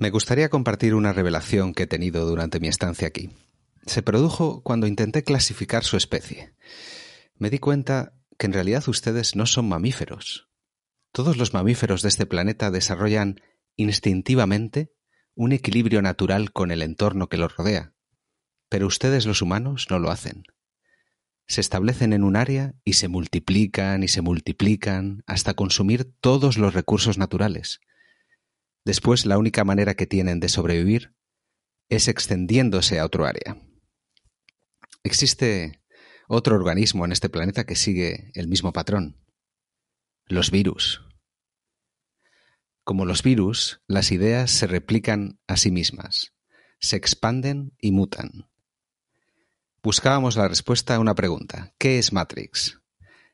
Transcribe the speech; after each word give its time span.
Me 0.00 0.08
gustaría 0.08 0.48
compartir 0.48 0.94
una 0.94 1.12
revelación 1.12 1.74
que 1.74 1.82
he 1.82 1.86
tenido 1.86 2.24
durante 2.24 2.58
mi 2.58 2.68
estancia 2.68 3.06
aquí. 3.06 3.36
Se 3.84 4.02
produjo 4.02 4.62
cuando 4.62 4.86
intenté 4.86 5.24
clasificar 5.24 5.84
su 5.84 5.98
especie. 5.98 6.54
Me 7.36 7.50
di 7.50 7.58
cuenta 7.58 8.14
que 8.38 8.46
en 8.46 8.54
realidad 8.54 8.88
ustedes 8.88 9.36
no 9.36 9.44
son 9.44 9.68
mamíferos. 9.68 10.48
Todos 11.12 11.36
los 11.36 11.52
mamíferos 11.52 12.00
de 12.00 12.08
este 12.08 12.24
planeta 12.24 12.70
desarrollan 12.70 13.42
instintivamente 13.76 14.90
un 15.34 15.52
equilibrio 15.52 16.00
natural 16.00 16.50
con 16.50 16.70
el 16.70 16.80
entorno 16.80 17.28
que 17.28 17.36
los 17.36 17.54
rodea, 17.54 17.92
pero 18.70 18.86
ustedes 18.86 19.26
los 19.26 19.42
humanos 19.42 19.88
no 19.90 19.98
lo 19.98 20.10
hacen. 20.10 20.44
Se 21.46 21.60
establecen 21.60 22.14
en 22.14 22.24
un 22.24 22.36
área 22.36 22.72
y 22.84 22.94
se 22.94 23.08
multiplican 23.08 24.02
y 24.02 24.08
se 24.08 24.22
multiplican 24.22 25.24
hasta 25.26 25.52
consumir 25.52 26.10
todos 26.22 26.56
los 26.56 26.72
recursos 26.72 27.18
naturales, 27.18 27.80
Después, 28.84 29.26
la 29.26 29.38
única 29.38 29.64
manera 29.64 29.94
que 29.94 30.06
tienen 30.06 30.40
de 30.40 30.48
sobrevivir 30.48 31.14
es 31.88 32.08
extendiéndose 32.08 32.98
a 32.98 33.04
otro 33.04 33.26
área. 33.26 33.56
Existe 35.02 35.82
otro 36.28 36.54
organismo 36.54 37.04
en 37.04 37.12
este 37.12 37.28
planeta 37.28 37.64
que 37.64 37.74
sigue 37.74 38.30
el 38.34 38.48
mismo 38.48 38.72
patrón. 38.72 39.16
Los 40.26 40.50
virus. 40.50 41.02
Como 42.84 43.04
los 43.04 43.22
virus, 43.22 43.82
las 43.86 44.12
ideas 44.12 44.50
se 44.50 44.66
replican 44.66 45.40
a 45.46 45.56
sí 45.56 45.70
mismas, 45.70 46.32
se 46.78 46.96
expanden 46.96 47.72
y 47.80 47.92
mutan. 47.92 48.48
Buscábamos 49.82 50.36
la 50.36 50.46
respuesta 50.46 50.94
a 50.94 51.00
una 51.00 51.14
pregunta. 51.14 51.74
¿Qué 51.78 51.98
es 51.98 52.12
Matrix? 52.12 52.80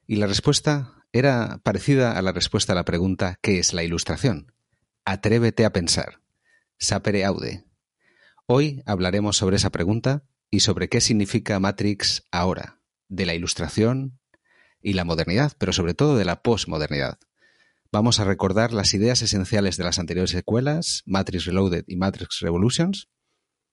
Y 0.06 0.16
la 0.16 0.26
respuesta 0.26 1.04
era 1.12 1.58
parecida 1.62 2.16
a 2.16 2.22
la 2.22 2.32
respuesta 2.32 2.72
a 2.72 2.76
la 2.76 2.84
pregunta 2.84 3.38
¿qué 3.42 3.58
es 3.58 3.72
la 3.74 3.82
ilustración? 3.82 4.52
Atrévete 5.08 5.64
a 5.64 5.72
pensar. 5.72 6.20
Sapere 6.78 7.24
aude. 7.24 7.64
Hoy 8.46 8.82
hablaremos 8.86 9.36
sobre 9.36 9.54
esa 9.54 9.70
pregunta 9.70 10.24
y 10.50 10.60
sobre 10.60 10.88
qué 10.88 11.00
significa 11.00 11.60
Matrix 11.60 12.24
ahora, 12.32 12.80
de 13.06 13.24
la 13.24 13.34
ilustración 13.34 14.18
y 14.82 14.94
la 14.94 15.04
modernidad, 15.04 15.52
pero 15.58 15.72
sobre 15.72 15.94
todo 15.94 16.16
de 16.16 16.24
la 16.24 16.42
posmodernidad. 16.42 17.20
Vamos 17.92 18.18
a 18.18 18.24
recordar 18.24 18.72
las 18.72 18.94
ideas 18.94 19.22
esenciales 19.22 19.76
de 19.76 19.84
las 19.84 20.00
anteriores 20.00 20.32
secuelas, 20.32 21.04
Matrix 21.06 21.44
Reloaded 21.44 21.84
y 21.86 21.94
Matrix 21.94 22.40
Revolutions. 22.40 23.08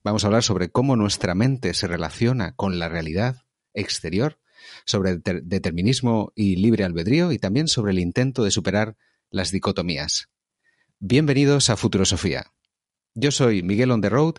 Vamos 0.03 0.23
a 0.23 0.27
hablar 0.27 0.43
sobre 0.43 0.69
cómo 0.69 0.95
nuestra 0.95 1.33
mente 1.33 1.73
se 1.73 1.87
relaciona 1.87 2.55
con 2.55 2.77
la 2.77 2.89
realidad 2.89 3.37
exterior, 3.73 4.37
sobre 4.85 5.17
determinismo 5.17 6.31
y 6.35 6.57
libre 6.57 6.83
albedrío 6.83 7.31
y 7.31 7.39
también 7.39 7.67
sobre 7.67 7.91
el 7.91 7.97
intento 7.97 8.43
de 8.43 8.51
superar 8.51 8.97
las 9.31 9.49
dicotomías. 9.49 10.29
Bienvenidos 11.05 11.69
a 11.69 11.75
Futurosofía. 11.75 12.45
Yo 13.13 13.31
soy 13.31 13.61
Miguel 13.61 13.91
on 13.91 13.99
the 13.99 14.07
road 14.07 14.35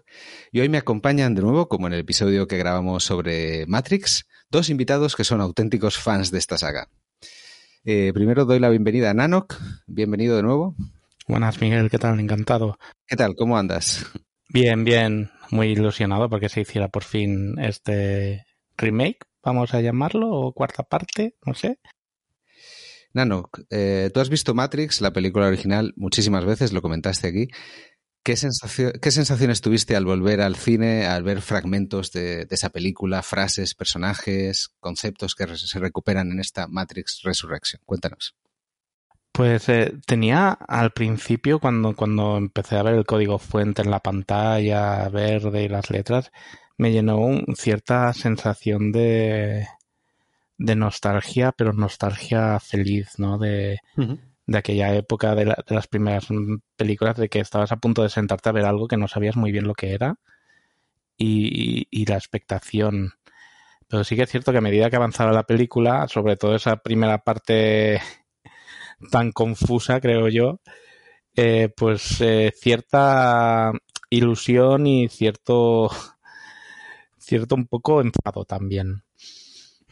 y 0.51 0.61
hoy 0.61 0.71
me 0.71 0.79
acompañan 0.79 1.35
de 1.35 1.43
nuevo, 1.43 1.69
como 1.69 1.89
en 1.89 1.93
el 1.93 2.01
episodio 2.01 2.49
que 2.49 2.57
grabamos 2.57 3.05
sobre 3.05 3.67
Matrix, 3.67 4.27
dos 4.49 4.71
invitados 4.71 5.15
que 5.15 5.25
son 5.25 5.43
auténticos 5.43 5.99
fans 5.99 6.31
de 6.31 6.39
esta 6.39 6.57
saga. 6.57 6.89
Eh, 7.85 8.13
primero 8.15 8.47
doy 8.47 8.61
la 8.61 8.71
bienvenida 8.71 9.11
a 9.11 9.15
Nanok. 9.15 9.57
Bienvenido 9.87 10.37
de 10.37 10.43
nuevo. 10.43 10.75
Buenas, 11.29 11.61
Miguel. 11.61 11.91
¿Qué 11.91 11.99
tal? 11.99 12.19
Encantado. 12.19 12.79
¿Qué 13.07 13.17
tal? 13.17 13.35
¿Cómo 13.37 13.59
andas? 13.59 14.07
Bien, 14.49 14.85
bien. 14.85 15.31
Muy 15.51 15.67
ilusionado 15.67 16.31
porque 16.31 16.49
se 16.49 16.63
hiciera 16.63 16.89
por 16.89 17.05
fin 17.05 17.59
este 17.59 18.47
remake, 18.79 19.19
vamos 19.43 19.75
a 19.75 19.83
llamarlo, 19.83 20.31
o 20.31 20.55
cuarta 20.55 20.83
parte, 20.83 21.37
no 21.45 21.53
sé. 21.53 21.79
Nano, 23.15 23.49
eh, 23.71 24.11
tú 24.13 24.21
has 24.21 24.29
visto 24.29 24.55
Matrix, 24.55 25.01
la 25.01 25.13
película 25.13 25.47
original, 25.47 25.95
muchísimas 25.97 26.45
veces, 26.45 26.73
lo 26.73 26.83
comentaste 26.83 27.29
aquí. 27.29 27.49
¿Qué, 28.25 28.37
sensaciones 28.37 29.61
tuviste 29.61 29.95
al 29.95 30.07
volver 30.07 30.41
al 30.41 30.57
cine, 30.57 31.07
al 31.07 31.23
ver 31.23 31.43
fragmentos 31.43 32.11
de, 32.11 32.47
esa 32.51 32.71
película, 32.71 33.23
frases, 33.23 33.75
personajes, 33.75 34.71
conceptos 34.81 35.35
que 35.35 35.47
se 35.57 35.79
recuperan 35.79 36.33
en 36.33 36.41
esta 36.41 36.67
Matrix 36.67 37.21
Resurrection? 37.23 37.83
Cuéntanos. 37.85 38.35
Pues 39.31 39.69
eh, 39.69 39.93
tenía 40.07 40.49
al 40.51 40.93
principio, 40.93 41.59
cuando, 41.59 41.95
cuando 41.95 42.39
empecé 42.39 42.77
a 42.77 42.83
ver 42.83 42.95
el 42.95 43.05
código 43.05 43.39
fuente 43.39 43.83
en 43.83 43.91
la 43.91 44.01
pantalla 44.01 45.09
verde 45.11 45.65
y 45.65 45.69
las 45.69 45.91
letras, 45.91 46.33
me 46.79 46.93
llenó 46.93 47.19
un, 47.19 47.55
cierta 47.57 48.13
sensación 48.15 48.91
de, 48.91 49.67
de 50.59 50.77
nostalgia, 50.77 51.53
pero 51.53 51.73
nostalgia 51.73 52.61
feliz, 52.61 53.19
¿no? 53.19 53.39
De, 53.39 53.79
de 54.47 54.59
aquella 54.59 54.95
época 54.95 55.35
de, 55.35 55.55
las 55.67 55.87
primeras 55.87 56.29
películas, 56.77 57.17
de 57.17 57.29
que 57.29 57.41
estabas 57.41 57.73
a 57.73 57.77
punto 57.77 58.03
de 58.03 58.09
sentarte 58.09 58.49
a 58.49 58.53
ver 58.53 58.65
algo 58.65 58.89
que 58.89 58.97
no 58.97 59.09
sabías 59.09 59.37
muy 59.37 59.53
bien 59.53 59.67
lo 59.67 59.75
que 59.75 59.93
era 59.93 60.17
y, 61.17 61.87
y 61.91 62.07
la 62.07 62.17
expectación. 62.17 63.15
Pero 63.89 64.05
sí 64.05 64.17
que 64.17 64.23
es 64.23 64.31
cierto 64.31 64.53
que 64.53 64.59
a 64.59 64.63
medida 64.63 64.91
que 64.91 64.97
avanzaba 64.97 65.33
la 65.33 65.45
película, 65.45 66.09
sobre 66.09 66.37
todo 66.37 66.57
esa 66.57 66.77
primera 66.79 67.19
parte 67.19 68.01
tan 69.11 69.33
confusa, 69.33 70.01
creo 70.01 70.29
yo, 70.29 70.61
eh, 71.37 71.69
pues 71.77 72.21
eh, 72.21 72.53
cierta 72.57 73.73
ilusión 74.11 74.87
y 74.87 75.09
cierto 75.09 75.91
cierto 77.19 77.55
un 77.55 77.67
poco 77.67 78.01
enfado 78.01 78.45
también. 78.45 79.04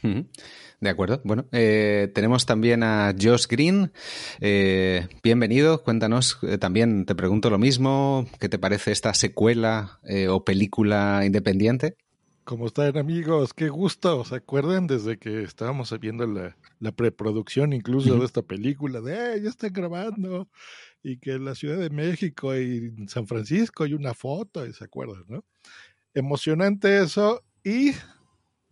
De 0.03 0.91
acuerdo. 0.91 1.21
Bueno, 1.25 1.47
eh, 1.53 2.11
tenemos 2.13 2.45
también 2.45 2.83
a 2.83 3.15
Josh 3.19 3.47
Green. 3.47 3.93
Eh, 4.41 5.07
bienvenido. 5.23 5.85
Cuéntanos, 5.85 6.39
eh, 6.43 6.59
también 6.59 7.07
te 7.07 7.15
pregunto 7.15 7.51
lo 7.51 7.59
mismo. 7.59 8.27
¿Qué 8.41 8.49
te 8.49 8.59
parece 8.59 8.91
esta 8.91 9.15
secuela 9.15 10.01
o 10.29 10.45
película 10.45 11.23
independiente? 11.25 11.97
¿Cómo 12.43 12.67
están 12.67 12.99
amigos? 12.99 13.55
Qué 13.55 13.69
gusto. 13.69 14.25
¿Se 14.25 14.35
acuerdan 14.35 14.89
desde 14.89 15.19
que 15.19 15.45
estábamos 15.45 15.97
viendo 16.01 16.27
la, 16.27 16.93
preproducción 16.93 17.73
incluso 17.73 18.19
de 18.19 18.25
esta 18.25 18.43
película? 18.43 19.01
De, 19.01 19.41
ya 19.41 19.51
están 19.51 19.73
grabando. 19.73 20.49
Y 21.05 21.19
que 21.19 21.35
en 21.35 21.45
la 21.45 21.55
Ciudad 21.55 21.79
de 21.79 21.91
México 21.91 22.57
y 22.57 22.93
San 23.07 23.29
Francisco 23.29 23.85
hay 23.85 23.95
una 23.95 24.15
foto, 24.15 24.67
y 24.67 24.73
se 24.73 24.85
acuerdan, 24.85 25.25
¿no? 25.29 25.45
Emocionante 26.15 27.03
eso. 27.03 27.45
Y 27.62 27.93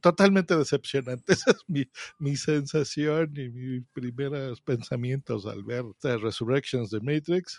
totalmente 0.01 0.57
decepcionante. 0.57 1.33
Esa 1.33 1.51
es 1.53 1.59
mi, 1.69 1.89
mi 2.19 2.37
sensación 2.37 3.33
y 3.37 3.49
mis 3.49 3.85
primeros 3.93 4.61
pensamientos 4.61 5.47
al 5.47 5.63
ver 5.65 5.85
The 6.01 6.19
Resurrections 6.19 6.91
de 6.91 7.01
Matrix. 7.01 7.59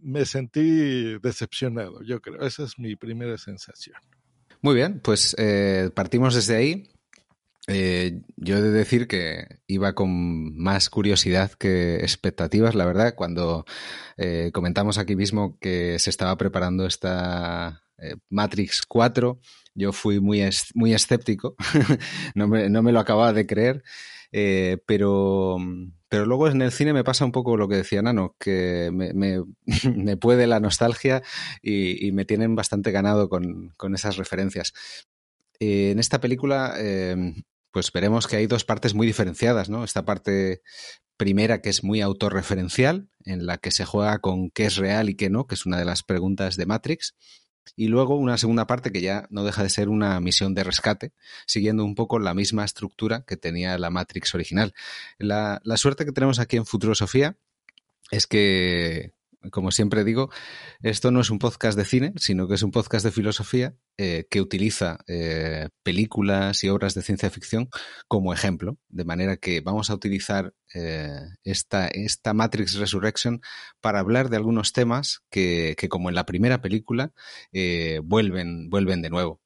Me 0.00 0.24
sentí 0.24 1.18
decepcionado, 1.18 2.02
yo 2.02 2.20
creo. 2.20 2.40
Esa 2.40 2.64
es 2.64 2.78
mi 2.78 2.96
primera 2.96 3.36
sensación. 3.36 3.96
Muy 4.62 4.74
bien, 4.74 5.00
pues 5.00 5.34
eh, 5.38 5.90
partimos 5.94 6.34
desde 6.34 6.56
ahí. 6.56 6.88
Eh, 7.68 8.22
yo 8.36 8.56
he 8.56 8.62
de 8.62 8.70
decir 8.70 9.06
que 9.06 9.60
iba 9.66 9.94
con 9.94 10.56
más 10.56 10.88
curiosidad 10.88 11.52
que 11.52 11.96
expectativas, 11.96 12.74
la 12.74 12.86
verdad, 12.86 13.14
cuando 13.14 13.64
eh, 14.16 14.50
comentamos 14.52 14.98
aquí 14.98 15.14
mismo 15.14 15.58
que 15.60 15.98
se 15.98 16.10
estaba 16.10 16.36
preparando 16.36 16.86
esta 16.86 17.82
Matrix 18.30 18.82
4 18.86 19.40
yo 19.74 19.92
fui 19.92 20.20
muy, 20.20 20.48
muy 20.74 20.94
escéptico, 20.94 21.56
no, 22.34 22.48
me, 22.48 22.68
no, 22.68 22.82
me, 22.82 22.92
lo 22.92 23.00
acababa 23.00 23.32
de 23.32 23.46
creer, 23.46 23.82
eh, 24.32 24.78
pero, 24.86 25.56
pero 26.08 26.26
luego 26.26 26.48
en 26.48 26.62
el 26.62 26.72
cine 26.72 26.92
me 26.92 27.04
pasa 27.04 27.24
un 27.24 27.32
poco 27.32 27.56
lo 27.56 27.68
que 27.68 27.76
decía 27.76 28.02
Nano, 28.02 28.36
que 28.38 28.90
me, 28.92 29.12
me, 29.14 29.42
puede 30.16 30.46
la 30.46 30.60
nostalgia 30.60 31.22
y, 31.62 32.12
me 32.12 32.24
tienen 32.24 32.54
bastante 32.54 32.90
ganado 32.90 33.28
con, 33.28 33.72
con 33.76 33.94
esas 33.94 34.16
referencias. 34.16 34.72
Eh, 35.60 35.90
en 35.92 35.98
esta 35.98 36.20
película, 36.20 36.74
eh, 36.78 37.34
pues 37.70 37.92
veremos 37.92 38.26
que 38.26 38.36
hay 38.36 38.46
dos 38.46 38.64
partes 38.64 38.94
muy 38.94 39.06
diferenciadas, 39.06 39.68
¿no? 39.70 39.84
Esta 39.84 40.04
parte 40.04 40.62
primera 41.16 41.60
que 41.60 41.70
es 41.70 41.84
muy 41.84 42.00
autorreferencial, 42.00 43.08
en 43.24 43.46
la 43.46 43.58
que 43.58 43.70
se 43.70 43.84
juega 43.84 44.18
con 44.18 44.50
qué 44.50 44.66
es 44.66 44.76
real 44.76 45.08
y 45.08 45.14
qué 45.14 45.30
no, 45.30 45.46
que 45.46 45.54
es 45.54 45.66
una 45.66 45.78
de 45.78 45.84
las 45.84 46.02
preguntas 46.02 46.56
de 46.56 46.66
Matrix, 46.66 47.14
y 47.76 47.88
luego 47.88 48.16
una 48.16 48.38
segunda 48.38 48.66
parte 48.66 48.92
que 48.92 49.00
ya 49.00 49.26
no 49.30 49.44
deja 49.44 49.62
de 49.62 49.70
ser 49.70 49.88
una 49.88 50.18
misión 50.20 50.54
de 50.54 50.64
rescate, 50.64 51.12
siguiendo 51.46 51.84
un 51.84 51.94
poco 51.94 52.18
la 52.18 52.34
misma 52.34 52.64
estructura 52.64 53.24
que 53.26 53.36
tenía 53.36 53.78
la 53.78 53.90
Matrix 53.90 54.34
original. 54.34 54.74
La, 55.18 55.60
suerte 55.76 56.04
que 56.04 56.12
tenemos 56.12 56.38
aquí 56.38 56.56
en 56.56 56.66
Futurosofía 56.66 57.36
es 58.10 58.26
que 58.26 59.14
como 59.50 59.72
siempre 59.72 60.04
digo, 60.04 60.30
esto 60.82 61.10
no 61.10 61.20
es 61.20 61.30
un 61.30 61.40
podcast 61.40 61.76
de 61.76 61.84
cine, 61.84 62.12
sino 62.16 62.46
que 62.46 62.54
es 62.54 62.62
un 62.62 62.70
podcast 62.70 63.04
de 63.04 63.10
filosofía 63.10 63.74
eh, 63.98 64.26
que 64.30 64.40
utiliza 64.40 64.98
eh, 65.06 65.68
películas 65.82 66.64
y 66.64 66.70
obras 66.70 66.94
de 66.94 67.02
ciencia 67.02 67.28
ficción 67.28 67.68
como 68.08 68.32
ejemplo, 68.32 68.78
de 68.88 69.04
manera 69.04 69.36
que 69.36 69.60
vamos 69.60 69.90
a 69.90 69.94
utilizar 69.94 70.54
eh, 70.74 71.20
esta, 71.44 71.90
Matrix 72.32 72.74
Resurrection 72.76 73.42
para 73.82 74.00
hablar 74.00 74.30
de 74.30 74.38
algunos 74.38 74.72
temas 74.72 75.20
que, 75.30 75.74
que 75.76 75.90
como 75.90 76.08
en 76.08 76.14
la 76.14 76.24
primera 76.24 76.62
película, 76.62 77.12
vuelven, 78.02 78.70
vuelven 78.70 79.02
de 79.02 79.10
nuevo. 79.10 79.40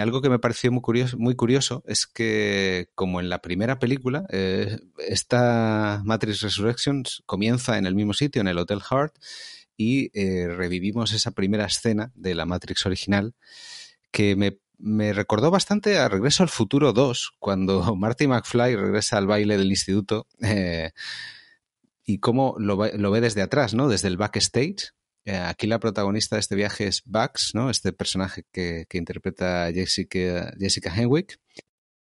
Algo 0.00 0.20
que 0.20 0.30
me 0.30 0.40
pareció 0.40 0.72
muy 0.72 1.36
curioso, 1.36 1.84
es 1.86 2.08
que, 2.08 2.88
como 2.96 3.20
en 3.20 3.28
la 3.28 3.40
primera 3.40 3.78
película, 3.78 4.26
esta 4.98 6.02
Matrix 6.04 6.40
Resurrections 6.40 7.22
comienza 7.24 7.78
en 7.78 7.86
el 7.86 7.94
mismo 7.94 8.12
sitio, 8.12 8.40
en 8.40 8.48
el 8.48 8.58
Hotel 8.58 8.80
Heart, 8.82 9.14
y 9.76 10.10
eh, 10.18 10.48
revivimos 10.48 11.12
esa 11.12 11.32
primera 11.32 11.66
escena 11.66 12.12
de 12.14 12.34
la 12.34 12.46
Matrix 12.46 12.86
original 12.86 13.34
que 14.10 14.36
me, 14.36 14.58
me, 14.78 15.12
recordó 15.12 15.50
bastante 15.50 15.98
a 15.98 16.08
Regreso 16.08 16.42
al 16.42 16.48
Futuro 16.48 16.92
2, 16.92 17.34
cuando 17.38 17.94
Marty 17.96 18.26
McFly 18.26 18.76
regresa 18.76 19.18
al 19.18 19.26
baile 19.26 19.58
del 19.58 19.70
instituto 19.70 20.26
eh, 20.40 20.92
y 22.04 22.18
cómo 22.18 22.54
lo, 22.58 22.76
lo, 22.96 23.10
ve 23.10 23.20
desde 23.20 23.42
atrás, 23.42 23.74
¿no? 23.74 23.88
Desde 23.88 24.08
el 24.08 24.16
backstage. 24.16 24.92
Eh, 25.24 25.36
aquí 25.36 25.66
la 25.66 25.80
protagonista 25.80 26.36
de 26.36 26.40
este 26.40 26.54
viaje 26.54 26.86
es 26.86 27.02
Bugs, 27.04 27.50
¿no? 27.54 27.68
Este 27.68 27.92
personaje 27.92 28.44
que, 28.52 28.86
que 28.88 28.96
interpreta 28.96 29.70
Jessica, 29.72 30.54
Jessica 30.58 30.94
Henwick. 30.94 31.38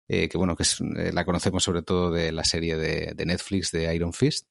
Que 0.09 0.29
bueno, 0.35 0.55
que 0.55 0.63
la 1.11 1.25
conocemos 1.25 1.65
sobre 1.65 1.81
todo 1.81 2.11
de 2.11 2.31
la 2.31 2.45
serie 2.45 2.77
de, 2.77 3.11
de 3.13 3.25
Netflix 3.25 3.71
de 3.71 3.93
Iron 3.93 4.13
Fist. 4.13 4.47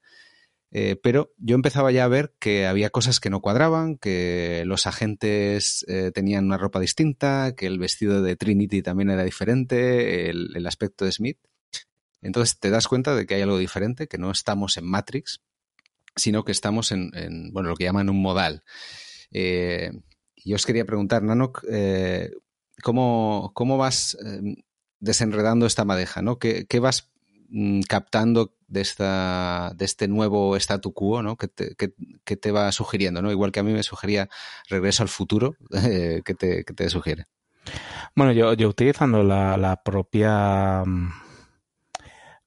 Eh, 0.72 0.96
pero 1.00 1.32
yo 1.38 1.54
empezaba 1.54 1.92
ya 1.92 2.04
a 2.04 2.08
ver 2.08 2.34
que 2.38 2.66
había 2.66 2.90
cosas 2.90 3.20
que 3.20 3.30
no 3.30 3.40
cuadraban, 3.40 3.96
que 3.96 4.64
los 4.66 4.86
agentes 4.86 5.84
eh, 5.88 6.10
tenían 6.12 6.46
una 6.46 6.58
ropa 6.58 6.80
distinta, 6.80 7.54
que 7.56 7.66
el 7.66 7.78
vestido 7.78 8.22
de 8.22 8.36
Trinity 8.36 8.82
también 8.82 9.10
era 9.10 9.24
diferente, 9.24 10.28
el, 10.28 10.66
aspecto 10.66 11.04
de 11.04 11.12
Smith. 11.12 11.38
Entonces 12.20 12.58
te 12.58 12.70
das 12.70 12.88
cuenta 12.88 13.14
de 13.14 13.26
que 13.26 13.34
hay 13.34 13.42
algo 13.42 13.58
diferente, 13.58 14.08
que 14.08 14.18
no 14.18 14.30
estamos 14.30 14.76
en 14.76 14.86
Matrix, 14.86 15.40
sino 16.16 16.44
que 16.44 16.52
estamos 16.52 16.90
en, 16.90 17.10
en 17.14 17.52
bueno, 17.52 17.69
lo 17.69 17.76
que 17.76 17.84
llaman 17.84 18.10
un 18.10 18.20
modal. 18.20 18.64
Eh, 19.30 19.92
yo 20.44 20.56
os 20.56 20.66
quería 20.66 20.84
preguntar, 20.84 21.22
Nanok, 21.22 21.64
¿cómo, 22.82 23.52
¿cómo, 23.54 23.78
vas 23.78 24.16
desenredando 24.98 25.66
esta 25.66 25.84
madeja? 25.84 26.22
¿no? 26.22 26.38
¿Qué, 26.38 26.66
¿Qué 26.66 26.80
vas 26.80 27.10
mm, 27.48 27.82
captando 27.82 28.56
de, 28.68 28.80
esta, 28.80 29.72
de 29.76 29.84
este 29.84 30.08
nuevo 30.08 30.56
statu 30.56 30.92
quo 30.92 31.22
¿no? 31.22 31.36
que, 31.36 31.48
te, 31.48 31.74
que, 31.74 31.92
que, 32.24 32.36
te, 32.36 32.52
va 32.52 32.70
sugiriendo, 32.72 33.22
¿no? 33.22 33.30
igual 33.30 33.52
que 33.52 33.60
a 33.60 33.62
mí 33.62 33.72
me 33.72 33.82
sugería 33.82 34.28
Regreso 34.68 35.02
al 35.02 35.08
futuro, 35.08 35.56
eh, 35.72 36.22
¿qué, 36.24 36.34
te, 36.34 36.64
¿qué, 36.64 36.74
te, 36.74 36.88
sugiere? 36.90 37.26
Bueno, 38.14 38.32
yo, 38.32 38.52
yo 38.54 38.68
utilizando 38.68 39.22
la, 39.22 39.56
la 39.56 39.82
propia 39.82 40.82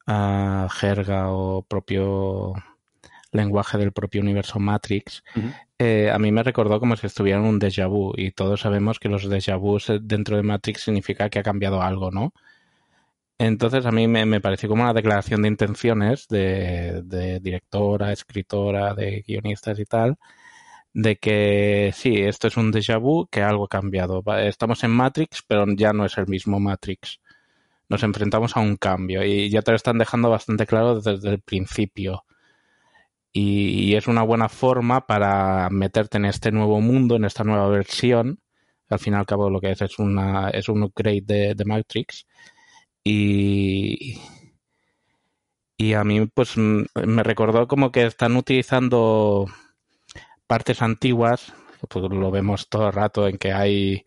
uh, 0.08 0.70
jerga 0.70 1.32
o 1.32 1.64
propio 1.64 2.54
lenguaje 3.32 3.78
del 3.78 3.92
propio 3.92 4.22
universo 4.22 4.60
Matrix, 4.60 5.24
uh 5.36 5.40
-huh. 5.40 5.54
eh, 5.78 6.12
a 6.12 6.18
mí 6.18 6.32
me 6.32 6.44
recordó 6.44 6.80
como 6.80 6.96
si 6.96 7.06
estuviera 7.06 7.40
en 7.40 7.46
un 7.46 7.60
déjà 7.60 7.88
vu 7.88 8.14
y 8.16 8.32
todos 8.32 8.62
sabemos 8.62 9.00
que 9.00 9.10
los 9.10 9.30
déjà 9.30 9.58
vus 9.60 9.92
dentro 10.02 10.36
de 10.38 10.44
Matrix 10.44 10.82
significa 10.84 11.30
que 11.30 11.40
ha 11.40 11.44
cambiado 11.44 11.82
algo, 11.82 12.12
¿no? 12.12 12.34
Entonces 13.40 13.86
a 13.86 13.92
mí 13.92 14.08
me, 14.08 14.42
pareció 14.42 14.68
como 14.70 14.84
una 14.84 14.94
declaración 14.94 15.42
de 15.42 15.48
intenciones 15.48 16.28
de, 16.28 17.40
directora, 17.42 18.12
escritora, 18.12 18.94
de 18.94 19.24
guionistas 19.26 19.80
y 19.80 19.86
tal, 19.86 20.18
de 20.94 21.18
que 21.18 21.92
sí, 21.96 22.22
esto 22.22 22.48
es 22.48 22.58
un 22.58 22.72
déjà 22.74 23.00
vu, 23.00 23.28
que 23.32 23.42
algo 23.42 23.66
ha 23.66 23.70
cambiado. 23.70 24.24
Estamos 24.40 24.84
en 24.84 24.92
Matrix, 24.92 25.44
pero 25.48 25.66
ya 25.76 25.94
no 25.94 26.06
es 26.06 26.18
el 26.18 26.28
mismo 26.28 26.60
Matrix. 26.60 27.22
Nos 27.90 28.04
enfrentamos 28.04 28.58
a 28.58 28.62
un 28.62 28.78
cambio 28.78 29.24
y 29.26 29.50
ya 29.50 29.62
te 29.64 29.72
lo 29.72 29.78
están 29.78 29.98
dejando 30.00 30.30
bastante 30.30 30.66
claro 30.68 31.02
desde 31.02 31.30
el 31.30 31.42
principio. 31.42 32.26
Y, 33.32 33.92
y 33.92 33.96
es 33.96 34.08
una 34.08 34.24
buena 34.24 34.50
forma 34.50 35.06
para 35.08 35.70
meterte 35.70 36.18
en 36.18 36.26
este 36.26 36.52
nuevo 36.52 36.82
mundo, 36.82 37.16
en 37.16 37.26
esta 37.26 37.44
nueva 37.44 37.70
versión. 37.70 38.40
Al 38.90 39.00
fin 39.00 39.14
y 39.14 39.18
al 39.18 39.26
cabo 39.26 39.50
lo 39.50 39.62
que 39.62 39.72
es 39.72 39.82
es, 39.82 40.00
una, 40.00 40.50
es 40.50 40.70
un 40.70 40.84
upgrade 40.84 41.22
de, 41.26 41.56
de 41.56 41.66
Matrix 41.66 42.26
y, 43.04 44.20
y 45.78 45.94
a 45.94 46.04
mí 46.04 46.26
pues 46.28 46.58
me 46.58 47.24
recordó 47.24 47.68
como 47.68 47.92
que 47.92 48.06
están 48.06 48.36
utilizando 48.36 49.48
partes 50.48 50.82
antiguas, 50.82 51.54
pues 51.88 52.06
lo 52.12 52.32
vemos 52.32 52.70
todo 52.70 52.88
el 52.88 52.94
rato 52.94 53.28
en 53.28 53.38
que 53.38 53.54
hay 53.54 54.06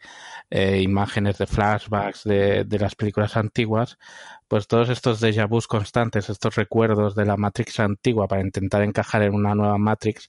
eh, 0.50 0.82
imágenes 0.82 1.38
de 1.38 1.46
flashbacks 1.46 2.24
de, 2.24 2.64
de, 2.64 2.78
las 2.78 2.94
películas 2.94 3.36
antiguas, 3.36 3.98
pues 4.48 4.66
todos 4.66 4.90
estos 4.90 5.22
déjà 5.22 5.48
vus 5.48 5.66
constantes, 5.66 6.28
estos 6.28 6.56
recuerdos 6.56 7.14
de 7.14 7.24
la 7.24 7.36
Matrix 7.38 7.80
antigua 7.80 8.28
para 8.28 8.42
intentar 8.42 8.82
encajar 8.82 9.22
en 9.22 9.34
una 9.34 9.54
nueva 9.54 9.78
Matrix, 9.78 10.28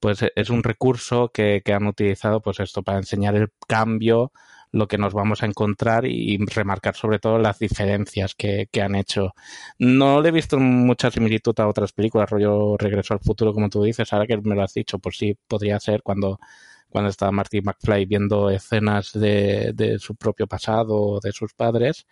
pues 0.00 0.24
es 0.36 0.50
un 0.50 0.62
recurso 0.62 1.30
que, 1.32 1.62
que 1.64 1.72
han 1.72 1.86
utilizado 1.86 2.42
pues 2.42 2.60
esto 2.60 2.82
para 2.82 2.98
enseñar 2.98 3.36
el 3.36 3.48
cambio 3.66 4.32
lo 4.74 4.88
que 4.88 4.98
nos 4.98 5.14
vamos 5.14 5.42
a 5.42 5.46
encontrar 5.46 6.04
y 6.06 6.36
remarcar 6.46 6.96
sobre 6.96 7.18
todo 7.20 7.38
las 7.38 7.58
diferencias 7.58 8.34
que, 8.34 8.68
que, 8.70 8.82
han 8.82 8.96
hecho. 8.96 9.34
No 9.78 10.20
le 10.20 10.30
he 10.30 10.32
visto 10.32 10.58
mucha 10.58 11.10
similitud 11.10 11.58
a 11.60 11.68
otras 11.68 11.92
películas, 11.92 12.28
rollo 12.30 12.76
Regreso 12.76 13.14
al 13.14 13.20
futuro, 13.20 13.52
como 13.54 13.68
tú 13.70 13.82
dices, 13.84 14.12
ahora 14.12 14.26
que 14.26 14.36
me 14.38 14.54
lo 14.56 14.62
has 14.62 14.74
dicho, 14.74 14.98
pues 14.98 15.16
sí, 15.16 15.36
podría 15.48 15.78
ser 15.80 16.02
cuando, 16.02 16.40
cuando 16.88 17.10
estaba 17.10 17.32
Marty 17.32 17.60
McFly 17.62 18.06
viendo 18.06 18.50
escenas 18.50 19.12
de, 19.12 19.72
de 19.74 19.98
su 19.98 20.16
propio 20.16 20.46
pasado, 20.46 21.20
de 21.22 21.32
sus 21.32 21.54
padres 21.54 22.06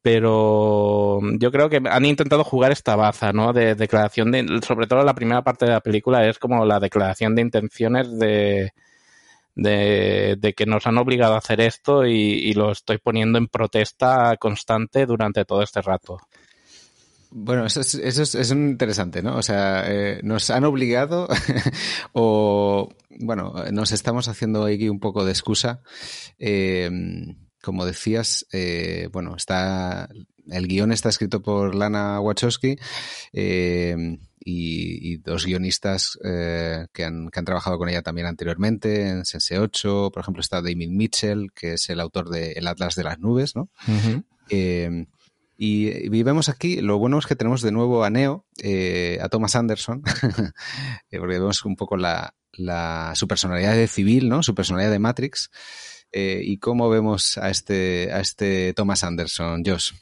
pero 0.00 1.20
yo 1.38 1.50
creo 1.52 1.68
que 1.68 1.82
han 1.84 2.04
intentado 2.04 2.44
jugar 2.44 2.72
esta 2.72 2.96
baza, 2.96 3.32
¿no? 3.32 3.52
De 3.52 3.74
declaración 3.74 4.30
de, 4.30 4.60
sobre 4.66 4.86
todo 4.86 5.04
la 5.04 5.14
primera 5.14 5.42
parte 5.42 5.66
de 5.66 5.72
la 5.72 5.80
película 5.80 6.26
es 6.26 6.38
como 6.38 6.64
la 6.64 6.80
declaración 6.80 7.34
de 7.34 7.42
intenciones 7.42 8.18
de, 8.18 8.72
de, 9.58 10.54
que 10.56 10.66
nos 10.66 10.86
han 10.86 10.98
obligado 10.98 11.34
a 11.34 11.38
hacer 11.38 11.60
esto 11.60 12.06
y, 12.06 12.52
lo 12.54 12.72
estoy 12.72 12.98
poniendo 12.98 13.38
en 13.38 13.48
protesta 13.48 14.36
constante 14.38 15.04
durante 15.04 15.44
todo 15.44 15.62
este 15.62 15.82
rato. 15.82 16.18
Bueno, 17.30 17.66
eso 17.66 17.80
es, 17.80 17.94
eso 17.94 18.22
es, 18.22 18.34
es 18.34 18.50
interesante, 18.50 19.22
¿no? 19.22 19.36
O 19.36 19.42
sea, 19.42 19.84
eh, 19.86 20.20
nos 20.22 20.48
han 20.48 20.64
obligado 20.64 21.28
o, 22.12 22.88
bueno, 23.10 23.52
nos 23.70 23.92
estamos 23.92 24.28
haciendo 24.28 24.64
aquí 24.64 24.88
un 24.88 24.98
poco 24.98 25.24
de 25.24 25.32
excusa. 25.32 25.82
Eh, 26.38 26.90
como 27.62 27.84
decías, 27.84 28.46
eh, 28.52 29.08
bueno, 29.12 29.36
está 29.36 30.08
el 30.50 30.68
guion 30.68 30.92
está 30.92 31.10
escrito 31.10 31.42
por 31.42 31.74
Lana 31.74 32.18
Wachowski. 32.20 32.78
Y, 34.50 35.12
y, 35.12 35.16
dos 35.18 35.44
guionistas 35.44 36.18
eh, 36.24 36.86
que, 36.94 37.04
han, 37.04 37.28
que, 37.28 37.38
han, 37.38 37.44
trabajado 37.44 37.76
con 37.76 37.90
ella 37.90 38.00
también 38.00 38.26
anteriormente 38.26 39.08
en 39.08 39.26
Sense 39.26 39.58
8. 39.58 40.10
Por 40.10 40.22
ejemplo, 40.22 40.40
está 40.40 40.62
David 40.62 40.88
Mitchell, 40.88 41.52
que 41.54 41.74
es 41.74 41.90
el 41.90 42.00
autor 42.00 42.30
de 42.30 42.52
El 42.52 42.66
Atlas 42.66 42.94
de 42.94 43.04
las 43.04 43.18
Nubes, 43.18 43.54
¿no? 43.54 43.68
Uh 43.86 43.92
-huh. 43.92 44.24
eh, 44.48 45.06
y, 45.60 45.88
y, 45.88 46.22
vemos 46.22 46.48
aquí, 46.48 46.80
lo 46.80 46.98
bueno 46.98 47.18
es 47.18 47.26
que 47.26 47.34
tenemos 47.34 47.62
de 47.62 47.72
nuevo 47.72 48.04
a 48.04 48.10
Neo, 48.10 48.46
eh, 48.62 49.18
a 49.20 49.28
Thomas 49.28 49.56
Anderson, 49.56 50.02
porque 51.10 51.26
vemos 51.26 51.64
un 51.64 51.74
poco 51.74 51.96
la, 51.96 52.32
la, 52.52 53.12
su 53.16 53.26
personalidad 53.26 53.74
de 53.74 53.88
civil, 53.88 54.28
¿no? 54.28 54.44
Su 54.44 54.54
personalidad 54.54 54.92
de 54.92 55.00
Matrix. 55.00 55.50
Eh, 56.12 56.40
y 56.44 56.58
cómo 56.58 56.88
vemos 56.88 57.36
a 57.38 57.50
este, 57.50 58.10
a 58.12 58.20
este 58.20 58.72
Thomas 58.72 59.02
Anderson, 59.02 59.62
Josh. 59.66 59.92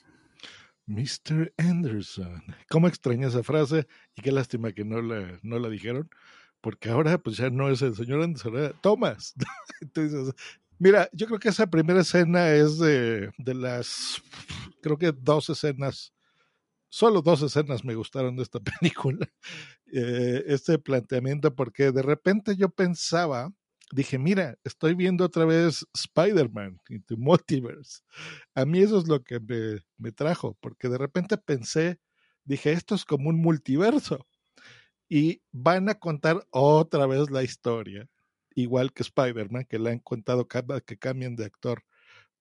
Mr. 0.87 1.53
Anderson. 1.57 2.43
¿Cómo 2.69 2.89
extraña 2.89 3.29
esa 3.29 3.43
frase? 3.43 3.87
Y 4.15 4.23
qué 4.23 4.33
lástima 4.33 4.73
que 4.73 4.85
no 4.85 5.03
la, 5.03 5.39
no 5.43 5.59
la 5.59 5.69
dijeron, 5.69 6.09
porque 6.61 6.89
ahora 6.91 7.19
pues 7.19 7.37
ya 7.37 7.51
no 7.51 7.69
es 7.71 7.83
el 7.83 7.95
señor 7.95 8.23
Anderson, 8.23 8.57
era 8.57 8.73
Thomas. 8.81 9.35
Entonces, 9.81 10.35
mira, 10.79 11.09
yo 11.13 11.27
creo 11.27 11.39
que 11.39 11.49
esa 11.49 11.67
primera 11.67 12.01
escena 12.01 12.51
es 12.51 12.79
de, 12.79 13.31
de 13.39 13.55
las, 13.55 14.23
creo 14.81 14.97
que 14.97 15.13
dos 15.13 15.51
escenas, 15.51 16.13
solo 16.89 17.21
dos 17.21 17.43
escenas 17.43 17.85
me 17.85 17.95
gustaron 17.95 18.37
de 18.37 18.43
esta 18.45 18.61
película. 18.81 19.29
Eh, 19.93 20.45
este 20.47 20.79
planteamiento, 20.79 21.55
porque 21.55 21.93
de 21.93 22.03
repente 22.03 22.57
yo 22.57 22.69
pensaba, 22.69 23.53
dije, 23.93 24.19
mira, 24.19 24.59
estoy 24.65 24.95
viendo 24.95 25.25
otra 25.25 25.45
vez 25.45 25.87
Spider-Man 25.95 26.81
Into 26.89 27.17
Multiverse. 27.17 28.01
A 28.55 28.65
mí 28.65 28.81
eso 28.81 28.99
es 28.99 29.09
lo 29.09 29.23
que 29.23 29.41
me, 29.41 29.81
me, 29.99 30.13
trajo, 30.13 30.57
porque 30.61 30.89
de 30.89 30.99
repente 30.99 31.39
pensé, 31.39 32.01
dije, 32.45 32.73
esto 32.73 32.95
es 32.95 33.05
como 33.05 33.29
un 33.29 33.41
multiverso. 33.41 34.27
Y 35.09 35.43
van 35.53 35.89
a 35.89 35.95
contar 35.95 36.47
otra 36.51 37.07
vez 37.07 37.31
la 37.31 37.43
historia, 37.45 38.09
igual 38.55 38.93
que 38.93 39.03
Spider-Man, 39.03 39.67
que 39.69 39.79
le 39.79 39.91
han 39.91 40.01
contado 40.01 40.49
que 40.49 40.99
cambian 40.99 41.37
de 41.37 41.45
actor 41.45 41.85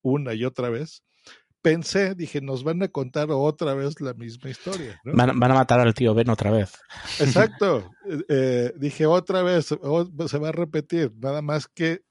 una 0.02 0.34
y 0.34 0.46
otra 0.46 0.70
vez. 0.70 1.04
Pensé, 1.66 2.14
dije, 2.14 2.42
nos 2.42 2.64
van 2.64 2.84
a 2.84 2.90
contar 2.90 3.32
otra 3.32 3.74
vez 3.74 4.00
la 4.00 4.14
misma 4.14 4.52
historia. 4.52 5.02
¿no? 5.04 5.14
Van, 5.16 5.40
van, 5.40 5.52
a 5.52 5.56
matar 5.56 5.80
al 5.80 5.96
tío 5.96 6.14
Ben 6.14 6.30
otra 6.30 6.52
vez. 6.52 6.74
Exacto. 7.20 7.92
eh, 8.30 8.72
dije, 8.78 9.08
otra 9.08 9.42
vez, 9.42 9.66
se 9.66 10.38
va 10.38 10.50
a 10.50 10.52
repetir. 10.52 11.12
Nada 11.20 11.42
más 11.42 11.68
que 11.68 12.04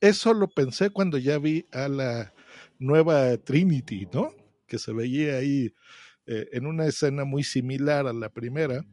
eso 0.00 0.34
lo 0.34 0.48
pensé 0.48 0.90
cuando 0.90 1.18
ya 1.18 1.38
vi 1.38 1.66
a 1.70 1.86
la 1.86 2.34
nueva 2.80 3.36
Trinity, 3.36 4.08
¿no? 4.12 4.34
Que 4.66 4.76
se 4.76 4.92
veía 4.92 5.36
ahí 5.36 5.72
eh, 6.26 6.48
en 6.50 6.66
una 6.66 6.86
escena 6.86 7.24
muy 7.24 7.44
similar 7.44 8.08
a 8.08 8.12
la 8.12 8.30
primera, 8.30 8.84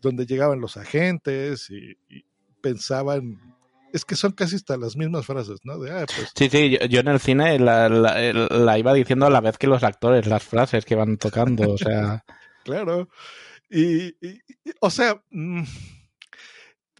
donde 0.00 0.24
llegaban 0.24 0.62
los 0.62 0.78
agentes 0.78 1.68
y, 1.68 1.98
y 2.08 2.24
pensaban 2.62 3.57
es 3.92 4.04
que 4.04 4.16
son 4.16 4.32
casi 4.32 4.56
hasta 4.56 4.76
las 4.76 4.96
mismas 4.96 5.26
frases, 5.26 5.60
¿no? 5.64 5.78
De, 5.78 5.90
ah, 5.90 6.06
pues... 6.06 6.32
Sí, 6.34 6.48
sí, 6.48 6.70
yo, 6.70 6.86
yo, 6.86 7.00
en 7.00 7.08
el 7.08 7.20
cine 7.20 7.58
la, 7.58 7.88
la, 7.88 8.32
la, 8.32 8.78
iba 8.78 8.92
diciendo 8.94 9.26
a 9.26 9.30
la 9.30 9.40
vez 9.40 9.58
que 9.58 9.66
los 9.66 9.82
actores, 9.82 10.26
las 10.26 10.42
frases 10.42 10.84
que 10.84 10.94
van 10.94 11.16
tocando, 11.16 11.72
o 11.72 11.78
sea. 11.78 12.24
claro. 12.64 13.08
Y, 13.70 14.08
y, 14.26 14.40
o 14.80 14.90
sea, 14.90 15.22
mm, 15.30 15.62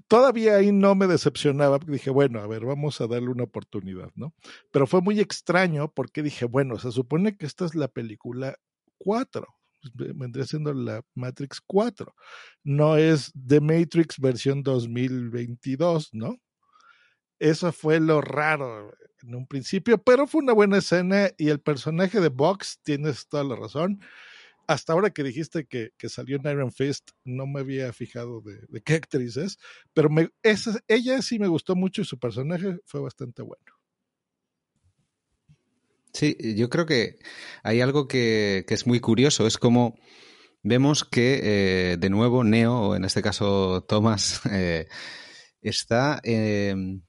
todavía 0.08 0.56
ahí 0.56 0.72
no 0.72 0.94
me 0.94 1.06
decepcionaba, 1.06 1.78
porque 1.78 1.92
dije, 1.92 2.10
bueno, 2.10 2.40
a 2.40 2.46
ver, 2.46 2.64
vamos 2.64 3.00
a 3.00 3.06
darle 3.06 3.28
una 3.28 3.44
oportunidad, 3.44 4.10
¿no? 4.14 4.34
Pero 4.70 4.86
fue 4.86 5.00
muy 5.00 5.20
extraño 5.20 5.92
porque 5.92 6.22
dije, 6.22 6.46
bueno, 6.46 6.78
se 6.78 6.90
supone 6.90 7.36
que 7.36 7.46
esta 7.46 7.64
es 7.64 7.74
la 7.74 7.88
película 7.88 8.56
4, 8.98 9.46
vendría 9.94 10.44
siendo 10.44 10.72
la 10.72 11.02
Matrix 11.14 11.60
4, 11.64 12.14
no 12.64 12.96
es 12.96 13.32
The 13.46 13.60
Matrix 13.60 14.18
versión 14.18 14.62
2022, 14.62 16.10
¿no? 16.12 16.36
Eso 17.38 17.72
fue 17.72 18.00
lo 18.00 18.20
raro 18.20 18.92
en 19.22 19.34
un 19.34 19.46
principio, 19.46 19.98
pero 19.98 20.26
fue 20.26 20.42
una 20.42 20.52
buena 20.52 20.78
escena 20.78 21.30
y 21.36 21.48
el 21.48 21.60
personaje 21.60 22.20
de 22.20 22.28
Box, 22.28 22.80
tienes 22.82 23.28
toda 23.28 23.44
la 23.44 23.56
razón, 23.56 24.00
hasta 24.68 24.92
ahora 24.92 25.10
que 25.10 25.22
dijiste 25.22 25.66
que, 25.66 25.92
salió 26.08 26.36
en 26.36 26.46
Iron 26.46 26.72
Fist, 26.72 27.10
no 27.24 27.46
me 27.46 27.60
había 27.60 27.92
fijado 27.92 28.42
de, 28.42 28.82
qué 28.82 28.94
actriz 29.02 29.36
es, 29.36 29.58
pero 29.94 30.10
ella 30.42 31.22
sí 31.22 31.38
me 31.38 31.48
gustó 31.48 31.74
mucho 31.74 32.02
y 32.02 32.04
su 32.04 32.18
personaje 32.18 32.78
fue 32.84 33.00
bastante 33.00 33.42
bueno. 33.42 33.64
Sí, 36.12 36.36
yo 36.56 36.68
creo 36.68 36.86
que 36.86 37.18
hay 37.62 37.80
algo 37.80 38.08
que, 38.08 38.64
es 38.68 38.86
muy 38.86 39.00
curioso, 39.00 39.46
es 39.46 39.56
como 39.56 39.98
vemos 40.62 41.04
que 41.04 41.40
eh, 41.92 41.96
de 41.96 42.10
nuevo 42.10 42.44
Neo, 42.44 42.74
o 42.74 42.96
en 42.96 43.04
este 43.04 43.22
caso 43.22 43.84
Thomas, 43.88 44.42
eh, 44.50 44.86
está 45.62 46.20
em, 46.24 47.02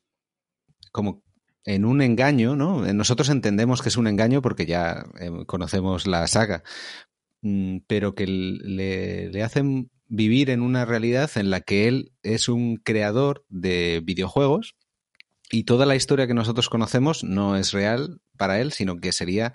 como 0.91 1.23
en 1.65 1.85
un 1.85 2.01
engaño, 2.01 2.55
¿no? 2.55 2.81
Nosotros 2.93 3.29
entendemos 3.29 3.81
que 3.81 3.89
es 3.89 3.97
un 3.97 4.07
engaño 4.07 4.41
porque 4.41 4.65
ya 4.65 5.05
em, 5.19 5.45
conocemos 5.45 6.07
la 6.07 6.25
saga, 6.27 6.63
Mm, 7.41 7.79
pero 7.87 8.15
que 8.15 8.27
le, 8.27 9.43
hacen 9.43 9.89
vivir 10.07 10.49
en 10.49 10.61
una 10.61 10.85
realidad 10.85 11.31
en 11.35 11.49
la 11.49 11.61
que 11.61 11.87
él 11.87 12.11
es 12.23 12.49
un 12.49 12.77
creador 12.77 13.45
de 13.49 14.01
videojuegos 14.03 14.75
y 15.51 15.63
toda 15.63 15.85
la 15.85 15.95
historia 15.95 16.27
que 16.27 16.33
nosotros 16.33 16.69
conocemos 16.69 17.23
no 17.23 17.55
es 17.55 17.71
real 17.71 18.21
para 18.37 18.59
él, 18.59 18.73
sino 18.73 18.97
que 18.97 19.11
sería 19.13 19.53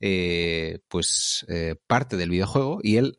eh, 0.00 0.80
pues 0.88 1.44
eh, 1.48 1.76
parte 1.86 2.16
del 2.16 2.30
videojuego 2.30 2.80
y 2.82 2.96
él, 2.96 3.18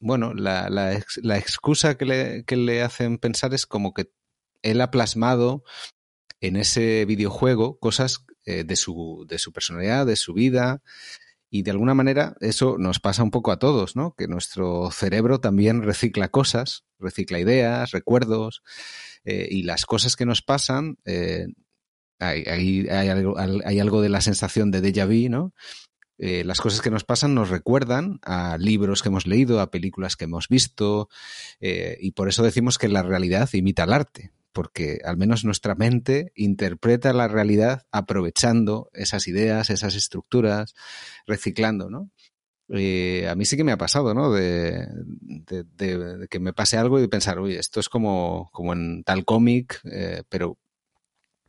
bueno, 0.00 0.34
la, 0.34 0.94
excusa 1.38 1.96
que 1.96 2.44
le 2.56 2.82
hacen 2.82 3.18
pensar 3.18 3.54
es 3.54 3.66
como 3.66 3.94
que 3.94 4.10
él 4.62 4.80
ha 4.80 4.90
plasmado 4.90 5.62
en 6.40 6.56
ese 6.56 7.04
videojuego 7.04 7.78
cosas 7.78 8.24
eh, 8.44 8.64
de, 8.64 8.76
su, 8.76 9.26
de 9.28 9.38
su 9.38 9.52
personalidad, 9.52 10.06
de 10.06 10.16
su 10.16 10.32
vida, 10.32 10.82
y 11.50 11.62
de 11.62 11.72
alguna 11.72 11.94
manera 11.94 12.36
eso 12.40 12.76
nos 12.78 13.00
pasa 13.00 13.22
un 13.22 13.30
poco 13.30 13.52
a 13.52 13.58
todos, 13.58 13.96
¿no? 13.96 14.14
Que 14.16 14.28
nuestro 14.28 14.90
cerebro 14.90 15.40
también 15.40 15.82
recicla 15.82 16.28
cosas, 16.28 16.84
recicla 16.98 17.40
ideas, 17.40 17.90
recuerdos, 17.90 18.62
eh, 19.24 19.48
y 19.50 19.64
las 19.64 19.84
cosas 19.84 20.16
que 20.16 20.26
nos 20.26 20.42
pasan, 20.42 20.98
eh, 21.04 21.48
hay, 22.18 22.44
hay, 22.44 23.08
algo, 23.08 23.34
hay, 23.38 23.80
algo, 23.80 24.02
de 24.02 24.10
la 24.10 24.20
sensación 24.20 24.70
de 24.70 24.82
déjà 24.82 25.06
vu, 25.06 25.30
¿no? 25.30 25.54
Las 26.18 26.60
cosas 26.60 26.82
que 26.82 26.90
nos 26.90 27.04
pasan 27.04 27.34
nos 27.34 27.48
recuerdan 27.48 28.18
a 28.22 28.58
libros 28.58 29.00
que 29.00 29.08
hemos 29.08 29.26
leído, 29.26 29.58
a 29.58 29.70
películas 29.70 30.16
que 30.16 30.26
hemos 30.26 30.48
visto, 30.48 31.08
y 31.60 32.10
por 32.10 32.28
eso 32.28 32.42
decimos 32.42 32.76
que 32.76 32.88
la 32.88 33.02
realidad 33.02 33.48
imita 33.54 33.84
el 33.84 33.94
arte 33.94 34.30
porque 34.52 35.00
al 35.04 35.16
menos 35.16 35.44
nuestra 35.44 35.74
mente 35.74 36.32
interpreta 36.34 37.12
la 37.12 37.28
realidad 37.28 37.86
aprovechando 37.92 38.90
esas 38.92 39.28
ideas, 39.28 39.70
esas 39.70 39.94
estructuras, 39.94 40.74
reciclando, 41.26 41.90
¿no? 41.90 42.10
Eh, 42.72 43.26
a 43.28 43.34
mí 43.34 43.44
sí 43.44 43.56
que 43.56 43.64
me 43.64 43.72
ha 43.72 43.78
pasado, 43.78 44.14
¿no? 44.14 44.32
De, 44.32 44.86
que 46.30 46.40
me 46.40 46.52
pase 46.52 46.76
algo 46.76 47.00
y 47.00 47.08
pensar, 47.08 47.40
uy, 47.40 47.56
esto 47.56 47.80
es 47.80 47.88
como, 47.88 48.48
como 48.52 48.72
en 48.72 49.02
tal 49.02 49.24
cómic, 49.24 49.80
eh, 49.90 50.22
pero 50.28 50.56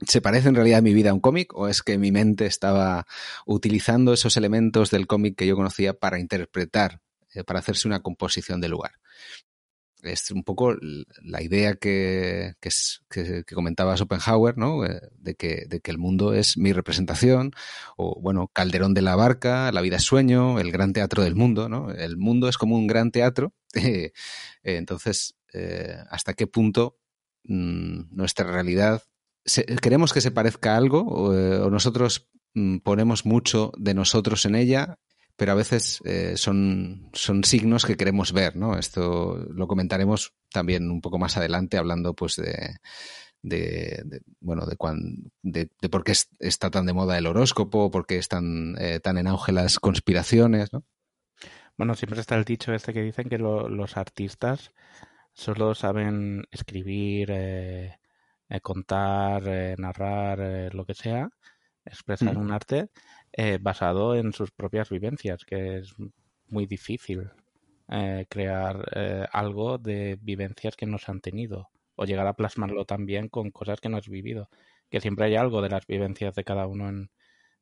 ¿se 0.07 0.21
parece 0.21 0.49
en 0.49 0.55
realidad 0.55 0.79
a 0.79 0.81
mi 0.81 0.93
vida 0.93 1.11
a 1.11 1.13
un 1.13 1.19
cómic 1.19 1.53
o 1.53 1.67
es 1.67 1.83
que 1.83 1.97
mi 1.99 2.11
mente 2.11 2.47
estaba 2.47 3.05
utilizando 3.45 4.13
esos 4.13 4.35
elementos 4.35 4.89
del 4.89 5.05
cómic 5.05 5.35
que 5.37 5.45
yo 5.45 5.55
conocía 5.55 5.93
para 5.93 6.19
interpretar, 6.19 7.01
eh, 7.35 7.43
para 7.43 7.59
hacerse 7.59 7.87
una 7.87 8.01
composición 8.01 8.59
de 8.61 8.69
lugar? 8.69 8.93
Es 10.03 10.31
un 10.31 10.43
poco 10.43 10.75
la 11.21 11.41
idea 11.41 11.75
que, 11.75 12.55
que, 12.59 13.43
comentaba 13.53 13.95
Schopenhauer, 13.95 14.57
¿no? 14.57 14.85
Eh, 14.85 15.01
de 15.17 15.35
que, 15.35 15.65
de 15.67 15.79
que 15.79 15.91
el 15.91 15.97
mundo 15.97 16.33
es 16.33 16.57
mi 16.57 16.73
representación, 16.73 17.51
o 17.97 18.19
bueno, 18.21 18.49
Calderón 18.53 18.93
de 18.93 19.01
la 19.01 19.15
Barca, 19.15 19.71
La 19.71 19.81
vida 19.81 19.97
es 19.97 20.03
sueño, 20.03 20.59
el 20.59 20.71
gran 20.71 20.93
teatro 20.93 21.23
del 21.23 21.35
mundo, 21.35 21.69
¿no? 21.69 21.91
El 21.91 22.17
mundo 22.17 22.49
es 22.49 22.57
como 22.57 22.75
un 22.75 22.87
gran 22.87 23.11
teatro. 23.11 23.53
entonces, 24.63 25.35
eh, 25.53 25.97
¿hasta 26.09 26.33
qué 26.33 26.47
punto 26.47 26.97
mm, 27.43 28.15
nuestra 28.15 28.51
realidad 28.51 29.03
queremos 29.81 30.13
que 30.13 30.21
se 30.21 30.31
parezca 30.31 30.73
a 30.73 30.77
algo 30.77 31.01
o, 31.01 31.33
eh, 31.33 31.69
nosotros 31.69 32.29
mm, 32.53 32.77
ponemos 32.79 33.25
mucho 33.25 33.71
de 33.77 33.93
nosotros 33.93 34.45
en 34.45 34.55
ella 34.55 34.99
pero 35.41 35.53
a 35.53 35.55
veces 35.55 36.03
eh, 36.05 36.37
son, 36.37 37.09
son 37.13 37.43
signos 37.43 37.83
que 37.83 37.97
queremos 37.97 38.31
ver, 38.31 38.55
¿no? 38.55 38.77
Esto 38.77 39.43
lo 39.49 39.65
comentaremos 39.65 40.35
también 40.51 40.91
un 40.91 41.01
poco 41.01 41.17
más 41.17 41.35
adelante, 41.35 41.79
hablando 41.79 42.13
pues 42.13 42.35
de, 42.35 42.75
de, 43.41 44.21
bueno, 44.39 44.67
de, 44.67 45.71
de, 45.81 45.89
por 45.89 46.03
qué 46.03 46.13
está 46.37 46.69
tan 46.69 46.85
de 46.85 46.93
moda 46.93 47.17
el 47.17 47.25
horóscopo, 47.25 47.89
por 47.89 48.05
qué 48.05 48.17
están 48.17 48.75
eh, 48.77 48.99
tan 48.99 49.17
en 49.17 49.25
auge 49.25 49.51
las 49.51 49.79
conspiraciones, 49.79 50.71
¿no? 50.73 50.83
Bueno, 51.75 51.95
siempre 51.95 52.19
está 52.19 52.35
el 52.35 52.45
dicho 52.45 52.71
este 52.71 52.93
que 52.93 53.01
dicen 53.01 53.27
que 53.27 53.39
los 53.39 53.97
artistas 53.97 54.73
solo 55.33 55.73
saben 55.73 56.43
escribir, 56.51 57.31
eh, 57.31 57.97
contar, 58.61 59.41
narrar, 59.79 60.71
lo 60.75 60.85
que 60.85 60.93
sea, 60.93 61.31
expresar 61.83 62.37
un 62.37 62.51
arte, 62.51 62.91
eh, 63.33 63.57
basado 63.61 64.15
en 64.15 64.33
sus 64.33 64.51
propias 64.51 64.89
vivencias, 64.89 65.45
que 65.45 65.77
es 65.77 65.95
muy 66.49 66.65
difícil 66.65 67.31
eh, 67.89 68.25
crear 68.29 68.89
eh, 68.95 69.25
algo 69.31 69.77
de 69.77 70.17
vivencias 70.21 70.75
que 70.75 70.85
no 70.85 70.97
se 70.97 71.11
han 71.11 71.21
tenido 71.21 71.69
o 71.95 72.05
llegar 72.05 72.27
a 72.27 72.33
plasmarlo 72.35 72.85
también 72.85 73.29
con 73.29 73.51
cosas 73.51 73.79
que 73.79 73.89
no 73.89 73.97
has 73.97 74.09
vivido, 74.09 74.49
que 74.89 75.01
siempre 75.01 75.25
hay 75.25 75.35
algo 75.35 75.61
de 75.61 75.69
las 75.69 75.85
vivencias 75.87 76.35
de 76.35 76.43
cada 76.43 76.67
uno 76.67 76.89
en, 76.89 77.11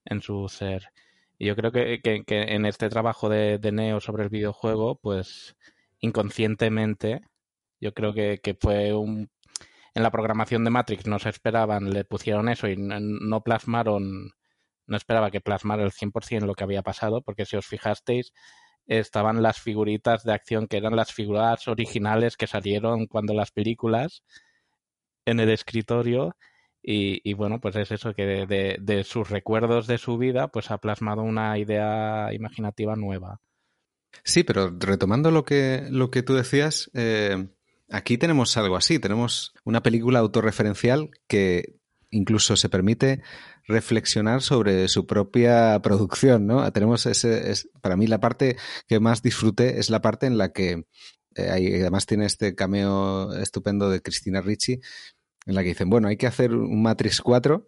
en 0.05 0.21
su 0.21 0.47
ser. 0.49 0.89
Y 1.37 1.47
yo 1.47 1.55
creo 1.55 1.71
que, 1.71 2.01
que, 2.01 2.23
en 2.27 2.65
este 2.65 2.89
trabajo 2.89 3.29
de, 3.29 3.59
de, 3.59 3.71
Neo 3.71 3.99
sobre 4.01 4.23
el 4.23 4.29
videojuego, 4.29 4.99
pues 4.99 5.55
inconscientemente, 5.99 7.21
yo 7.79 7.93
creo 7.93 8.13
que, 8.13 8.39
que 8.41 8.55
fue 8.55 8.93
un... 8.93 9.29
En 9.95 10.03
la 10.03 10.11
programación 10.11 10.63
de 10.63 10.69
Matrix 10.71 11.07
no 11.07 11.19
se 11.19 11.29
esperaban, 11.29 11.91
le 11.91 12.05
pusieron 12.05 12.49
eso 12.49 12.67
y 12.69 12.75
no 12.77 13.41
plasmaron 13.43 14.31
no 14.89 14.97
esperaba 14.97 15.31
que 15.31 15.41
plasmara 15.41 15.83
el 15.83 15.91
100% 15.91 16.45
lo 16.45 16.55
que 16.55 16.63
había 16.63 16.81
pasado, 16.81 17.21
porque 17.21 17.45
si 17.45 17.55
os 17.55 17.65
fijasteis, 17.65 18.33
estaban 18.89 19.41
las 19.43 19.61
figuritas 19.61 20.23
de 20.23 20.33
acción 20.33 20.67
que 20.67 20.77
eran 20.77 20.95
las 20.95 21.13
figuras 21.13 21.67
originales 21.67 22.35
que 22.35 22.47
salieron 22.47 23.05
cuando 23.05 23.33
las 23.33 23.51
películas 23.51 24.23
en 25.25 25.39
el 25.39 25.49
escritorio. 25.49 26.35
Y, 26.81 27.33
bueno, 27.33 27.59
pues 27.59 27.75
es 27.75 27.91
eso, 27.91 28.13
que 28.13 28.47
de, 28.47 29.03
sus 29.03 29.29
recuerdos 29.29 29.85
de 29.85 29.99
su 29.99 30.17
vida, 30.17 30.47
pues 30.47 30.71
ha 30.71 30.79
plasmado 30.79 31.21
una 31.21 31.57
idea 31.59 32.33
imaginativa 32.33 32.95
nueva. 32.95 33.41
Sí, 34.23 34.43
pero 34.43 34.75
retomando 34.79 35.29
lo 35.29 35.43
que, 35.43 35.85
lo 35.91 36.09
que 36.09 36.23
tú 36.23 36.33
decías, 36.33 36.89
eh, 36.95 37.49
aquí 37.91 38.17
tenemos 38.17 38.57
algo 38.57 38.75
así, 38.75 38.97
tenemos 38.97 39.53
una 39.65 39.83
película 39.83 40.19
autorreferencial 40.19 41.11
que 41.27 41.78
incluso 42.11 42.55
se 42.55 42.69
permite 42.69 43.21
reflexionar 43.67 44.41
sobre 44.41 44.87
su 44.87 45.05
propia 45.05 45.79
producción, 45.81 46.47
¿no? 46.47 46.71
Tenemos 46.71 47.05
ese, 47.05 47.51
es, 47.51 47.69
para 47.81 47.95
mí 47.95 48.07
la 48.07 48.19
parte 48.19 48.57
que 48.87 48.99
más 48.99 49.21
disfruté 49.21 49.79
es 49.79 49.89
la 49.89 50.01
parte 50.01 50.25
en 50.25 50.37
la 50.37 50.51
que 50.51 50.85
eh, 51.35 51.79
además 51.81 52.05
tiene 52.05 52.25
este 52.25 52.55
cameo 52.55 53.33
estupendo 53.37 53.89
de 53.89 54.01
Cristina 54.01 54.41
Ricci, 54.41 54.79
en 55.45 55.55
la 55.55 55.61
que 55.61 55.69
dicen, 55.69 55.89
bueno, 55.89 56.07
hay 56.07 56.17
que 56.17 56.27
hacer 56.27 56.53
un 56.53 56.81
Matrix 56.81 57.21
4. 57.21 57.67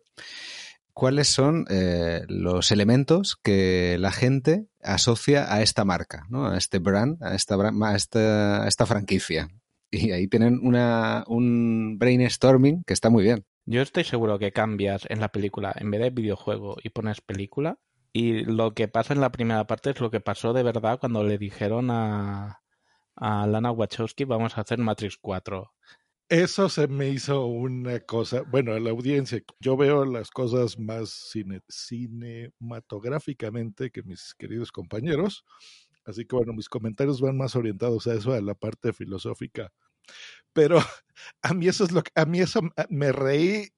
¿Cuáles 0.94 1.30
son 1.30 1.66
eh, 1.70 2.24
los 2.28 2.72
elementos 2.72 3.38
que 3.42 3.98
la 3.98 4.12
gente 4.12 4.68
asocia 4.84 5.54
a 5.54 5.62
esta 5.62 5.86
marca, 5.86 6.26
¿no? 6.30 6.48
a 6.48 6.58
este 6.58 6.80
brand, 6.80 7.24
a 7.24 7.34
esta, 7.34 7.56
a 7.56 7.96
esta, 7.96 8.64
a 8.64 8.68
esta 8.68 8.86
franquicia? 8.86 9.50
Y 9.90 10.12
ahí 10.12 10.28
tienen 10.28 10.60
una, 10.64 11.24
un 11.28 11.98
brainstorming 11.98 12.84
que 12.86 12.94
está 12.94 13.10
muy 13.10 13.24
bien. 13.24 13.46
Yo 13.72 13.82
estoy 13.82 14.04
seguro 14.04 14.38
que 14.38 14.52
cambias 14.52 15.08
en 15.10 15.22
la 15.22 15.30
película, 15.30 15.74
en 15.78 15.90
vez 15.92 16.02
de 16.02 16.10
videojuego 16.10 16.76
y 16.84 16.90
pones 16.90 17.22
película, 17.22 17.80
y 18.12 18.44
lo 18.44 18.74
que 18.74 18.90
pasa 18.90 19.14
en 19.14 19.22
la 19.22 19.32
primera 19.32 19.66
parte 19.66 19.92
es 19.92 20.02
lo 20.02 20.12
que 20.12 20.20
pasó 20.20 20.52
de 20.52 20.62
verdad 20.62 21.00
cuando 21.00 21.24
le 21.24 21.38
dijeron 21.38 21.90
a, 21.90 22.64
a 23.16 23.48
Lana 23.48 23.72
Wachowski 23.72 24.26
vamos 24.26 24.58
a 24.58 24.62
hacer 24.62 24.80
Matrix 24.80 25.16
4. 25.22 25.72
Eso 26.28 26.68
se 26.68 26.90
me 26.90 27.08
hizo 27.08 27.46
una 27.46 28.02
cosa, 28.02 28.42
bueno, 28.42 28.74
a 28.74 28.80
la 28.82 28.90
audiencia, 28.90 29.42
yo 29.62 29.78
veo 29.78 30.04
las 30.04 30.32
cosas 30.32 30.78
más 30.78 31.32
cinematográficamente 31.70 33.90
que 33.90 34.04
mis 34.04 34.36
queridos 34.38 34.74
compañeros, 34.74 35.46
así 36.04 36.26
que 36.26 36.36
bueno, 36.36 36.52
mis 36.52 36.68
comentarios 36.68 37.22
van 37.22 37.38
más 37.38 37.56
orientados 37.56 38.06
a 38.08 38.16
eso, 38.16 38.34
a 38.34 38.42
la 38.42 38.54
parte 38.54 38.92
filosófica 38.92 39.72
Pero 40.54 40.78
a 41.42 41.54
mí 41.54 41.68
eso 41.68 41.84
es 41.84 41.92
lo 41.92 42.04
que, 42.04 42.12
a 42.16 42.26
mí 42.26 42.40
eso 42.40 42.62
me 42.90 43.12
reí 43.12 43.70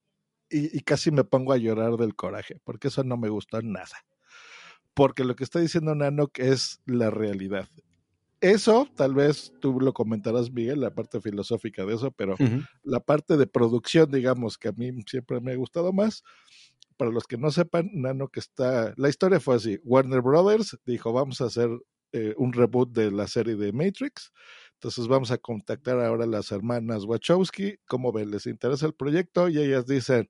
y, 0.49 0.77
y, 0.77 0.81
casi 0.81 1.09
me 1.11 1.23
pongo 1.23 1.51
a 1.53 1.57
llorar 1.57 1.97
del 1.97 2.15
coraje, 2.15 2.59
porque 2.63 2.89
eso 2.89 3.03
no 3.03 3.17
me 3.17 3.29
gustó 3.29 3.61
nada. 3.61 4.05
Porque 4.93 5.23
lo 5.23 5.35
que 5.35 5.43
está 5.43 5.59
diciendo 5.59 5.95
Nano 5.95 6.29
es 6.35 6.79
la 6.85 7.09
realidad. 7.09 7.67
Eso, 8.43 8.89
tal 8.97 9.15
vez 9.15 9.53
tú 9.61 9.79
lo 9.79 9.93
comentarás, 9.93 10.51
Miguel, 10.51 10.81
la 10.81 10.93
parte 10.93 11.21
filosófica 11.21 11.85
de 11.85 11.95
eso, 11.95 12.11
pero 12.11 12.33
uh 12.33 12.43
-huh. 12.43 12.67
la 12.83 12.99
parte 12.99 13.37
de 13.37 13.47
producción, 13.47 14.11
digamos, 14.11 14.57
que 14.57 14.67
a 14.67 14.73
mí 14.73 14.91
siempre 15.07 15.39
me 15.39 15.53
ha 15.53 15.55
gustado 15.55 15.93
más. 15.93 16.23
Para 16.97 17.09
los 17.09 17.25
que 17.25 17.37
no 17.37 17.51
sepan, 17.51 17.89
Nano 17.93 18.27
que 18.27 18.41
está, 18.41 18.93
la 18.97 19.07
historia 19.07 19.39
fue 19.39 19.55
así, 19.55 19.79
Warner 19.85 20.21
Brothers 20.21 20.77
dijo, 20.85 21.13
vamos 21.13 21.39
a 21.39 21.45
hacer 21.45 21.69
eh, 22.11 22.33
un 22.35 22.51
reboot 22.51 22.91
de 22.91 23.11
la 23.11 23.27
serie 23.27 23.55
de 23.55 23.71
Matrix, 23.71 24.33
entonces 24.83 25.07
vamos 25.07 25.31
a 25.31 25.37
contactar 25.37 25.97
ahora 26.01 26.25
a 26.25 26.27
las 26.27 26.51
hermanas 26.51 27.05
Wachowski, 27.05 27.77
¿cómo 27.87 28.11
ven? 28.11 28.31
¿Les 28.31 28.45
interesa 28.47 28.85
el 28.85 28.93
proyecto? 28.93 29.47
Y 29.47 29.57
ellas 29.57 29.85
dicen, 29.85 30.27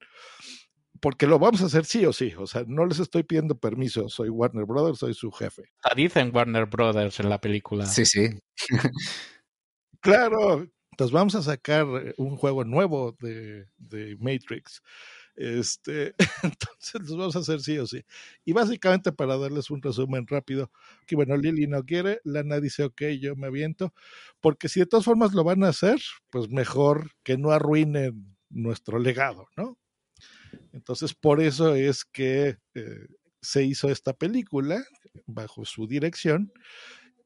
porque 1.01 1.25
lo 1.25 1.39
vamos 1.39 1.63
a 1.63 1.65
hacer 1.65 1.85
sí 1.85 2.05
o 2.05 2.13
sí. 2.13 2.35
O 2.37 2.45
sea, 2.45 2.63
no 2.67 2.85
les 2.85 2.99
estoy 2.99 3.23
pidiendo 3.23 3.57
permiso. 3.57 4.09
Soy 4.09 4.29
Warner 4.29 4.65
Brothers, 4.65 4.99
soy 4.99 5.15
su 5.15 5.31
jefe. 5.31 5.63
Dicen 5.95 6.29
Warner 6.31 6.67
Brothers 6.67 7.19
en 7.19 7.29
la 7.29 7.41
película. 7.41 7.87
Sí, 7.87 8.05
sí. 8.05 8.29
claro. 10.01 10.67
Entonces 10.91 11.11
vamos 11.11 11.33
a 11.33 11.41
sacar 11.41 11.87
un 12.17 12.37
juego 12.37 12.63
nuevo 12.63 13.17
de, 13.21 13.65
de 13.77 14.15
Matrix. 14.19 14.83
Este, 15.35 16.13
entonces 16.43 17.01
los 17.01 17.17
vamos 17.17 17.35
a 17.35 17.39
hacer 17.39 17.61
sí 17.61 17.77
o 17.77 17.87
sí. 17.87 18.03
Y 18.45 18.53
básicamente 18.53 19.11
para 19.11 19.37
darles 19.37 19.71
un 19.71 19.81
resumen 19.81 20.27
rápido, 20.27 20.71
que 21.07 21.15
bueno, 21.15 21.37
Lily 21.37 21.67
no 21.67 21.83
quiere, 21.83 22.19
Lana 22.23 22.59
dice, 22.59 22.83
ok, 22.83 23.01
yo 23.19 23.35
me 23.35 23.47
aviento, 23.47 23.93
porque 24.41 24.69
si 24.69 24.79
de 24.79 24.85
todas 24.85 25.05
formas 25.05 25.33
lo 25.33 25.43
van 25.43 25.63
a 25.63 25.69
hacer, 25.69 25.99
pues 26.29 26.49
mejor 26.49 27.11
que 27.23 27.37
no 27.37 27.51
arruinen 27.51 28.35
nuestro 28.49 28.99
legado, 28.99 29.47
¿no? 29.57 29.77
Entonces, 30.71 31.13
por 31.13 31.41
eso 31.41 31.75
es 31.75 32.05
que 32.05 32.57
eh, 32.75 33.07
se 33.41 33.63
hizo 33.63 33.89
esta 33.89 34.13
película 34.13 34.83
bajo 35.25 35.65
su 35.65 35.87
dirección. 35.87 36.51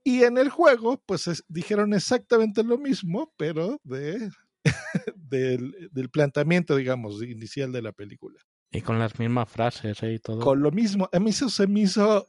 Y 0.04 0.24
en 0.24 0.38
el 0.38 0.50
juego, 0.50 1.02
pues 1.06 1.28
es, 1.28 1.44
dijeron 1.48 1.94
exactamente 1.94 2.64
lo 2.64 2.78
mismo, 2.78 3.34
pero 3.38 3.80
de, 3.84 4.30
del, 5.16 5.90
del, 5.92 6.10
planteamiento, 6.10 6.76
digamos, 6.76 7.22
inicial 7.24 7.72
de 7.72 7.82
la 7.82 7.92
película. 7.92 8.40
Y 8.72 8.82
con 8.82 9.00
las 9.00 9.20
mismas 9.20 9.50
frases 9.50 10.02
¿eh? 10.04 10.14
y 10.14 10.20
todo. 10.20 10.40
Con 10.40 10.62
lo 10.62 10.72
mismo. 10.72 11.10
A 11.12 11.20
mí 11.20 11.30
eso 11.30 11.50
se 11.50 11.68
me 11.68 11.82
hizo, 11.82 12.28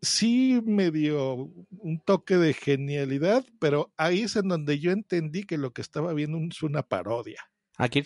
sí 0.00 0.60
me 0.64 0.90
dio 0.90 1.34
un 1.34 2.00
toque 2.04 2.36
de 2.36 2.54
genialidad, 2.54 3.44
pero 3.58 3.92
ahí 3.96 4.22
es 4.22 4.36
en 4.36 4.48
donde 4.48 4.78
yo 4.78 4.92
entendí 4.92 5.44
que 5.44 5.58
lo 5.58 5.72
que 5.72 5.82
estaba 5.82 6.12
viendo 6.12 6.38
es 6.38 6.62
una 6.62 6.82
parodia. 6.82 7.40
Aquí 7.78 8.02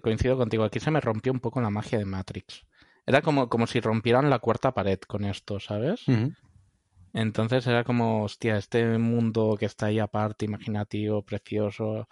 coincido 0.00 0.36
contigo, 0.36 0.64
aquí 0.64 0.80
se 0.80 0.90
me 0.90 1.00
rompió 1.00 1.32
un 1.32 1.40
poco 1.40 1.60
la 1.60 1.70
magia 1.70 1.98
de 1.98 2.04
Matrix. 2.04 2.64
Era 3.06 3.22
como, 3.22 3.48
como 3.48 3.66
si 3.66 3.80
rompieran 3.80 4.30
la 4.30 4.38
cuarta 4.38 4.72
pared 4.72 4.98
con 4.98 5.24
esto, 5.24 5.60
¿sabes? 5.60 6.08
Uh 6.08 6.12
-huh. 6.12 6.36
Entonces 7.12 7.64
era 7.68 7.84
como, 7.84 8.24
hostia, 8.24 8.56
este 8.56 8.98
mundo 8.98 9.56
que 9.58 9.66
está 9.66 9.86
ahí 9.86 10.00
aparte, 10.00 10.46
imaginativo, 10.46 11.22
precioso, 11.22 12.08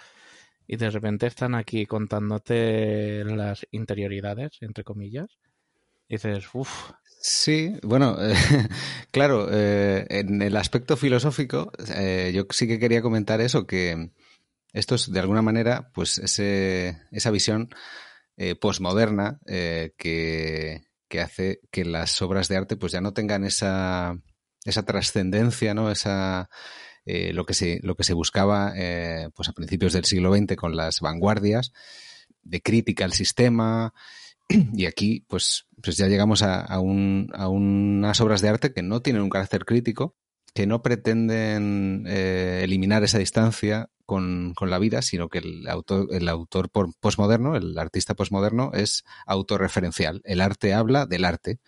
y 0.66 0.77
de 0.77 0.90
repente 0.90 1.27
están 1.27 1.55
aquí 1.55 1.87
contándote 1.87 3.25
las 3.25 3.66
interioridades, 3.70 4.59
entre 4.61 4.85
comillas. 4.85 5.38
Y 6.09 6.14
dices, 6.16 6.44
uff. 6.53 6.90
Sí, 7.20 7.77
bueno, 7.83 8.16
claro, 9.12 9.48
eh, 9.51 10.07
en 10.11 10.42
el 10.42 10.57
aspecto 10.57 10.96
filosófico, 10.96 11.70
eh, 11.94 12.33
yo 12.35 12.44
sí 12.51 12.66
que 12.66 12.81
quería 12.81 13.01
comentar 13.01 13.40
eso, 13.40 13.66
que 13.66 14.11
esto 14.72 14.94
es 14.94 15.12
de 15.12 15.20
alguna 15.20 15.42
manera, 15.42 15.90
pues 15.92 16.18
ese, 16.18 16.98
esa 17.11 17.31
visión 17.31 17.68
eh, 18.37 18.55
posmoderna 18.55 19.38
eh, 19.46 19.92
que, 19.98 20.85
que, 21.09 21.20
hace 21.20 21.61
que 21.70 21.85
las 21.85 22.22
obras 22.22 22.48
de 22.48 22.57
arte 22.57 22.77
pues 22.77 22.92
ya 22.92 23.03
no 23.03 23.12
tengan 23.12 23.44
esa, 23.44 24.16
esa 24.64 24.85
trascendencia, 24.85 25.75
¿no? 25.75 25.90
Esa, 25.90 26.48
eh, 27.07 27.33
lo, 27.33 27.45
que 27.47 27.55
se, 27.55 27.81
lo 27.83 27.95
que 27.95 28.05
se 28.05 28.15
buscaba 28.15 28.73
pues 29.35 29.49
a 29.49 29.53
principios 29.53 29.93
del 29.93 30.05
siglo 30.05 30.35
XX 30.35 30.57
con 30.57 30.77
las 30.77 31.01
vanguardias 31.01 31.73
de 32.43 32.61
crítica 32.61 33.05
al 33.05 33.12
sistema. 33.12 33.93
Y 34.75 34.87
aquí, 34.87 35.25
pues, 35.29 35.67
pues 35.83 35.97
ya 35.97 36.09
llegamos 36.09 36.43
a, 36.43 36.61
a, 36.61 36.81
un, 36.81 37.31
a 37.33 37.49
unas 37.49 38.21
obras 38.21 38.43
de 38.43 38.49
arte 38.49 38.73
que 38.73 38.83
no 38.83 39.01
tienen 39.01 39.23
un 39.23 39.31
carácter 39.31 39.65
crítico, 39.65 40.17
que 40.55 40.67
no 40.67 40.83
pretenden 40.83 42.05
eh, 42.07 42.61
eliminar 42.65 43.03
esa 43.05 43.19
distancia 43.19 43.88
con, 44.05 44.53
con, 44.55 44.69
la 44.69 44.79
vida, 44.79 45.01
sino 45.01 45.29
que 45.29 45.38
el 45.38 45.67
autor, 45.69 46.09
el 46.11 46.29
autor 46.29 46.71
posmoderno, 46.71 47.57
el 47.57 47.79
artista 47.79 48.15
posmoderno, 48.15 48.73
es 48.75 49.05
autorreferencial. 49.27 50.21
El 50.25 50.41
arte 50.43 50.75
habla 50.75 51.07
del 51.07 51.25
arte. 51.25 51.61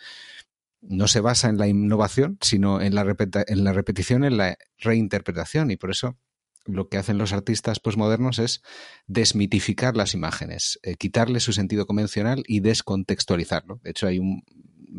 No 0.86 1.08
se 1.08 1.20
basa 1.20 1.48
en 1.48 1.58
la 1.58 1.66
innovación, 1.66 2.38
sino 2.40 2.80
en 2.80 2.94
la, 2.94 3.16
en 3.46 3.64
la 3.64 3.72
repetición, 3.72 4.24
en 4.24 4.36
la 4.36 4.56
reinterpretación. 4.78 5.70
Y 5.70 5.76
por 5.76 5.90
eso 5.90 6.18
lo 6.66 6.88
que 6.88 6.98
hacen 6.98 7.18
los 7.18 7.32
artistas 7.32 7.80
posmodernos 7.80 8.38
es 8.38 8.62
desmitificar 9.06 9.96
las 9.96 10.14
imágenes, 10.14 10.78
eh, 10.82 10.94
quitarle 10.96 11.40
su 11.40 11.52
sentido 11.52 11.86
convencional 11.86 12.42
y 12.46 12.60
descontextualizarlo. 12.60 13.80
De 13.82 13.90
hecho, 13.90 14.06
hay 14.06 14.18
un, 14.18 14.42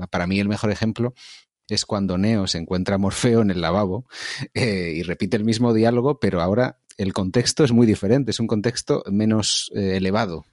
para 0.10 0.28
mí 0.28 0.40
el 0.40 0.48
mejor 0.48 0.72
ejemplo 0.72 1.14
es 1.68 1.86
cuando 1.86 2.18
Neo 2.18 2.46
se 2.48 2.60
encuentra 2.60 2.96
a 2.96 3.00
Morfeo 3.00 3.42
en 3.42 3.50
el 3.50 3.62
lavabo 3.62 4.06
eh, 4.54 4.94
y 4.96 5.04
repite 5.04 5.38
el 5.38 5.46
mismo 5.46 5.74
diálogo, 5.74 6.20
pero 6.20 6.42
ahora 6.42 6.80
el 6.98 7.14
contexto 7.14 7.64
es 7.64 7.72
muy 7.72 7.88
diferente, 7.88 8.32
es 8.32 8.40
un 8.40 8.48
contexto 8.48 9.04
menos 9.12 9.72
eh, 9.76 9.98
elevado. 9.98 10.46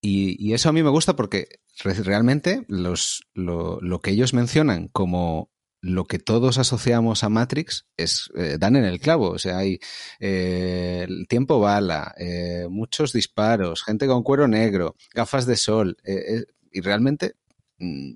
Y, 0.00 0.36
y, 0.44 0.54
eso 0.54 0.68
a 0.68 0.72
mí 0.72 0.82
me 0.82 0.90
gusta 0.90 1.14
porque 1.14 1.60
realmente 1.84 2.64
los, 2.68 3.22
lo, 3.34 3.80
lo, 3.80 4.00
que 4.00 4.12
ellos 4.12 4.32
mencionan 4.32 4.88
como 4.88 5.50
lo 5.82 6.06
que 6.06 6.18
todos 6.18 6.58
asociamos 6.58 7.24
a 7.24 7.28
Matrix 7.28 7.86
es 7.96 8.30
eh, 8.34 8.56
dan 8.58 8.76
en 8.76 8.84
el 8.84 9.00
clavo. 9.00 9.30
O 9.30 9.38
sea, 9.38 9.58
hay 9.58 9.78
eh, 10.18 11.04
el 11.08 11.26
tiempo 11.28 11.60
bala, 11.60 12.14
eh, 12.18 12.66
muchos 12.70 13.12
disparos, 13.12 13.82
gente 13.82 14.06
con 14.06 14.22
cuero 14.22 14.48
negro, 14.48 14.96
gafas 15.14 15.46
de 15.46 15.56
sol. 15.56 15.96
Eh, 16.04 16.44
y 16.72 16.80
realmente 16.80 17.34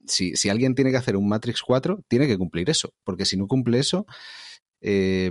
si, 0.07 0.37
si, 0.37 0.49
alguien 0.49 0.75
tiene 0.75 0.91
que 0.91 0.99
hacer 0.99 1.17
un 1.17 1.29
Matrix 1.29 1.63
4, 1.63 2.05
tiene 2.09 2.27
que 2.27 2.39
cumplir 2.39 2.69
eso, 2.71 2.93
porque 3.03 3.25
si 3.25 3.37
no 3.37 3.47
cumple 3.47 3.79
eso, 3.79 4.07
eh, 4.81 5.31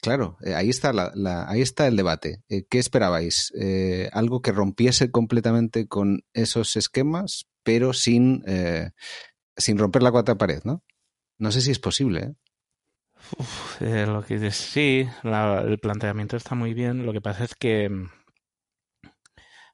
claro, 0.00 0.36
eh, 0.44 0.54
ahí, 0.54 0.70
está 0.70 1.86
el 1.86 1.96
debate. 1.96 2.42
Eh, 2.48 2.64
¿Qué 2.68 2.78
esperabais? 2.78 3.52
Eh, 3.60 4.08
¿Algo 4.12 4.42
que 4.42 4.52
rompiese 4.52 5.10
completamente 5.10 5.88
con 5.88 6.24
esos 6.32 6.76
esquemas, 6.76 7.46
pero 7.62 7.92
sin, 7.92 8.44
sin 9.56 9.78
romper 9.78 10.02
la 10.02 10.10
cuarta 10.10 10.38
pared, 10.38 10.62
¿no? 10.64 10.82
No 11.38 11.52
sé 11.52 11.60
si 11.60 11.70
es 11.70 11.78
posible. 11.78 12.34
lo 13.80 14.22
que 14.22 14.50
sí, 14.50 15.06
la, 15.22 15.60
el 15.60 15.78
planteamiento 15.78 16.36
está 16.36 16.54
muy 16.54 16.74
bien. 16.74 17.06
Lo 17.06 17.12
que 17.12 17.20
pasa 17.20 17.44
es 17.44 17.54
que 17.54 17.90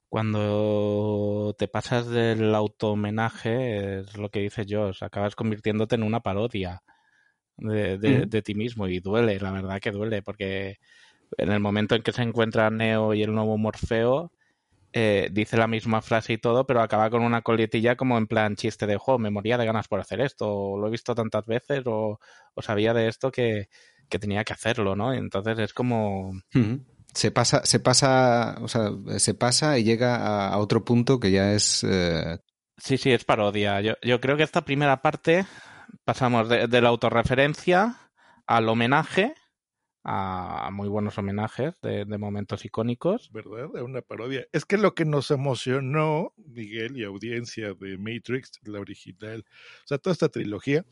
cuando 0.09 1.55
te 1.59 1.69
pasas 1.69 2.09
del 2.09 2.55
auto-homenaje, 2.55 4.01
es 4.01 4.17
lo 4.17 4.31
que 4.31 4.41
dice 4.41 4.65
Josh, 4.69 5.03
acabas 5.03 5.35
convirtiéndote 5.35 5.95
en 5.97 6.03
una 6.03 6.21
parodia 6.21 6.83
de, 7.57 7.99
de, 7.99 8.27
mm. 8.27 8.29
de, 8.29 8.43
ti 8.43 8.55
mismo 8.55 8.89
y 8.89 9.01
duele, 9.01 9.39
la 9.41 9.51
verdad 9.51 9.81
que 9.81 9.91
duele, 9.91 10.23
porque 10.23 10.79
en 11.39 11.53
el 11.53 11.61
momento 11.61 11.95
en 11.95 12.03
que 12.03 12.13
se 12.13 12.23
encuentra 12.23 12.71
Neo 12.71 13.15
y 13.15 13.23
el 13.23 13.35
nuevo 13.35 13.59
Morfeo, 13.59 14.33
eh, 14.93 15.29
dice 15.33 15.57
la 15.57 15.67
misma 15.67 16.01
frase 16.03 16.35
y 16.35 16.39
todo, 16.39 16.67
pero 16.67 16.81
acaba 16.81 17.11
con 17.11 17.23
una 17.23 17.43
coletilla 17.43 17.97
como 17.97 18.19
en 18.19 18.27
plan 18.27 18.57
chiste 18.57 18.87
de 18.87 18.97
juego, 18.97 19.19
me 19.19 19.31
moría 19.31 19.59
de 19.59 19.67
ganas 19.67 19.89
por 19.89 20.01
hacer 20.01 20.21
esto, 20.21 20.49
o 20.49 20.79
lo 20.79 20.89
he 20.89 20.91
visto 20.91 21.15
tantas 21.15 21.45
veces, 21.47 21.83
o, 21.87 22.19
o 22.55 22.63
sabía 22.63 22.95
de 22.95 23.09
esto 23.09 23.31
que, 23.31 23.69
que, 24.09 24.19
tenía 24.19 24.45
que 24.45 24.53
hacerlo, 24.53 24.97
¿no? 24.97 25.13
Entonces 25.13 25.59
es 25.59 25.73
como... 25.73 26.33
Mm 26.53 26.77
se 27.17 27.31
pasa, 27.31 27.65
se 27.65 27.81
pasa, 27.81 28.59
o 28.61 28.69
sea, 28.69 28.91
se 29.17 29.33
pasa 29.33 29.79
y 29.79 29.85
llega 29.85 30.17
a, 30.17 30.49
a 30.51 30.59
otro 30.59 30.85
punto 30.85 31.19
que 31.19 31.31
ya 31.31 31.55
es. 31.55 31.83
Eh... 31.83 32.39
Sí, 32.77 32.99
sí, 32.99 33.11
es 33.11 33.25
parodia. 33.25 33.81
Yo, 33.81 33.95
yo 34.03 34.21
creo 34.21 34.37
que 34.37 34.43
esta 34.43 34.67
primera 34.67 35.01
parte 35.01 35.47
pasamos 36.05 36.49
de, 36.49 36.67
de 36.67 36.81
la 36.81 36.89
autorreferencia 36.89 37.97
al 38.47 38.69
homenaje, 38.69 39.35
a 40.09 40.71
muy 40.73 40.89
buenos 40.89 41.19
homenajes 41.19 41.81
de, 41.81 42.05
de, 42.05 42.19
momentos 42.19 42.65
icónicos. 42.65 43.33
¿Verdad? 43.33 43.75
Una 43.83 44.03
parodia. 44.03 44.47
Es 44.53 44.65
que 44.65 44.79
lo 44.79 44.95
que 44.95 45.05
nos 45.05 45.33
emocionó, 45.33 46.33
Miguel 46.37 46.97
y 46.97 47.03
audiencia 47.03 47.75
de 47.75 47.99
Matrix, 47.99 48.53
la 48.63 48.79
original, 48.79 49.45
o 49.85 49.89
sea, 49.89 49.99
toda 49.99 50.13
esta 50.13 50.29
trilogía, 50.29 50.85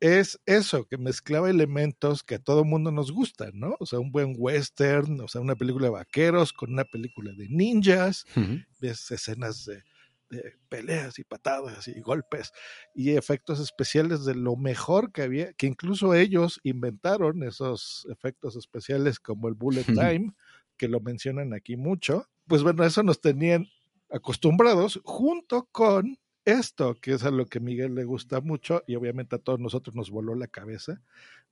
es 0.00 0.40
eso, 0.44 0.86
que 0.86 0.98
mezclaba 0.98 1.50
elementos 1.50 2.24
que 2.24 2.36
a 2.36 2.38
todo 2.40 2.64
mundo 2.64 2.90
nos 2.90 3.12
gustan, 3.12 3.52
¿no? 3.54 3.76
O 3.78 3.86
sea, 3.86 4.00
un 4.00 4.10
buen 4.10 4.34
western, 4.36 5.20
o 5.20 5.28
sea, 5.28 5.40
una 5.40 5.54
película 5.54 5.86
de 5.86 5.92
vaqueros 5.92 6.52
con 6.52 6.72
una 6.72 6.84
película 6.84 7.32
de 7.32 7.48
ninjas, 7.48 8.24
uh 8.36 8.40
-huh. 8.40 8.66
ves 8.80 9.10
escenas 9.12 9.64
de, 9.66 9.82
de, 10.30 10.54
peleas 10.68 11.18
y 11.18 11.24
patadas 11.24 11.88
y 11.88 12.00
golpes 12.00 12.52
y 12.94 13.16
efectos 13.16 13.60
especiales 13.60 14.24
de 14.24 14.34
lo 14.34 14.56
mejor 14.56 15.12
que 15.12 15.22
había, 15.22 15.52
que 15.54 15.66
incluso 15.66 16.14
ellos 16.14 16.60
inventaron 16.62 17.42
esos 17.42 18.06
efectos 18.10 18.56
especiales 18.56 19.20
como 19.20 19.48
el 19.48 19.54
bullet 19.54 19.84
time, 20.18 20.34
que 20.76 20.88
lo 20.88 21.00
mencionan 21.00 21.54
aquí 21.54 21.76
mucho. 21.76 22.26
Pues 22.46 22.62
bueno, 22.62 22.84
eso 22.84 23.02
nos 23.02 23.20
tenían 23.20 23.68
acostumbrados 24.10 25.00
junto 25.04 25.68
con 25.70 26.18
esto, 26.44 26.94
que 26.94 27.12
es 27.12 27.24
a 27.24 27.30
lo 27.30 27.46
que 27.46 27.60
Miguel 27.60 27.94
le 27.94 28.04
gusta 28.04 28.40
mucho 28.40 28.82
y 28.86 28.94
obviamente 28.94 29.36
a 29.36 29.38
todos 29.38 29.60
nosotros 29.60 29.94
nos 29.94 30.10
voló 30.10 30.34
la 30.34 30.46
cabeza, 30.46 31.02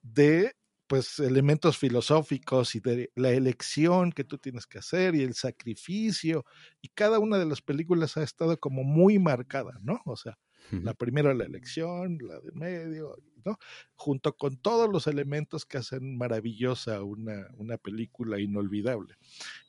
de 0.02 0.56
pues 0.86 1.18
elementos 1.18 1.78
filosóficos 1.78 2.74
y 2.74 2.80
de 2.80 3.10
la 3.14 3.30
elección 3.30 4.12
que 4.12 4.24
tú 4.24 4.38
tienes 4.38 4.66
que 4.66 4.78
hacer 4.78 5.14
y 5.14 5.22
el 5.22 5.34
sacrificio 5.34 6.44
y 6.80 6.88
cada 6.88 7.18
una 7.18 7.38
de 7.38 7.46
las 7.46 7.62
películas 7.62 8.16
ha 8.16 8.22
estado 8.22 8.58
como 8.58 8.84
muy 8.84 9.18
marcada, 9.18 9.78
¿no? 9.82 10.00
O 10.04 10.16
sea, 10.16 10.38
la 10.70 10.94
primera 10.94 11.32
la 11.32 11.44
elección, 11.44 12.18
la 12.20 12.40
de 12.40 12.52
medio, 12.52 13.16
¿no? 13.44 13.56
Junto 13.94 14.36
con 14.36 14.56
todos 14.56 14.90
los 14.90 15.06
elementos 15.06 15.64
que 15.64 15.78
hacen 15.78 16.16
maravillosa 16.16 17.02
una, 17.02 17.46
una 17.56 17.76
película 17.78 18.40
inolvidable. 18.40 19.14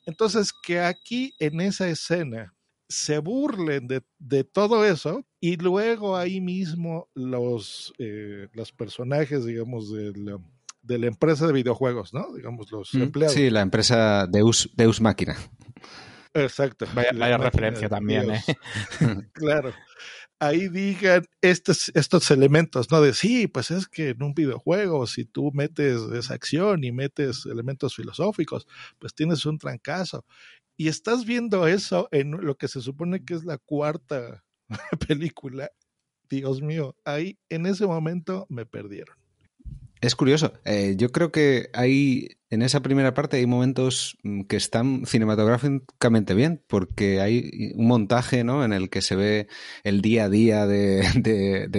Entonces, 0.06 0.52
que 0.52 0.80
aquí 0.80 1.34
en 1.38 1.60
esa 1.60 1.88
escena 1.88 2.54
se 2.88 3.18
burlen 3.18 3.86
de, 3.86 4.02
de, 4.18 4.44
todo 4.44 4.84
eso 4.84 5.24
y 5.40 5.56
luego 5.56 6.16
ahí 6.16 6.40
mismo 6.40 7.08
los, 7.14 7.92
eh, 7.98 8.48
los 8.54 8.72
personajes, 8.72 9.44
digamos, 9.44 9.92
de 10.88 10.98
la, 10.98 11.06
empresa 11.06 11.46
de 11.46 11.52
videojuegos, 11.52 12.12
¿no? 12.14 12.34
Digamos, 12.34 12.70
los 12.72 12.94
mm, 12.94 13.02
empleados. 13.02 13.34
Sí, 13.34 13.50
la 13.50 13.60
empresa 13.60 14.26
Deus, 14.26 14.70
Deus 14.74 15.00
Máquina. 15.00 15.36
Exacto. 16.34 16.86
Vaya, 16.94 17.38
referencia 17.38 17.88
también, 17.88 18.30
¿eh? 18.30 18.42
claro 19.32 19.72
ahí 20.40 20.68
digan 20.68 21.24
estos, 21.40 21.90
estos 21.94 22.30
elementos, 22.30 22.90
¿no? 22.90 23.00
De 23.00 23.12
sí, 23.12 23.46
pues 23.46 23.70
es 23.70 23.88
que 23.88 24.10
en 24.10 24.22
un 24.22 24.34
videojuego, 24.34 25.06
si 25.06 25.24
tú 25.24 25.50
metes 25.52 26.00
esa 26.12 26.34
acción 26.34 26.84
y 26.84 26.92
metes 26.92 27.46
elementos 27.46 27.94
filosóficos, 27.96 28.66
pues 28.98 29.14
tienes 29.14 29.44
un 29.46 29.58
trancazo. 29.58 30.24
Y 30.76 30.88
estás 30.88 31.24
viendo 31.24 31.66
eso 31.66 32.08
en 32.12 32.30
lo 32.30 32.56
que 32.56 32.68
se 32.68 32.80
supone 32.80 33.24
que 33.24 33.34
es 33.34 33.44
la 33.44 33.58
cuarta 33.58 34.44
película. 35.08 35.70
Dios 36.28 36.60
mío, 36.62 36.94
ahí 37.04 37.38
en 37.48 37.66
ese 37.66 37.86
momento 37.86 38.46
me 38.48 38.66
perdieron. 38.66 39.17
Es 40.00 40.14
curioso. 40.14 40.52
Eh, 40.64 40.94
yo 40.96 41.10
creo 41.10 41.32
que 41.32 41.70
hay 41.74 42.38
en 42.50 42.62
esa 42.62 42.80
primera 42.80 43.12
parte 43.14 43.36
hay 43.36 43.46
momentos 43.46 44.16
mm, 44.22 44.42
que 44.42 44.56
están 44.56 45.04
cinematográficamente 45.04 46.34
bien, 46.34 46.62
porque 46.66 47.20
hay 47.20 47.72
un 47.74 47.86
montaje 47.86 48.42
¿no? 48.42 48.64
en 48.64 48.72
el 48.72 48.88
que 48.88 49.02
se 49.02 49.16
ve 49.16 49.48
el 49.84 50.00
día 50.00 50.24
a 50.24 50.28
día 50.28 50.66
de, 50.66 51.02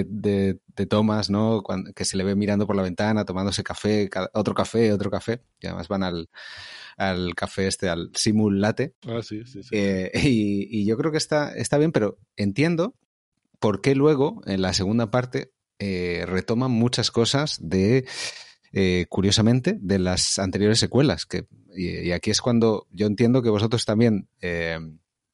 de, 0.05 0.85
Thomas, 0.87 1.29
¿no? 1.29 1.63
que 1.93 2.05
se 2.05 2.15
le 2.15 2.23
ve 2.23 2.35
mirando 2.35 2.65
por 2.65 2.75
la 2.75 2.83
ventana, 2.83 3.25
tomándose 3.25 3.63
café, 3.63 4.09
otro 4.33 4.53
café, 4.53 4.93
otro 4.93 5.11
café, 5.11 5.41
y 5.59 5.67
además 5.67 5.89
van 5.89 6.03
al, 6.03 6.29
al 6.95 7.35
café 7.35 7.67
este, 7.67 7.89
al 7.89 8.11
Simul 8.15 8.61
Latte. 8.61 8.95
Ah, 9.05 9.21
sí, 9.21 9.43
sí, 9.45 9.61
sí. 9.61 9.69
Eh, 9.73 10.11
y, 10.23 10.67
y, 10.79 10.85
yo 10.85 10.97
creo 10.97 11.11
que 11.11 11.17
está, 11.17 11.53
está 11.53 11.77
bien, 11.77 11.91
pero 11.91 12.17
entiendo 12.37 12.95
por 13.59 13.81
qué 13.81 13.93
luego, 13.93 14.41
en 14.45 14.61
la 14.61 14.71
segunda 14.71 15.11
parte, 15.11 15.51
eh, 15.79 16.25
retoman 16.27 16.71
muchas 16.71 17.09
cosas 17.09 17.57
de, 17.61 18.05
eh, 18.73 19.05
curiosamente, 19.07 19.77
de 19.79 19.97
las 19.97 20.37
anteriores 20.37 20.77
secuelas. 20.77 21.25
Que, 21.25 21.45
y, 21.73 22.11
aquí 22.11 22.31
es 22.31 22.41
cuando 22.41 22.85
yo 22.91 23.07
entiendo 23.07 23.41
que 23.41 23.49
vosotros 23.49 23.85
también 23.85 24.27
eh, 24.41 24.77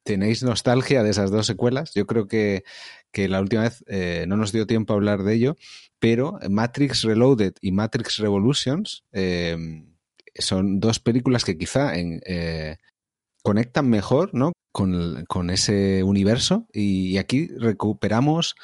tenéis 0.04 0.44
nostalgia 0.44 1.02
de 1.02 1.10
esas 1.10 1.32
dos 1.32 1.46
secuelas. 1.46 1.92
Yo 1.94 2.06
creo 2.06 2.28
que, 2.28 2.62
que 3.10 3.28
la 3.28 3.40
última 3.40 3.62
vez 3.62 3.84
no 4.28 4.36
nos 4.36 4.52
dio 4.52 4.68
tiempo 4.68 4.92
a 4.92 4.96
hablar 4.96 5.24
de 5.24 5.34
ello, 5.34 5.56
pero 5.98 6.38
Matrix 6.48 7.02
Reloaded 7.02 7.54
y 7.60 7.72
Matrix 7.72 8.18
Revolutions 8.18 9.02
son 10.38 10.78
dos 10.78 11.00
películas 11.00 11.44
que 11.44 11.58
quizá 11.58 11.92
conectan 13.42 13.88
mejor 13.88 14.32
¿no? 14.32 14.52
con, 14.70 15.24
con 15.26 15.50
ese 15.50 16.04
universo 16.04 16.68
y 16.72 17.16
aquí 17.16 17.48
recuperamos 17.58 18.54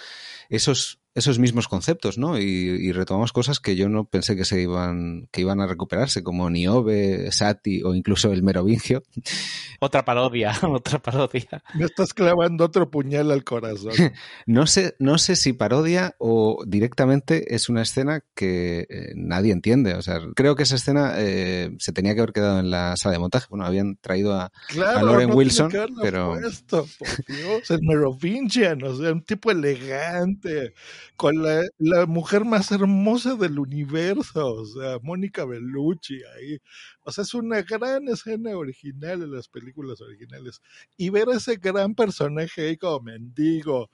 esos 0.49 1.02
esos 1.15 1.39
mismos 1.39 1.69
conceptos, 1.69 2.17
¿no? 2.17 2.39
Y, 2.39 2.93
retomamos 2.93 3.33
cosas 3.33 3.61
que 3.61 3.77
yo 3.77 3.89
no 3.89 4.05
pensé 4.05 4.37
que 4.37 4.45
se 4.45 4.61
iban, 4.61 5.29
que 5.31 5.43
iban 5.43 5.61
a 5.61 5.67
recuperarse, 5.67 6.23
como 6.23 6.49
Niobe, 6.49 7.31
Sati 7.33 7.83
o 7.83 7.95
incluso 7.95 8.33
el 8.33 8.43
Merovingio. 8.43 9.03
Otra 9.81 10.05
parodia, 10.05 10.53
otra 10.63 11.01
parodia. 11.01 11.61
Me 11.75 11.87
estás 11.87 12.15
clavando 12.15 12.65
otro 12.65 12.89
puñal 12.89 13.33
al 13.33 13.43
corazón. 13.43 13.91
no 14.47 14.69
sé, 14.69 14.95
no 15.01 15.19
sé 15.19 15.35
si 15.35 15.55
parodia 15.55 16.15
o 16.19 16.63
directamente 16.65 17.53
es 17.53 17.69
una 17.69 17.83
escena 17.83 18.23
que 18.37 18.87
eh, 18.89 19.13
nadie 19.17 19.53
entiende. 19.53 19.95
O 19.95 20.03
sea, 20.03 20.21
creo 20.37 20.55
que 20.55 20.63
esa 20.63 20.77
escena 20.77 21.15
eh, 21.17 21.75
se 21.81 21.93
tenía 21.93 22.15
que 22.15 22.21
haber 22.21 22.33
quedado 22.33 22.61
en 22.61 22.71
la 22.71 22.97
sala 22.97 23.15
de 23.15 23.19
montaje. 23.19 23.49
Bueno, 23.51 23.67
habían 23.67 23.97
traído 23.97 24.35
a, 24.35 24.53
a 24.71 25.03
Lauren 25.03 25.35
Wilson, 25.35 25.73
pero. 26.01 26.39
Puesto, 26.39 26.87
por 26.97 27.09
Dios, 27.27 27.69
el 27.73 27.83
Merovingian, 27.83 28.81
o 28.85 28.95
sea, 28.95 29.11
un 29.11 29.25
tipo 29.25 29.51
elegante 29.51 30.75
con 31.17 31.43
la, 31.43 31.63
la, 31.79 32.07
mujer 32.07 32.45
más 32.45 32.71
hermosa 32.73 33.37
del 33.37 33.59
universo, 33.59 34.55
o 34.55 34.67
sea, 34.67 34.99
Mónica 35.03 35.45
Bellucci 35.45 36.21
ahí. 36.37 36.59
O 37.03 37.13
sea, 37.13 37.23
es 37.23 37.35
una 37.35 37.63
gran 37.63 38.09
escena 38.09 38.57
original 38.57 39.23
en 39.23 39.33
las 39.33 39.49
películas 39.49 40.01
originales. 40.01 40.61
Y 40.97 41.11
ver 41.11 41.29
a 41.29 41.37
ese 41.37 41.57
gran 41.57 41.95
personaje 41.95 42.69
ahí 42.69 42.77
como 42.77 43.01
mendigo, 43.01 43.91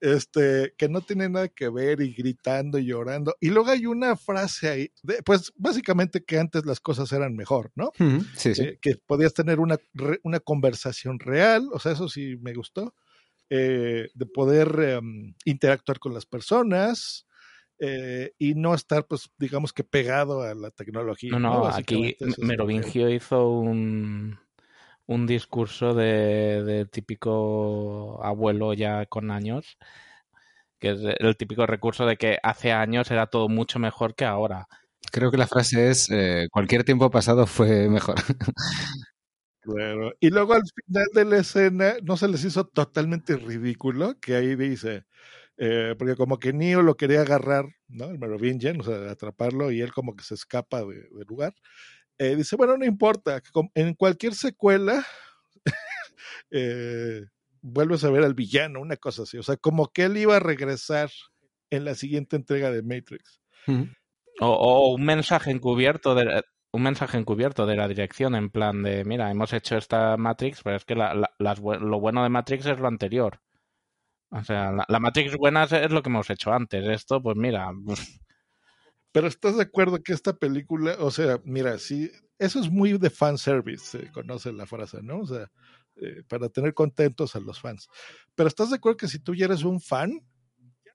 este, 0.00 0.74
que 0.76 0.88
no 0.88 1.02
tiene 1.02 1.28
nada 1.28 1.48
que 1.48 1.68
ver 1.68 2.00
y 2.00 2.14
gritando 2.14 2.78
y 2.78 2.86
llorando. 2.86 3.36
Y 3.40 3.50
luego 3.50 3.70
hay 3.70 3.86
una 3.86 4.16
frase 4.16 4.68
ahí, 4.68 4.92
pues 5.24 5.52
básicamente 5.56 6.24
que 6.24 6.38
antes 6.38 6.64
las 6.64 6.80
cosas 6.80 7.12
eran 7.12 7.36
mejor, 7.36 7.70
¿no? 7.74 7.92
Sí, 8.36 8.54
sí. 8.54 8.62
Eh, 8.62 8.78
que 8.80 8.96
podías 8.96 9.34
tener 9.34 9.60
una, 9.60 9.78
una 10.22 10.40
conversación 10.40 11.18
real, 11.18 11.68
o 11.72 11.78
sea, 11.78 11.92
eso 11.92 12.08
sí 12.08 12.36
me 12.40 12.54
gustó. 12.54 12.94
Eh, 13.52 14.08
de 14.14 14.26
poder 14.26 14.78
em, 14.78 15.34
interactuar 15.44 15.98
con 15.98 16.14
las 16.14 16.24
personas 16.24 17.26
eh, 17.80 18.32
y 18.38 18.54
no 18.54 18.74
estar, 18.74 19.06
pues, 19.08 19.28
digamos 19.38 19.72
que 19.72 19.82
pegado 19.82 20.42
a 20.42 20.54
la 20.54 20.70
tecnología. 20.70 21.32
No, 21.32 21.40
no, 21.40 21.66
aquí 21.66 22.16
Merovingio 22.38 23.10
hizo 23.10 23.48
un, 23.48 24.38
un 25.06 25.26
discurso 25.26 25.94
de, 25.94 26.86
típico 26.92 28.22
abuelo 28.22 28.72
ya 28.72 29.06
con 29.06 29.32
años, 29.32 29.78
que 30.78 30.90
es 30.90 31.00
el 31.18 31.36
típico 31.36 31.66
recurso 31.66 32.06
de 32.06 32.16
que 32.16 32.38
hace 32.44 32.70
años 32.70 33.10
era 33.10 33.26
todo 33.26 33.48
mucho 33.48 33.80
mejor 33.80 34.14
que 34.14 34.26
ahora. 34.26 34.68
Creo 35.10 35.32
que 35.32 35.38
la 35.38 35.48
frase 35.48 35.90
es, 35.90 36.08
eh, 36.12 36.46
cualquier 36.52 36.84
tiempo 36.84 37.10
pasado 37.10 37.48
fue 37.48 37.88
mejor. 37.88 38.14
Y 40.20 40.30
luego 40.30 40.54
al 40.54 40.62
final 40.62 41.06
de 41.14 41.24
la 41.24 41.38
escena, 41.38 41.94
¿no 42.02 42.16
se 42.16 42.28
les 42.28 42.44
hizo 42.44 42.66
totalmente 42.66 43.36
ridículo? 43.36 44.18
Que 44.20 44.36
ahí 44.36 44.56
dice, 44.56 45.04
eh, 45.58 45.94
porque 45.98 46.16
como 46.16 46.38
que 46.38 46.52
Neo 46.52 46.82
lo 46.82 46.96
quería 46.96 47.20
agarrar, 47.20 47.66
¿no? 47.88 48.06
El 48.06 48.18
Merovingian, 48.18 48.80
o 48.80 48.84
sea, 48.84 49.10
atraparlo, 49.10 49.70
y 49.70 49.82
él 49.82 49.92
como 49.92 50.16
que 50.16 50.24
se 50.24 50.34
escapa 50.34 50.82
del 50.84 51.26
lugar. 51.28 51.54
Eh, 52.18 52.36
dice, 52.36 52.56
bueno, 52.56 52.76
no 52.76 52.84
importa, 52.84 53.42
en 53.74 53.94
cualquier 53.94 54.34
secuela 54.34 55.04
eh, 56.50 57.24
vuelves 57.60 58.04
a 58.04 58.10
ver 58.10 58.24
al 58.24 58.34
villano, 58.34 58.80
una 58.80 58.96
cosa 58.96 59.22
así. 59.22 59.38
O 59.38 59.42
sea, 59.42 59.56
como 59.56 59.92
que 59.92 60.04
él 60.04 60.16
iba 60.16 60.36
a 60.36 60.40
regresar 60.40 61.10
en 61.70 61.84
la 61.84 61.94
siguiente 61.94 62.36
entrega 62.36 62.70
de 62.70 62.82
Matrix. 62.82 63.40
O, 64.40 64.48
o, 64.48 64.94
un 64.94 65.04
mensaje 65.04 65.50
encubierto 65.50 66.14
de, 66.14 66.42
un 66.72 66.82
mensaje 66.82 67.18
encubierto 67.18 67.66
de 67.66 67.76
la 67.76 67.88
dirección 67.88 68.34
en 68.34 68.50
plan 68.50 68.82
de, 68.82 69.04
mira, 69.04 69.30
hemos 69.30 69.52
hecho 69.52 69.76
esta 69.76 70.16
Matrix, 70.16 70.62
pero 70.62 70.76
es 70.76 70.84
que 70.84 70.94
la, 70.94 71.30
lo 71.38 72.00
bueno 72.00 72.22
de 72.22 72.28
Matrix 72.28 72.66
es 72.66 72.78
lo 72.78 72.88
anterior. 72.88 73.40
O 74.30 74.44
sea, 74.44 74.72
la, 74.86 75.00
Matrix 75.00 75.36
buena 75.36 75.64
es, 75.64 75.90
lo 75.90 76.02
que 76.02 76.08
hemos 76.08 76.30
hecho 76.30 76.52
antes. 76.52 76.86
Esto, 76.86 77.20
pues 77.20 77.36
mira. 77.36 77.72
Pero 79.12 79.26
estás 79.26 79.56
de 79.56 79.64
acuerdo 79.64 80.00
que 80.04 80.12
esta 80.12 80.34
película, 80.34 80.94
o 81.00 81.10
sea, 81.10 81.40
mira, 81.44 81.78
sí, 81.78 82.08
eso 82.38 82.60
es 82.60 82.70
muy 82.70 82.96
de 82.96 83.10
fan 83.10 83.38
service, 83.38 83.84
se 83.84 84.12
conoce 84.12 84.52
la 84.52 84.66
frase, 84.66 85.02
¿no? 85.02 85.18
O 85.18 85.26
sea, 85.26 85.50
eh, 85.96 86.22
para 86.28 86.48
tener 86.48 86.74
contentos 86.74 87.34
a 87.34 87.40
los 87.40 87.60
fans. 87.60 87.88
Pero 88.36 88.48
estás 88.48 88.70
de 88.70 88.76
acuerdo 88.76 88.98
que 88.98 89.08
si 89.08 89.18
tú 89.18 89.34
ya 89.34 89.46
eres 89.46 89.64
un 89.64 89.80
fan, 89.80 90.20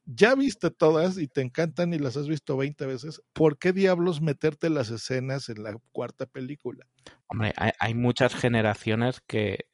ya 0.06 0.36
viste 0.36 0.72
todas 0.72 1.18
y 1.18 1.28
te 1.28 1.42
encantan 1.42 1.94
y 1.94 2.00
las 2.00 2.18
has 2.18 2.28
visto 2.28 2.58
20 2.58 2.86
veces, 2.86 3.22
¿por 3.34 3.58
qué 3.58 3.74
diablos 3.74 4.22
meterte 4.22 4.70
las 4.70 4.90
escenas 4.90 5.50
en 5.50 5.64
la 5.64 5.78
cuarta 5.92 6.26
película? 6.26 6.86
Hombre, 7.28 7.54
hay, 7.58 7.94
muchas 7.94 8.36
generaciones 8.36 9.22
que, 9.26 9.66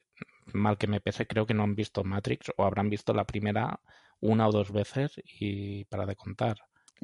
mal 0.52 0.78
que 0.78 0.86
me 0.86 1.00
pese, 1.00 1.26
creo 1.26 1.46
que 1.46 1.54
no 1.54 1.64
han 1.64 1.74
visto 1.74 2.02
Matrix 2.04 2.50
o 2.56 2.64
habrán 2.64 2.88
visto 2.88 3.12
la 3.12 3.24
primera 3.24 3.80
una 4.20 4.48
o 4.48 4.52
dos 4.52 4.72
veces 4.72 5.12
y 5.24 5.84
para 5.84 6.06
de 6.06 6.16
contar. 6.16 6.56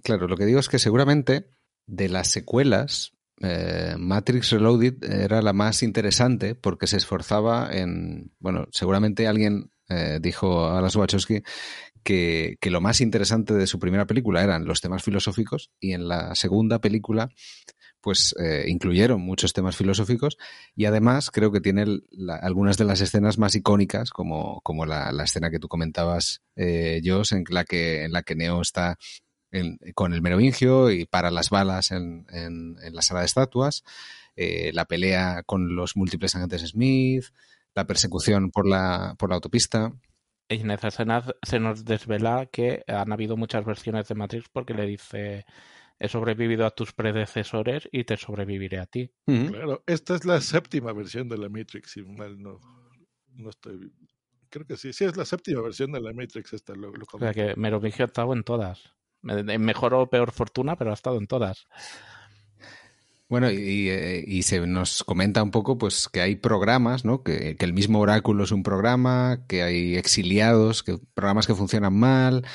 Claro, 0.03 0.29
lo 0.29 0.37
que 0.37 0.47
digo 0.47 0.61
es 0.61 0.69
que 0.69 0.79
seguramente 0.79 1.51
de 1.87 2.09
las 2.09 2.29
secuelas, 2.29 3.13
eh, 3.41 3.95
Matrix 3.99 4.51
Reloaded 4.51 5.03
era 5.05 5.43
la 5.43 5.53
más 5.53 5.83
interesante 5.83 6.55
porque 6.55 6.87
se 6.87 6.97
esforzaba 6.97 7.71
en, 7.73 8.33
bueno, 8.39 8.67
seguramente 8.71 9.27
alguien 9.27 9.71
eh, 9.89 10.19
dijo 10.21 10.67
a 10.67 10.83
las 10.83 10.97
Wachowski 10.97 11.43
que, 12.09 12.71
lo 12.71 12.81
más 12.81 13.03
interesante 13.03 13.53
de 13.53 13.67
su 13.67 13.79
primera 13.79 14.07
película 14.07 14.43
eran 14.43 14.65
los 14.65 14.81
temas 14.81 15.03
filosóficos 15.03 15.71
y 15.79 15.93
en 15.93 16.09
la 16.09 16.35
segunda 16.35 16.81
película 16.81 17.29
pues 18.01 18.35
eh, 18.41 18.65
incluyeron 18.69 19.21
muchos 19.21 19.53
temas 19.53 19.77
filosóficos 19.77 20.39
y 20.75 20.87
además 20.87 21.31
creo 21.31 21.53
que 21.53 21.61
tiene 21.61 21.85
algunas 22.41 22.79
de 22.79 22.85
las 22.85 23.03
escenas 23.03 23.37
más 23.37 23.55
icónicas, 23.57 24.11
como, 24.11 24.61
como 24.63 24.87
la, 24.87 25.11
escena 25.23 25.51
que 25.51 25.59
tú 25.59 25.69
comentabas, 25.69 26.41
eh, 26.57 27.03
Joss, 27.05 27.33
en 27.33 27.45
la 27.51 27.65
que, 27.65 28.05
en 28.05 28.13
la 28.13 28.23
que 28.23 28.37
Neo 28.37 28.63
está 28.63 28.97
con 29.95 30.15
el 30.15 30.23
merovingio 30.23 30.91
y 30.91 31.05
para 31.05 31.31
las 31.31 31.51
balas 31.51 31.91
en, 31.91 32.27
en, 32.31 32.77
la 32.93 33.03
sala 33.03 33.21
de 33.21 33.27
estatuas, 33.27 33.83
eh, 34.37 34.71
la 34.73 34.85
pelea 34.85 35.43
con 35.45 35.75
los 35.75 35.97
múltiples 35.97 36.35
agentes 36.37 36.63
Smith, 36.63 37.25
la 37.75 37.87
persecución 37.87 38.51
por 38.51 38.67
la, 38.67 39.15
por 39.19 39.29
la 39.29 39.35
autopista. 39.35 39.93
Y 40.49 40.61
en 40.61 40.71
esa 40.71 40.89
escena 40.89 41.23
se 41.43 41.61
nos 41.61 41.85
desvela 41.85 42.47
que 42.47 42.83
han 42.87 43.13
habido 43.13 43.37
muchas 43.37 43.65
versiones 43.65 44.09
de 44.09 44.15
Matrix 44.15 44.49
porque 44.49 44.75
le 44.75 44.87
dice 44.87 45.45
he 45.99 46.09
sobrevivido 46.09 46.65
a 46.65 46.71
tus 46.71 46.93
predecesores 46.93 47.89
y 47.91 48.05
te 48.05 48.17
sobreviviré 48.17 48.79
a 48.79 48.87
ti. 48.87 49.11
Claro, 49.27 49.83
esta 49.87 50.15
es 50.15 50.25
la 50.25 50.41
séptima 50.41 50.93
versión 50.93 51.29
de 51.29 51.39
la 51.39 51.49
Matrix, 51.49 51.91
si 51.91 52.03
mal 52.03 52.41
no, 52.41 52.61
no 53.35 53.51
estoy... 53.51 53.93
Creo 54.49 54.65
que 54.65 54.77
sí, 54.77 54.93
sí 54.93 55.05
es 55.05 55.17
la 55.17 55.25
séptima 55.25 55.61
versión 55.61 55.93
de 55.93 56.01
la 56.01 56.13
Matrix 56.13 56.55
esta. 56.55 56.75
Lo, 56.75 56.91
o 56.91 57.19
sea 57.19 57.35
que 57.35 57.55
Merovingio 57.57 58.05
ha 58.05 58.07
estado 58.07 58.33
en 58.33 58.45
todas. 58.45 58.95
Mejor 59.21 59.93
o 59.95 60.09
peor 60.09 60.31
fortuna, 60.31 60.77
pero 60.77 60.91
ha 60.91 60.95
estado 60.95 61.19
en 61.19 61.27
todas. 61.27 61.67
Bueno, 63.29 63.49
eh, 63.51 64.25
y, 64.27 64.43
se 64.43 64.67
nos 64.67 65.05
comenta 65.05 65.43
un 65.43 65.51
poco 65.51 65.77
pues 65.77 66.09
que 66.11 66.23
hay 66.23 66.37
programas, 66.37 67.05
¿no? 67.05 67.23
Que, 67.23 67.57
el 67.59 67.73
mismo 67.75 68.01
oráculo 68.01 68.45
es 68.45 68.53
un 68.53 68.63
programa, 68.63 69.45
que 69.47 69.63
hay 69.63 69.97
exiliados, 69.97 70.83
que 70.83 70.99
programas 71.13 71.47
que 71.47 71.55
funcionan 71.55 71.95
mal. 71.95 72.47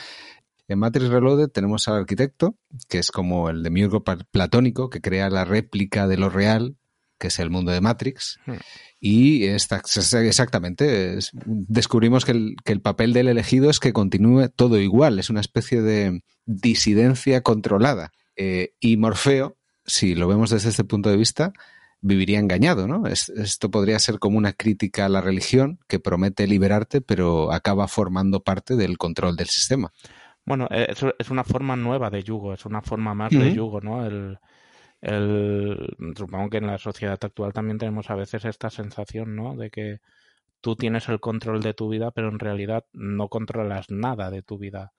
En 0.67 0.79
Matrix 0.79 1.09
Reloaded 1.09 1.49
tenemos 1.49 1.87
al 1.87 1.97
arquitecto, 1.97 2.55
que 2.89 2.97
es 2.97 3.11
como 3.11 3.49
el 3.49 3.57
de 3.57 3.63
demiurgo 3.63 4.03
platónico, 4.03 4.89
que 4.89 5.01
crea 5.01 5.29
la 5.29 5.45
réplica 5.45 6.07
de 6.07 6.17
lo 6.17 6.29
real, 6.29 6.75
que 7.19 7.27
es 7.27 7.37
el 7.37 7.51
mundo 7.51 7.71
de 7.71 7.81
Matrix. 7.81 8.39
Hmm. 8.47 8.53
Y 8.99 9.43
exactamente, 9.45 11.19
descubrimos 11.45 12.25
que 12.25 12.31
el, 12.31 12.55
que 12.63 12.73
el 12.73 12.81
papel 12.81 13.13
del 13.13 13.27
elegido 13.27 13.69
es 13.69 13.79
que 13.79 13.93
continúe 13.93 14.49
todo 14.49 14.79
igual, 14.79 15.19
es 15.19 15.29
una 15.29 15.41
especie 15.41 15.81
de 15.83 16.23
disidencia 16.45 17.41
controlada. 17.41 18.11
Eh, 18.35 18.73
y 18.79 18.97
Morfeo 18.97 19.57
si 19.85 20.15
lo 20.15 20.27
vemos 20.27 20.49
desde 20.49 20.69
este 20.69 20.83
punto 20.83 21.09
de 21.09 21.17
vista, 21.17 21.53
viviría 22.01 22.39
engañado, 22.39 22.87
¿no? 22.87 23.07
esto 23.07 23.71
podría 23.71 23.97
ser 23.97 24.19
como 24.19 24.37
una 24.37 24.51
crítica 24.51 25.05
a 25.05 25.09
la 25.09 25.21
religión 25.21 25.79
que 25.87 25.99
promete 25.99 26.47
liberarte, 26.47 26.99
pero 26.99 27.53
acaba 27.53 27.87
formando 27.87 28.41
parte 28.41 28.75
del 28.75 28.97
control 28.97 29.37
del 29.37 29.47
sistema. 29.47 29.91
Bueno, 30.45 30.67
eh, 30.69 30.87
es, 30.89 31.05
es 31.17 31.29
una 31.29 31.45
forma 31.45 31.77
nueva 31.77 32.09
de 32.09 32.21
yugo, 32.21 32.53
es 32.53 32.65
una 32.65 32.81
forma 32.81 33.13
más 33.13 33.31
de 33.31 33.53
yugo, 33.53 33.79
¿no? 33.79 34.05
El, 34.05 34.37
el, 34.99 35.95
supongo 36.17 36.49
que 36.49 36.57
en 36.57 36.67
la 36.67 36.77
sociedad 36.77 37.17
actual 37.21 37.53
también 37.53 37.77
tenemos 37.77 38.09
a 38.09 38.15
veces 38.15 38.43
esta 38.43 38.69
sensación, 38.69 39.37
¿no? 39.37 39.55
De 39.55 39.69
que 39.69 39.99
tú 40.59 40.75
tienes 40.75 41.07
el 41.07 41.21
control 41.21 41.61
de 41.61 41.73
tu 41.73 41.87
vida, 41.87 42.11
pero 42.11 42.27
en 42.27 42.39
realidad 42.39 42.85
no 42.91 43.29
controlas 43.29 43.89
nada 43.89 44.29
de 44.29 44.41
tu 44.41 44.57
vida 44.57 44.91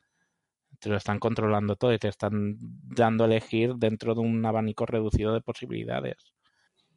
te 0.84 0.90
lo 0.90 0.98
están 0.98 1.18
controlando 1.18 1.76
todo 1.76 1.94
y 1.94 1.98
te 1.98 2.08
están 2.08 2.58
dando 2.58 3.24
a 3.24 3.26
elegir 3.26 3.76
dentro 3.76 4.14
de 4.14 4.20
un 4.20 4.44
abanico 4.44 4.84
reducido 4.84 5.32
de 5.32 5.40
posibilidades. 5.40 6.16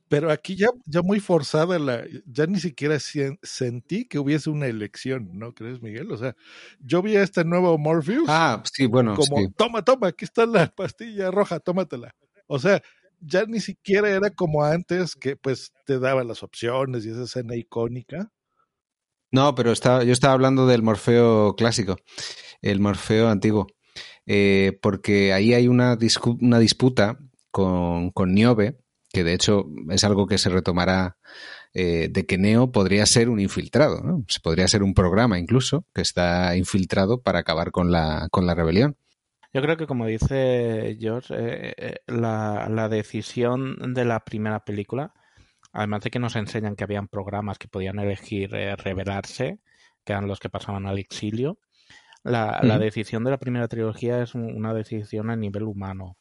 Pero 0.09 0.29
aquí 0.29 0.57
ya, 0.57 0.67
ya 0.85 1.01
muy 1.01 1.21
forzada 1.21 1.79
la, 1.79 2.03
ya 2.25 2.47
ni 2.47 2.59
siquiera 2.59 2.97
sentí 2.99 4.05
que 4.05 4.19
hubiese 4.19 4.49
una 4.49 4.67
elección, 4.67 5.29
¿no 5.33 5.53
crees, 5.53 5.81
Miguel? 5.81 6.11
O 6.11 6.17
sea, 6.17 6.35
yo 6.81 7.01
vi 7.01 7.15
a 7.15 7.23
este 7.23 7.45
nuevo 7.45 7.77
Morpheus. 7.77 8.27
Ah, 8.27 8.61
sí, 8.73 8.87
bueno. 8.87 9.15
Como, 9.15 9.49
toma, 9.51 9.85
toma, 9.85 10.07
aquí 10.07 10.25
está 10.25 10.45
la 10.45 10.67
pastilla 10.67 11.31
roja, 11.31 11.61
tómatela. 11.61 12.13
O 12.47 12.59
sea, 12.59 12.81
ya 13.21 13.45
ni 13.45 13.61
siquiera 13.61 14.09
era 14.09 14.29
como 14.31 14.65
antes 14.65 15.15
que 15.15 15.37
pues 15.37 15.71
te 15.85 15.97
daba 15.97 16.25
las 16.25 16.43
opciones 16.43 17.05
y 17.05 17.11
esa 17.11 17.23
escena 17.23 17.55
icónica. 17.55 18.33
No, 19.31 19.55
pero 19.55 19.71
estaba, 19.71 20.03
yo 20.03 20.11
estaba 20.11 20.33
hablando 20.33 20.67
del 20.67 20.83
Morfeo 20.83 21.55
clásico, 21.55 21.97
el 22.61 22.81
Morfeo 22.81 23.29
antiguo. 23.29 23.67
Eh, 24.27 24.77
porque 24.81 25.31
ahí 25.31 25.53
hay 25.53 25.69
una, 25.69 25.97
una 26.41 26.59
disputa 26.59 27.17
con, 27.49 28.11
con, 28.11 28.33
Niobe, 28.33 28.77
que 29.09 29.23
de 29.23 29.33
hecho 29.33 29.65
es 29.89 30.03
algo 30.03 30.27
que 30.27 30.37
se 30.37 30.49
retomará 30.49 31.17
eh, 31.73 32.09
de 32.11 32.25
que 32.25 32.37
Neo 32.37 32.71
podría 32.73 33.05
ser 33.05 33.29
un 33.29 33.39
infiltrado, 33.39 34.01
¿no? 34.03 34.25
Podría 34.43 34.67
ser 34.67 34.83
un 34.83 34.93
programa 34.93 35.39
incluso 35.39 35.85
que 35.95 36.01
está 36.01 36.57
infiltrado 36.57 37.21
para 37.21 37.39
acabar 37.39 37.71
con 37.71 37.89
la, 37.89 38.27
con 38.29 38.45
la 38.45 38.53
rebelión. 38.53 38.97
Yo 39.53 39.61
creo 39.61 39.77
que 39.77 39.87
como 39.87 40.05
dice 40.05 40.97
George, 40.99 41.33
eh, 41.37 41.95
la, 42.07 42.67
la, 42.69 42.89
decisión 42.89 43.93
de 43.93 44.03
la 44.03 44.25
primera 44.25 44.65
película, 44.65 45.13
además 45.71 46.03
de 46.03 46.11
que 46.11 46.19
nos 46.19 46.35
enseñan 46.35 46.75
que 46.75 46.83
habían 46.83 47.07
programas 47.07 47.57
que 47.57 47.69
podían 47.69 47.97
elegir 47.97 48.51
revelarse, 48.51 49.59
que 50.03 50.11
eran 50.11 50.27
los 50.27 50.39
que 50.39 50.49
pasaban 50.49 50.85
al 50.85 50.99
exilio, 50.99 51.59
la, 52.27 52.79
decisión 52.79 53.23
de 53.23 53.31
la 53.31 53.37
primera 53.37 53.67
trilogía 53.67 54.21
es 54.21 54.35
una 54.35 54.73
decisión 54.73 55.29
a 55.29 55.35
nivel 55.35 55.63
humano. 55.63 56.17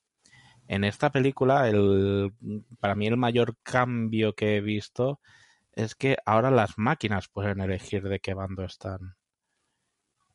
En 0.68 0.84
esta 0.84 1.10
película, 1.10 1.68
el, 1.68 2.32
para 2.80 2.94
mí 2.94 3.06
el 3.06 3.16
mayor 3.16 3.56
cambio 3.62 4.34
que 4.34 4.56
he 4.56 4.60
visto 4.60 5.20
es 5.72 5.94
que 5.94 6.16
ahora 6.24 6.50
las 6.50 6.78
máquinas 6.78 7.28
pueden 7.28 7.60
elegir 7.60 8.02
de 8.02 8.20
qué 8.20 8.34
bando 8.34 8.64
están. 8.64 9.16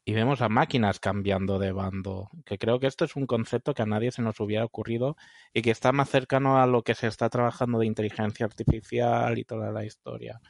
Y 0.03 0.13
vemos 0.13 0.41
a 0.41 0.49
máquinas 0.49 0.99
cambiando 0.99 1.59
de 1.59 1.71
bando, 1.71 2.29
que 2.45 2.57
creo 2.57 2.79
que 2.79 2.87
esto 2.87 3.05
es 3.05 3.15
un 3.15 3.27
concepto 3.27 3.73
que 3.73 3.83
a 3.83 3.85
nadie 3.85 4.11
se 4.11 4.21
nos 4.21 4.39
hubiera 4.39 4.65
ocurrido 4.65 5.15
y 5.53 5.61
que 5.61 5.71
está 5.71 5.91
más 5.91 6.09
cercano 6.09 6.59
a 6.59 6.65
lo 6.65 6.83
que 6.83 6.95
se 6.95 7.07
está 7.07 7.29
trabajando 7.29 7.79
de 7.79 7.85
inteligencia 7.85 8.45
artificial 8.45 9.37
y 9.37 9.43
toda 9.43 9.71
la 9.71 9.85
historia. 9.85 10.41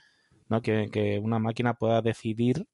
¿no? 0.48 0.62
Que, 0.62 0.90
que 0.92 1.20
una 1.20 1.40
máquina 1.40 1.74
pueda 1.74 2.02
decidir 2.02 2.66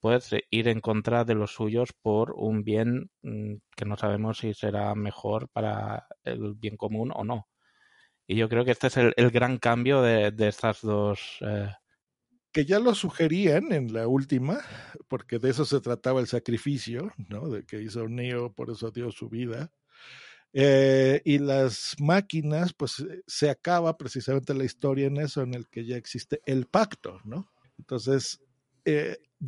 puedes 0.00 0.30
ir 0.50 0.68
en 0.68 0.80
contra 0.80 1.24
de 1.24 1.34
los 1.34 1.52
suyos 1.52 1.92
por 2.00 2.32
un 2.36 2.64
bien 2.64 3.10
mm, 3.22 3.54
que 3.74 3.84
no 3.84 3.96
sabemos 3.96 4.38
si 4.38 4.54
será 4.54 4.94
mejor 4.94 5.48
para 5.48 6.06
el 6.24 6.54
bien 6.54 6.76
común 6.76 7.12
o 7.14 7.24
no. 7.24 7.48
Y 8.26 8.36
yo 8.36 8.48
creo 8.48 8.64
que 8.64 8.72
este 8.72 8.88
es 8.88 8.96
el, 8.96 9.30
gran 9.30 9.58
cambio 9.58 10.02
de, 10.02 10.32
estas 10.38 10.82
dos. 10.82 11.38
Eh, 11.42 11.70
que 12.52 12.64
ya 12.64 12.80
lo 12.80 12.94
sugerían 12.94 13.72
en 13.72 13.92
la 13.92 14.08
última, 14.08 14.60
porque 15.08 15.38
de 15.38 15.50
eso 15.50 15.64
se 15.64 15.80
trataba 15.80 16.20
el 16.20 16.26
sacrificio, 16.26 17.12
¿no? 17.28 17.48
De 17.50 17.64
que 17.64 17.82
hizo 17.82 18.08
Neo, 18.08 18.52
por 18.52 18.70
eso 18.70 18.90
dio 18.90 19.10
su 19.12 19.28
vida. 19.28 19.70
Eh, 20.52 21.20
y 21.24 21.38
las 21.38 21.94
máquinas, 22.00 22.72
pues 22.72 23.00
eh, 23.00 23.22
se 23.26 23.50
acaba 23.50 23.96
precisamente 23.98 24.54
la 24.54 24.64
historia 24.64 25.06
en 25.06 25.18
eso, 25.18 25.42
en 25.42 25.54
el 25.54 25.68
que 25.68 25.84
ya 25.84 25.96
existe 25.96 26.40
el 26.46 26.66
pacto, 26.66 27.20
¿no? 27.24 27.52
Entonces, 27.78 28.40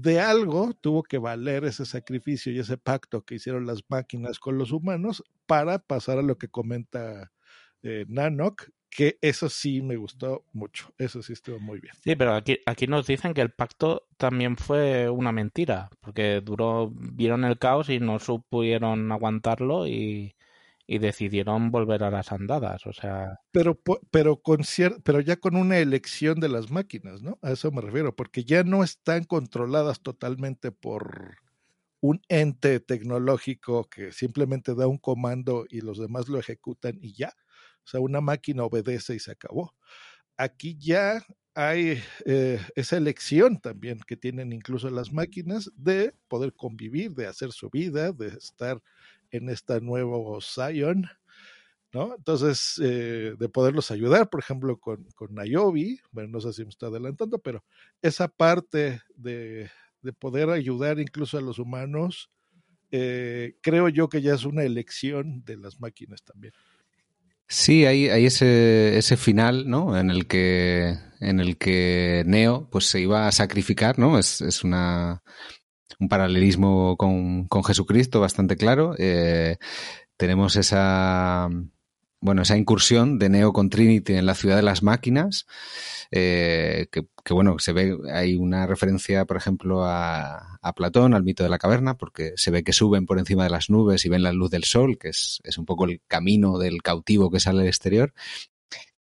de 0.00 0.20
algo 0.20 0.74
tuvo 0.80 1.02
que 1.02 1.18
valer 1.18 1.64
ese 1.64 1.84
sacrificio 1.84 2.52
y 2.52 2.58
ese 2.58 2.78
pacto 2.78 3.22
que 3.22 3.37
hicieron 3.37 3.66
las 3.66 3.82
máquinas 3.88 4.38
con 4.38 4.58
los 4.58 4.72
humanos 4.72 5.24
para 5.46 5.78
pasar 5.78 6.18
a 6.18 6.22
lo 6.22 6.38
que 6.38 6.48
comenta 6.48 7.32
eh, 7.82 8.04
Nanok, 8.08 8.70
que 8.90 9.18
eso 9.20 9.48
sí 9.48 9.82
me 9.82 9.96
gustó 9.96 10.44
mucho, 10.52 10.92
eso 10.98 11.22
sí 11.22 11.32
estuvo 11.32 11.58
muy 11.58 11.80
bien. 11.80 11.94
Sí, 12.02 12.16
pero 12.16 12.34
aquí, 12.34 12.58
aquí 12.66 12.87
nos 12.87 13.06
dicen 13.06 13.34
que 13.34 13.40
el 13.40 13.50
pacto 13.50 14.06
también 14.16 14.56
fue 14.56 15.11
una 15.11 15.32
mentira, 15.32 15.90
porque 16.00 16.40
duró, 16.42 16.90
vieron 16.92 17.44
el 17.44 17.58
caos 17.58 17.90
y 17.90 17.98
no 17.98 18.18
supieron 18.18 19.11
aguantarlo 19.12 19.87
y, 19.87 20.34
y 20.90 20.98
decidieron 20.98 21.70
volver 21.70 22.03
a 22.03 22.11
las 22.11 22.33
andadas, 22.33 22.87
o 22.87 22.94
sea. 22.94 23.37
Pero, 23.53 23.79
pero, 24.11 24.40
con 24.40 24.61
pero 25.05 25.20
ya 25.20 25.37
con 25.37 25.55
una 25.55 25.79
elección 25.79 26.40
de 26.40 26.48
las 26.48 26.70
máquinas, 26.70 27.20
¿no? 27.22 27.38
A 27.42 27.53
eso 27.53 27.70
me 27.70 27.83
refiero, 27.83 28.16
porque 28.16 28.42
ya 28.42 28.64
no 28.64 28.83
están 28.83 29.24
controladas 29.24 30.01
totalmente 30.01 30.72
por 30.72 31.37
un 32.01 32.22
ente 32.29 32.81
tecnológico 32.81 33.85
que 33.90 34.12
simplemente 34.12 34.74
da 34.74 34.87
un 34.87 34.96
comando 34.96 35.66
y 35.68 35.83
los 35.83 35.98
demás 35.98 36.29
lo 36.29 36.38
ejecutan 36.38 36.98
y 37.03 37.12
ya. 37.12 37.35
O 37.85 37.88
sea, 37.90 38.01
una 38.01 38.22
máquina 38.22 38.64
obedece 38.64 39.14
y 39.14 39.18
se 39.18 39.33
acabó. 39.33 39.74
Aquí 40.38 40.79
ya 40.79 41.22
hay 41.55 42.01
eh, 42.24 42.61
esa 42.77 42.96
elección 42.96 43.61
también 43.61 43.98
que 44.07 44.16
tienen 44.16 44.53
incluso 44.53 44.88
las 44.90 45.12
máquinas 45.12 45.70
de 45.74 46.14
poder 46.29 46.55
convivir, 46.55 47.12
de 47.14 47.27
hacer 47.27 47.53
su 47.53 47.68
vida, 47.68 48.12
de 48.12 48.29
estar 48.29 48.81
en 49.30 49.48
esta 49.48 49.80
nuevo 49.80 50.40
Zion, 50.40 51.06
¿no? 51.92 52.14
Entonces, 52.16 52.80
eh, 52.82 53.34
de 53.38 53.48
poderlos 53.48 53.90
ayudar, 53.90 54.28
por 54.28 54.40
ejemplo, 54.40 54.78
con, 54.78 55.04
con 55.14 55.34
bueno, 55.34 56.28
no 56.28 56.40
sé 56.40 56.52
si 56.52 56.64
me 56.64 56.70
está 56.70 56.86
adelantando, 56.86 57.38
pero 57.38 57.64
esa 58.02 58.28
parte 58.28 59.00
de, 59.14 59.70
poder 60.18 60.50
ayudar 60.50 60.98
incluso 61.00 61.38
a 61.38 61.42
los 61.42 61.58
humanos, 61.58 62.30
eh, 62.90 63.56
creo 63.60 63.88
yo 63.88 64.08
que 64.08 64.22
ya 64.22 64.34
es 64.34 64.44
una 64.44 64.62
elección 64.62 65.44
de 65.44 65.56
las 65.56 65.80
máquinas 65.80 66.22
también. 66.22 66.52
Sí, 67.50 67.86
hay, 67.86 68.10
hay 68.10 68.26
ese, 68.26 68.98
ese 68.98 69.16
final, 69.16 69.68
¿no? 69.68 69.98
En 69.98 70.10
el 70.10 70.26
que, 70.26 70.98
en 71.20 71.40
el 71.40 71.56
que 71.56 72.22
Neo, 72.26 72.68
pues 72.70 72.84
se 72.84 73.00
iba 73.00 73.26
a 73.26 73.32
sacrificar, 73.32 73.98
¿no? 73.98 74.18
Es, 74.18 74.42
es 74.42 74.64
una, 74.64 75.22
un 75.98 76.09
paralelismo 76.09 76.96
con, 76.96 77.46
con 77.48 77.64
Jesucristo 77.64 78.20
bastante 78.20 78.57
claro. 78.57 78.94
Eh, 78.98 79.57
tenemos 80.16 80.57
esa, 80.57 81.48
bueno, 82.20 82.42
esa 82.42 82.57
incursión 82.57 83.18
de 83.18 83.29
Neo 83.29 83.53
con 83.53 83.70
Trinity 83.70 84.14
en 84.14 84.27
la 84.27 84.35
ciudad 84.35 84.57
de 84.57 84.62
las 84.62 84.83
máquinas, 84.83 85.46
eh, 86.11 86.88
que, 86.90 87.33
bueno, 87.33 87.59
se 87.59 87.72
ve, 87.72 87.96
hay 88.12 88.35
una 88.35 88.66
referencia, 88.66 89.24
por 89.24 89.37
ejemplo, 89.37 89.85
a, 89.85 90.44
Platón, 90.77 91.14
al 91.14 91.24
mito 91.24 91.42
de 91.42 91.48
la 91.48 91.59
caverna, 91.59 91.96
porque 91.96 92.35
se 92.37 92.51
ve 92.51 92.62
que 92.62 92.72
suben 92.72 93.07
por 93.07 93.18
encima 93.18 93.44
de 93.44 93.51
las 93.51 93.70
nubes 93.70 94.05
y 94.05 94.09
ven 94.09 94.22
la 94.22 94.33
luz 94.33 94.51
del 94.51 94.64
sol, 94.64 94.98
que 94.98 95.09
es, 95.09 95.40
un 95.57 95.64
poco 95.64 95.87
el 95.87 96.03
camino 96.07 96.59
del 96.59 96.83
cautivo 96.83 97.31
que 97.31 97.40
sale 97.40 97.62
al 97.62 97.68
exterior. 97.68 98.12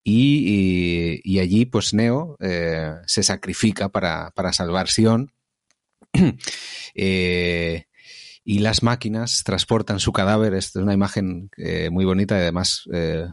Y, 0.04 1.38
allí, 1.40 1.64
pues 1.66 1.92
Neo 1.92 2.36
eh, 2.40 2.92
se 3.06 3.22
sacrifica 3.24 3.88
para, 3.88 4.30
para 4.30 4.52
salvar 4.52 4.88
Sion. 4.88 5.32
eh, 6.94 7.84
y 8.44 8.58
las 8.60 8.82
máquinas 8.82 9.42
transportan 9.44 10.00
su 10.00 10.12
cadáver. 10.12 10.54
Esta 10.54 10.78
es 10.78 10.82
una 10.82 10.94
imagen 10.94 11.50
eh, 11.56 11.90
muy 11.90 12.04
bonita 12.04 12.36
y 12.36 12.42
además 12.42 12.84
eh, 12.92 13.28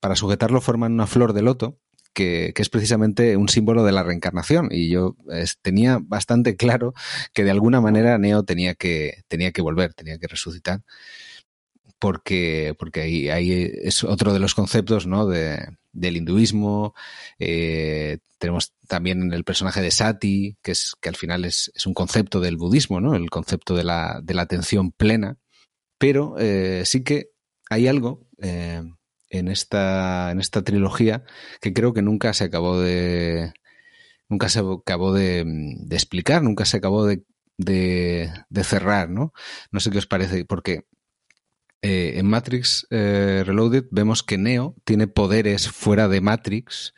para 0.00 0.16
sujetarlo 0.16 0.60
forman 0.60 0.92
una 0.92 1.06
flor 1.06 1.32
de 1.32 1.42
loto. 1.42 1.78
Que, 2.14 2.52
es 2.56 2.68
precisamente 2.68 3.36
un 3.36 3.48
símbolo 3.48 3.84
de 3.84 3.92
la 3.92 4.02
reencarnación. 4.02 4.70
Y 4.72 4.90
yo 4.90 5.14
tenía 5.62 6.00
bastante 6.02 6.56
claro 6.56 6.92
que 7.32 7.44
de 7.44 7.52
alguna 7.52 7.80
manera 7.80 8.18
Neo 8.18 8.42
tenía 8.42 8.74
que, 8.74 9.22
tenía 9.28 9.52
que 9.52 9.62
volver, 9.62 9.94
tenía 9.94 10.18
que 10.18 10.26
resucitar 10.26 10.82
porque, 11.98 12.74
porque 12.78 13.00
ahí, 13.32 13.70
es 13.82 14.04
otro 14.04 14.32
de 14.32 14.38
los 14.38 14.54
conceptos 14.54 15.06
¿no? 15.06 15.26
de, 15.26 15.58
del 15.92 16.16
hinduismo. 16.16 16.94
Eh, 17.38 18.18
tenemos 18.38 18.74
también 18.86 19.32
el 19.32 19.44
personaje 19.44 19.80
de 19.80 19.90
Sati, 19.90 20.56
que, 20.62 20.72
es, 20.72 20.94
que 21.00 21.08
al 21.08 21.16
final 21.16 21.44
es, 21.44 21.72
es 21.74 21.86
un 21.86 21.94
concepto 21.94 22.40
del 22.40 22.56
budismo, 22.56 23.00
¿no? 23.00 23.14
el 23.14 23.30
concepto 23.30 23.74
de 23.74 23.84
la, 23.84 24.20
de 24.22 24.34
la 24.34 24.42
atención 24.42 24.92
plena. 24.92 25.38
Pero 25.98 26.36
eh, 26.38 26.84
sí 26.84 27.02
que 27.02 27.30
hay 27.68 27.88
algo 27.88 28.26
eh, 28.40 28.82
en, 29.30 29.48
esta, 29.48 30.30
en 30.30 30.40
esta 30.40 30.62
trilogía 30.62 31.24
que 31.60 31.72
creo 31.72 31.92
que 31.92 32.02
nunca 32.02 32.32
se 32.32 32.44
acabó 32.44 32.80
de. 32.80 33.52
Nunca 34.30 34.50
se 34.50 34.60
acabó 34.60 35.14
de, 35.14 35.44
de 35.46 35.96
explicar, 35.96 36.42
nunca 36.42 36.66
se 36.66 36.76
acabó 36.76 37.06
de, 37.06 37.24
de, 37.56 38.30
de, 38.50 38.64
cerrar, 38.64 39.08
¿no? 39.08 39.32
No 39.72 39.80
sé 39.80 39.90
qué 39.90 39.96
os 39.98 40.06
parece, 40.06 40.44
porque 40.44 40.84
eh, 41.80 42.18
en 42.18 42.26
Matrix 42.26 42.88
eh, 42.90 43.44
Reloaded 43.46 43.84
vemos 43.92 44.24
que 44.24 44.36
Neo 44.36 44.74
tiene 44.84 45.06
poderes 45.06 45.68
fuera 45.70 46.08
de 46.08 46.20
Matrix. 46.20 46.92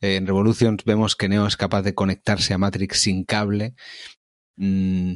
Eh, 0.00 0.16
en 0.16 0.26
Revolutions 0.26 0.84
vemos 0.84 1.14
que 1.14 1.28
Neo 1.28 1.46
es 1.46 1.56
capaz 1.56 1.82
de 1.82 1.94
conectarse 1.94 2.52
a 2.52 2.58
Matrix 2.58 3.00
sin 3.00 3.24
cable. 3.24 3.74
Mm, 4.56 5.14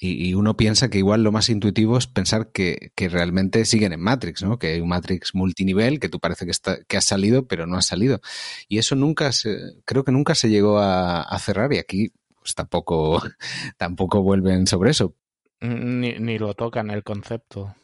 y, 0.00 0.34
uno 0.34 0.56
piensa 0.56 0.90
que 0.90 0.98
igual 0.98 1.24
lo 1.24 1.32
más 1.32 1.48
intuitivo 1.48 1.98
es 1.98 2.06
pensar 2.06 2.52
que, 2.52 2.92
realmente 2.96 3.64
siguen 3.64 3.92
en 3.92 4.00
Matrix, 4.00 4.44
¿no? 4.44 4.58
Que 4.58 4.74
hay 4.74 4.80
un 4.80 4.88
Matrix 4.88 5.34
multinivel 5.34 5.98
que 5.98 6.08
tú 6.08 6.20
parece 6.20 6.46
que, 6.46 6.96
has 6.96 7.04
salido, 7.04 7.48
pero 7.48 7.66
no 7.66 7.76
has 7.76 7.86
salido. 7.86 8.20
Y 8.68 8.78
eso 8.78 8.94
nunca 8.94 9.32
se, 9.32 9.56
creo 9.84 10.04
que 10.04 10.12
nunca 10.12 10.36
se 10.36 10.50
llegó 10.50 10.78
a, 10.78 11.36
cerrar 11.40 11.72
y 11.72 11.78
aquí 11.78 12.12
pues 12.40 12.54
tampoco, 12.54 13.20
vuelven 14.22 14.68
sobre 14.68 14.90
eso. 14.90 15.16
Ni 15.60 16.38
lo 16.38 16.54
tocan 16.54 16.90
el 16.90 17.02
concepto. 17.02 17.74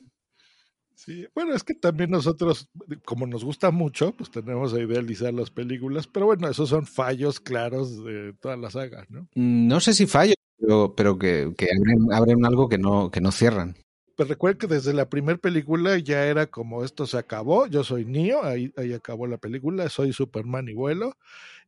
Sí, 0.94 1.26
bueno, 1.34 1.54
es 1.54 1.64
que 1.64 1.74
también 1.74 2.10
nosotros, 2.10 2.70
como 3.04 3.26
nos 3.26 3.44
gusta 3.44 3.70
mucho, 3.70 4.12
pues 4.12 4.30
tenemos 4.30 4.72
a 4.72 4.80
idealizar 4.80 5.34
las 5.34 5.50
películas, 5.50 6.06
pero 6.06 6.26
bueno, 6.26 6.48
esos 6.48 6.68
son 6.68 6.86
fallos 6.86 7.40
claros 7.40 8.04
de 8.04 8.32
toda 8.34 8.56
la 8.56 8.70
saga, 8.70 9.04
¿no? 9.08 9.22
Mm, 9.34 9.66
no 9.66 9.80
sé 9.80 9.92
si 9.92 10.06
fallos, 10.06 10.36
pero, 10.58 10.94
pero 10.94 11.18
que, 11.18 11.52
que 11.56 11.68
abren, 12.12 12.46
algo 12.46 12.68
que 12.68 12.78
no, 12.78 13.10
que 13.10 13.20
no 13.20 13.32
cierran. 13.32 13.76
Pero 14.16 14.28
recuerden 14.28 14.58
que 14.58 14.66
desde 14.68 14.94
la 14.94 15.10
primera 15.10 15.38
película 15.38 15.98
ya 15.98 16.26
era 16.26 16.46
como 16.46 16.84
esto 16.84 17.06
se 17.06 17.18
acabó, 17.18 17.66
yo 17.66 17.82
soy 17.82 18.04
Neo, 18.04 18.44
ahí, 18.44 18.72
ahí 18.76 18.92
acabó 18.92 19.26
la 19.26 19.38
película, 19.38 19.88
soy 19.88 20.12
Superman 20.12 20.68
y 20.68 20.74
vuelo, 20.74 21.16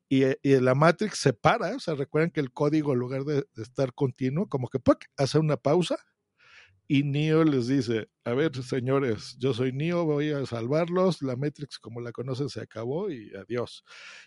y, 0.08 0.24
y, 0.42 0.60
la 0.60 0.76
Matrix 0.76 1.18
se 1.18 1.32
para, 1.32 1.74
o 1.74 1.80
sea, 1.80 1.96
recuerden 1.96 2.30
que 2.30 2.38
el 2.38 2.52
código 2.52 2.92
en 2.92 3.00
lugar 3.00 3.24
de, 3.24 3.44
estar 3.56 3.92
continuo, 3.92 4.48
como 4.48 4.68
que 4.68 4.78
hace 5.16 5.40
una 5.40 5.56
pausa 5.56 5.98
y 6.88 7.02
Neo 7.02 7.44
les 7.44 7.66
dice, 7.66 8.08
a 8.24 8.32
ver, 8.32 8.54
señores, 8.62 9.36
yo 9.38 9.52
soy 9.52 9.72
Neo, 9.72 10.04
voy 10.04 10.30
a 10.30 10.46
salvarlos, 10.46 11.22
la 11.22 11.36
Matrix 11.36 11.78
como 11.78 12.00
la 12.00 12.12
conocen 12.12 12.48
se 12.48 12.60
acabó 12.60 13.10
y 13.10 13.32
adiós. 13.34 13.84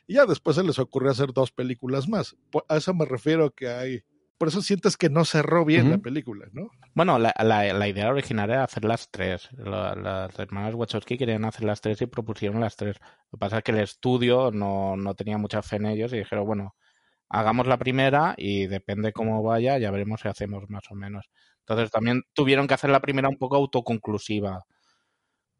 Y 0.07 0.15
ya 0.15 0.25
después 0.25 0.55
se 0.55 0.63
les 0.63 0.79
ocurrió 0.79 1.11
hacer 1.11 1.31
dos 1.33 1.51
películas 1.51 2.07
más. 2.07 2.35
A 2.67 2.77
eso 2.77 2.93
me 2.93 3.05
refiero 3.05 3.51
que 3.51 3.69
hay... 3.69 4.03
Por 4.37 4.47
eso 4.47 4.61
sientes 4.61 4.95
que 4.95 5.09
no 5.09 5.25
cerró 5.25 5.65
bien 5.65 5.89
la 5.89 5.97
película, 5.97 6.47
¿no? 6.53 6.69
Bueno, 6.95 7.19
la, 7.19 7.33
la, 7.43 7.87
idea 7.89 8.09
original 8.09 8.49
era 8.49 8.63
hacer 8.63 8.85
las 8.85 9.11
tres. 9.11 9.49
las 9.57 10.39
hermanas 10.39 10.75
Wachowski 10.75 11.17
querían 11.17 11.43
hacer 11.43 11.65
las 11.65 11.81
tres 11.81 12.01
y 12.01 12.05
propusieron 12.05 12.61
las 12.61 12.77
tres. 12.77 12.95
Lo 13.01 13.37
que 13.37 13.37
pasa 13.37 13.57
es 13.57 13.63
que 13.65 13.71
el 13.71 13.79
estudio 13.79 14.49
no, 14.51 14.95
no 14.95 15.13
tenía 15.13 15.37
mucha 15.37 15.61
fe 15.61 15.75
en 15.75 15.87
ellos 15.87 16.13
y 16.13 16.19
dijeron, 16.19 16.45
bueno, 16.45 16.73
hagamos 17.29 17.67
la 17.67 17.77
primera 17.77 18.33
y 18.37 18.67
depende 18.67 19.13
cómo 19.13 19.43
vaya, 19.43 19.77
ya 19.77 19.91
veremos 19.91 20.21
si 20.21 20.27
hacemos 20.27 20.69
más 20.69 20.83
o 20.89 20.95
menos. 20.95 21.29
Entonces 21.69 21.91
también 21.91 22.23
tuvieron 22.33 22.67
que 22.67 22.73
hacer 22.73 22.89
la 22.89 22.99
primera 22.99 23.29
un 23.29 23.37
poco 23.37 23.55
autoconclusiva. 23.55 24.65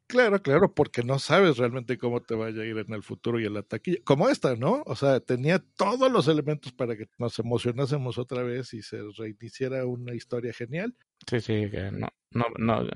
Claro, 0.08 0.42
claro, 0.42 0.74
porque 0.74 1.04
no 1.04 1.20
sabes 1.20 1.58
realmente 1.58 2.00
cómo 2.00 2.20
te 2.20 2.34
vaya 2.34 2.64
a 2.64 2.66
ir 2.66 2.80
en 2.80 2.94
el 2.96 3.04
futuro 3.04 3.40
y 3.40 3.46
en 3.46 3.54
la 3.54 3.62
taquilla. 3.62 4.00
Como 4.04 4.28
esta, 4.28 4.56
¿no? 4.56 4.82
O 4.88 4.96
sea, 4.96 5.20
tenía 5.20 5.60
todos 5.60 6.12
los 6.12 6.28
elementos 6.28 6.74
para 6.74 6.98
que 6.98 7.06
nos 7.20 7.38
emocionásemos 7.38 8.18
otra 8.18 8.42
vez 8.42 8.74
y 8.74 8.82
se 8.82 8.98
reiniciara 9.16 9.86
una 9.86 10.16
historia 10.16 10.52
genial. 10.52 10.96
Sí, 11.30 11.40
sí, 11.42 11.70
que 11.70 11.92
no, 11.92 12.08
no, 12.32 12.46
no, 12.58 12.88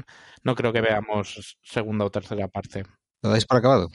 no 0.43 0.55
creo 0.55 0.73
que 0.73 0.81
veamos 0.81 1.59
segunda 1.61 2.03
o 2.05 2.09
tercera 2.09 2.47
parte. 2.47 2.83
¿Lo 3.21 3.29
dais 3.29 3.45
por 3.45 3.57
acabado? 3.59 3.91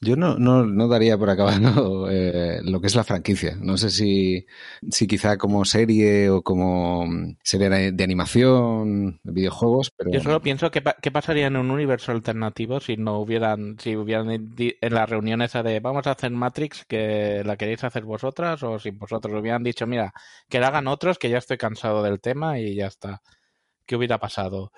Yo 0.00 0.14
no, 0.14 0.38
no, 0.38 0.64
no 0.64 0.86
daría 0.86 1.18
por 1.18 1.28
acabado 1.28 2.08
eh, 2.10 2.60
lo 2.62 2.80
que 2.80 2.86
es 2.86 2.94
la 2.94 3.04
franquicia. 3.04 3.56
No 3.60 3.76
sé 3.76 3.90
si, 3.90 4.46
si 4.90 5.06
quizá 5.06 5.36
como 5.36 5.64
serie 5.64 6.30
o 6.30 6.42
como 6.42 7.06
serie 7.42 7.92
de 7.92 8.04
animación, 8.04 9.20
videojuegos, 9.24 9.90
pero... 9.96 10.12
Yo 10.12 10.20
solo 10.20 10.40
pienso 10.40 10.70
qué 10.70 11.10
pasaría 11.10 11.48
en 11.48 11.56
un 11.56 11.70
universo 11.70 12.12
alternativo 12.12 12.80
si 12.80 12.96
no 12.96 13.18
hubieran, 13.18 13.76
si 13.80 13.96
hubieran 13.96 14.30
en 14.30 14.94
la 14.94 15.06
reunión 15.06 15.42
esa 15.42 15.62
de 15.62 15.80
vamos 15.80 16.06
a 16.06 16.12
hacer 16.12 16.30
Matrix, 16.30 16.84
que 16.84 17.42
la 17.44 17.56
queréis 17.56 17.82
hacer 17.82 18.04
vosotras, 18.04 18.62
o 18.62 18.78
si 18.78 18.90
vosotros 18.90 19.34
hubieran 19.40 19.64
dicho, 19.64 19.86
mira, 19.86 20.12
que 20.48 20.60
la 20.60 20.68
hagan 20.68 20.86
otros, 20.86 21.18
que 21.18 21.30
ya 21.30 21.38
estoy 21.38 21.58
cansado 21.58 22.02
del 22.02 22.20
tema 22.20 22.60
y 22.60 22.76
ya 22.76 22.86
está. 22.86 23.20
¿Qué 23.84 23.96
hubiera 23.96 24.18
pasado? 24.18 24.70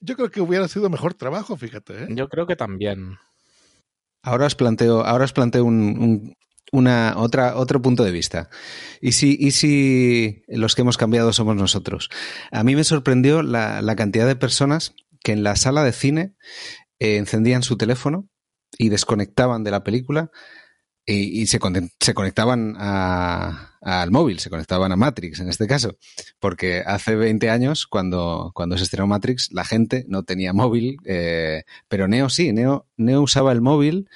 Yo 0.00 0.16
creo 0.16 0.30
que 0.30 0.40
hubiera 0.40 0.68
sido 0.68 0.90
mejor 0.90 1.14
trabajo, 1.14 1.56
fíjate. 1.56 2.04
¿eh? 2.04 2.08
Yo 2.10 2.28
creo 2.28 2.46
que 2.46 2.56
también. 2.56 3.18
Ahora 4.22 4.46
os 4.46 4.54
planteo, 4.54 5.04
ahora 5.04 5.24
os 5.24 5.32
planteo 5.32 5.64
un, 5.64 6.34
una, 6.72 7.14
otra, 7.16 7.56
otro 7.56 7.80
punto 7.80 8.04
de 8.04 8.12
vista. 8.12 8.50
¿Y 9.00 9.12
si, 9.12 9.36
¿Y 9.38 9.52
si 9.52 10.42
los 10.48 10.74
que 10.74 10.82
hemos 10.82 10.96
cambiado 10.96 11.32
somos 11.32 11.56
nosotros? 11.56 12.10
A 12.50 12.64
mí 12.64 12.76
me 12.76 12.84
sorprendió 12.84 13.42
la, 13.42 13.82
la 13.82 13.96
cantidad 13.96 14.26
de 14.26 14.36
personas 14.36 14.94
que 15.22 15.32
en 15.32 15.42
la 15.42 15.56
sala 15.56 15.82
de 15.84 15.92
cine 15.92 16.34
eh, 16.98 17.16
encendían 17.16 17.62
su 17.62 17.76
teléfono 17.76 18.28
y 18.78 18.88
desconectaban 18.88 19.64
de 19.64 19.70
la 19.70 19.84
película 19.84 20.30
y, 21.06 21.46
se, 21.46 21.58
conectaban 21.58 22.76
al 22.78 24.10
móvil, 24.10 24.38
se 24.38 24.50
conectaban 24.50 24.92
a 24.92 24.96
Matrix 24.96 25.40
en 25.40 25.48
este 25.48 25.66
caso, 25.66 25.96
porque 26.38 26.82
hace 26.84 27.16
20 27.16 27.50
años, 27.50 27.86
cuando, 27.86 28.52
cuando 28.54 28.76
se 28.76 28.84
estrenó 28.84 29.06
Matrix, 29.06 29.50
la 29.52 29.64
gente 29.64 30.04
no 30.08 30.22
tenía 30.22 30.52
móvil, 30.52 30.98
eh, 31.04 31.64
pero 31.88 32.06
Neo 32.06 32.28
sí, 32.28 32.52
Neo, 32.52 32.86
Neo 32.96 33.22
usaba 33.22 33.52
el 33.52 33.60
móvil 33.60 34.08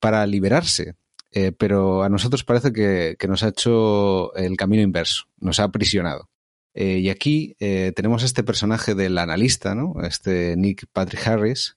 para 0.00 0.26
liberarse. 0.26 0.94
Eh, 1.32 1.52
pero 1.52 2.02
a 2.02 2.08
nosotros 2.08 2.44
parece 2.44 2.72
que, 2.72 3.16
nos 3.28 3.42
ha 3.42 3.48
hecho 3.48 4.34
el 4.36 4.56
camino 4.56 4.82
inverso, 4.82 5.24
nos 5.38 5.60
ha 5.60 5.64
aprisionado. 5.64 6.30
Eh, 6.72 6.98
y 6.98 7.10
aquí 7.10 7.56
tenemos 7.58 8.22
este 8.22 8.42
personaje 8.42 8.94
del 8.94 9.18
analista, 9.18 9.74
¿no? 9.74 9.94
Este 10.02 10.56
Nick 10.56 10.86
Patrick 10.92 11.26
Harris, 11.26 11.76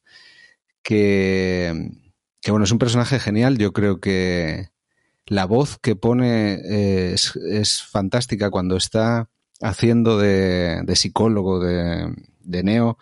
que, 0.82 1.92
que 2.42 2.52
bueno, 2.52 2.64
es 2.64 2.72
un 2.72 2.80
personaje 2.80 3.20
genial. 3.20 3.58
Yo 3.58 3.74
creo 3.74 4.00
que 4.00 4.70
la 5.26 5.46
voz 5.46 5.78
que 5.78 5.96
pone 5.96 6.54
eh, 6.54 7.14
es, 7.14 7.84
fantástica 7.84 8.50
cuando 8.50 8.78
está 8.78 9.30
haciendo 9.62 10.18
de, 10.18 10.84
psicólogo 10.96 11.60
de, 11.60 12.64
Neo. 12.64 12.98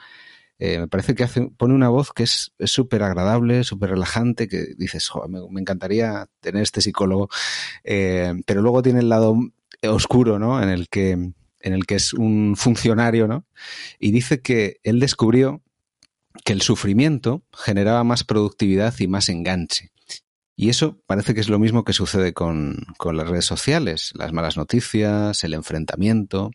Eh, 0.59 0.79
me 0.79 0.87
parece 0.87 1.13
que 1.13 1.23
hace, 1.23 1.49
pone 1.55 1.75
una 1.75 1.89
voz 1.89 2.11
que 2.13 2.23
es 2.23 2.51
súper 2.65 3.03
agradable, 3.03 3.63
súper 3.63 3.91
relajante, 3.91 4.47
que 4.47 4.73
dices, 4.77 5.09
me, 5.29 5.61
encantaría 5.61 6.27
tener 6.41 6.63
este 6.63 6.81
psicólogo. 6.81 7.29
Eh, 7.83 8.33
pero 8.45 8.61
luego 8.61 8.81
tiene 8.81 8.99
el 8.99 9.09
lado 9.09 9.37
oscuro, 9.83 10.39
¿no? 10.39 10.61
En 10.61 10.69
el 10.69 10.89
que 10.89 11.11
en 11.59 11.73
el 11.73 11.85
que 11.85 11.95
es 11.95 12.13
un 12.13 12.55
funcionario, 12.55 13.27
¿no? 13.27 13.45
Y 13.99 14.11
dice 14.11 14.41
que 14.41 14.79
él 14.83 14.99
descubrió 14.99 15.61
que 16.43 16.53
el 16.53 16.61
sufrimiento 16.61 17.43
generaba 17.53 18.03
más 18.03 18.23
productividad 18.23 18.93
y 18.99 19.07
más 19.07 19.29
enganche. 19.29 19.91
Y 20.55 20.69
eso 20.69 20.99
parece 21.05 21.35
que 21.35 21.41
es 21.41 21.49
lo 21.49 21.59
mismo 21.59 21.83
que 21.83 21.93
sucede 21.93 22.33
con, 22.33 22.77
las 23.13 23.29
redes 23.29 23.45
sociales, 23.45 24.11
las 24.15 24.33
malas 24.33 24.57
noticias, 24.57 25.43
el 25.43 25.53
enfrentamiento. 25.53 26.49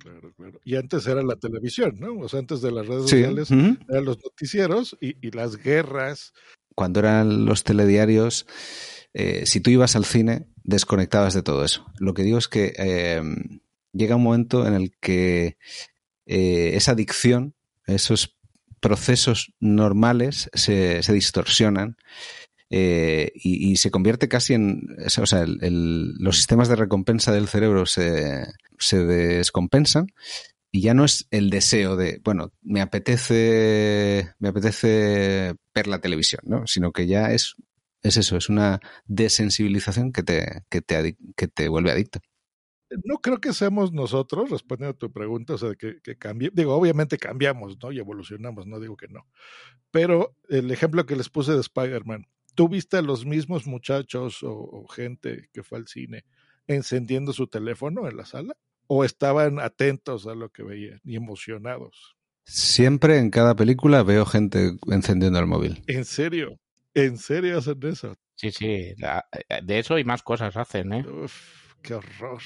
Claro, 0.00 0.32
claro. 0.36 0.60
Y 0.64 0.76
antes 0.76 1.06
era 1.06 1.22
la 1.22 1.36
televisión, 1.36 1.96
¿no? 1.98 2.18
O 2.18 2.28
sea, 2.28 2.40
antes 2.40 2.60
de 2.60 2.72
las 2.72 2.86
redes 2.86 3.02
sociales 3.04 3.50
eran 3.50 4.04
los 4.04 4.18
noticieros 4.22 4.98
y, 5.00 5.16
y, 5.26 5.30
las 5.30 5.56
guerras. 5.56 6.34
Cuando 6.74 7.00
eran 7.00 7.46
los 7.46 7.64
telediarios, 7.64 8.46
eh, 9.18 9.46
si 9.46 9.60
tú 9.60 9.70
ibas 9.70 9.96
al 9.96 10.04
cine, 10.04 10.46
desconectabas 10.62 11.32
de 11.32 11.42
todo 11.42 11.64
eso. 11.64 11.86
Lo 11.98 12.12
que 12.12 12.22
digo 12.22 12.36
es 12.36 12.48
que 12.48 12.74
eh, 12.76 13.22
llega 13.94 14.16
un 14.16 14.22
momento 14.22 14.66
en 14.66 14.74
el 14.74 14.94
que 15.00 15.56
eh, 16.26 16.72
esa 16.74 16.92
adicción, 16.92 17.54
esos 17.86 18.35
procesos 18.80 19.52
normales 19.60 20.50
se, 20.54 21.02
se 21.02 21.12
distorsionan 21.12 21.96
eh, 22.68 23.30
y, 23.36 23.76
se 23.76 23.90
convierte 23.90 24.28
casi 24.28 24.54
en, 24.54 24.88
o 25.04 25.26
sea, 25.26 25.44
los 25.46 26.36
sistemas 26.36 26.68
de 26.68 26.76
recompensa 26.76 27.32
del 27.32 27.46
cerebro 27.46 27.86
se, 27.86 28.44
se 28.78 29.04
descompensan 29.04 30.08
y 30.72 30.80
ya 30.80 30.92
no 30.92 31.04
es 31.04 31.28
el 31.30 31.48
deseo 31.48 31.96
de, 31.96 32.20
bueno, 32.24 32.52
me 32.62 32.80
apetece, 32.80 34.34
me 34.40 34.48
apetece 34.48 35.54
ver 35.74 35.86
la 35.86 36.00
televisión, 36.00 36.40
¿no? 36.44 36.66
Sino 36.66 36.92
que 36.92 37.06
ya 37.06 37.32
es, 37.32 37.54
es 38.02 38.16
eso, 38.16 38.36
es 38.36 38.48
una 38.48 38.80
desensibilización 39.06 40.10
que 40.12 40.24
te, 40.24 40.64
que 40.68 40.82
te, 40.82 41.16
que 41.36 41.48
te 41.48 41.68
vuelve 41.68 41.92
adicto. 41.92 42.20
No 43.04 43.18
creo 43.18 43.40
que 43.40 43.52
seamos 43.52 43.92
nosotros, 43.92 44.50
respondiendo 44.50 44.94
a 44.94 44.98
tu 44.98 45.12
pregunta, 45.12 45.54
o 45.54 45.58
sea, 45.58 45.74
que, 45.74 46.00
que 46.02 46.16
cambie. 46.16 46.50
Digo, 46.52 46.74
obviamente 46.74 47.18
cambiamos, 47.18 47.76
¿no? 47.82 47.90
Y 47.92 47.98
evolucionamos, 47.98 48.66
no 48.66 48.78
digo 48.78 48.96
que 48.96 49.08
no. 49.08 49.26
Pero 49.90 50.36
el 50.48 50.70
ejemplo 50.70 51.04
que 51.04 51.16
les 51.16 51.28
puse 51.28 51.52
de 51.52 51.60
Spider-Man, 51.60 52.26
¿Tú 52.56 52.70
viste 52.70 52.96
a 52.96 53.02
los 53.02 53.26
mismos 53.26 53.66
muchachos 53.66 54.38
o, 54.42 54.86
gente 54.88 55.50
que 55.52 55.62
fue 55.62 55.78
al 55.78 55.86
cine 55.86 56.24
encendiendo 56.66 57.34
su 57.34 57.48
teléfono 57.48 58.08
en 58.08 58.16
la 58.16 58.24
sala? 58.24 58.56
¿O 58.86 59.04
estaban 59.04 59.60
atentos 59.60 60.26
a 60.26 60.34
lo 60.34 60.48
que 60.48 60.62
veían 60.62 61.00
y 61.04 61.16
emocionados? 61.16 62.16
Siempre 62.44 63.18
en 63.18 63.30
cada 63.30 63.54
película 63.56 64.02
veo 64.02 64.24
gente 64.24 64.72
encendiendo 64.90 65.38
el 65.38 65.46
móvil. 65.46 65.84
¿En 65.86 66.06
serio? 66.06 66.58
¿En 66.94 67.18
serio 67.18 67.58
hacen 67.58 67.78
eso? 67.82 68.16
Sí, 68.36 68.50
sí. 68.50 68.66
Eh, 68.66 68.94
de 69.62 69.78
eso 69.78 69.98
y 69.98 70.04
más 70.04 70.22
cosas 70.22 70.56
hacen, 70.56 70.94
¿eh? 70.94 71.06
Uf, 71.06 71.74
qué 71.82 71.92
horror. 71.92 72.40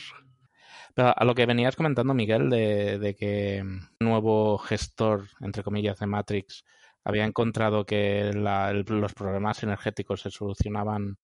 Pero 0.95 1.15
a 1.17 1.25
lo 1.25 1.35
que 1.35 1.47
venías 1.47 1.77
comentando, 1.77 2.15
Miguel, 2.15 2.51
de, 2.51 2.99
de 2.99 3.15
que 3.15 3.63
un 3.63 3.89
nuevo 4.01 4.59
gestor, 4.59 5.29
entre 5.41 5.63
comillas, 5.63 5.99
de 5.99 6.07
Matrix 6.07 6.65
había 7.05 7.25
encontrado 7.25 7.87
que 7.87 8.31
los 8.33 9.15
problemas 9.15 9.63
energéticos 9.63 10.23
se 10.23 10.31
solucionaban 10.31 11.17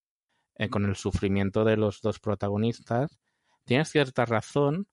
eh, 0.57 0.69
con 0.71 0.85
el 0.87 0.97
sufrimiento 0.97 1.65
de 1.65 1.77
los 1.77 2.01
dos 2.03 2.21
protagonistas, 2.21 3.19
tienes 3.65 3.91
cierta 3.91 4.25
razón 4.27 4.89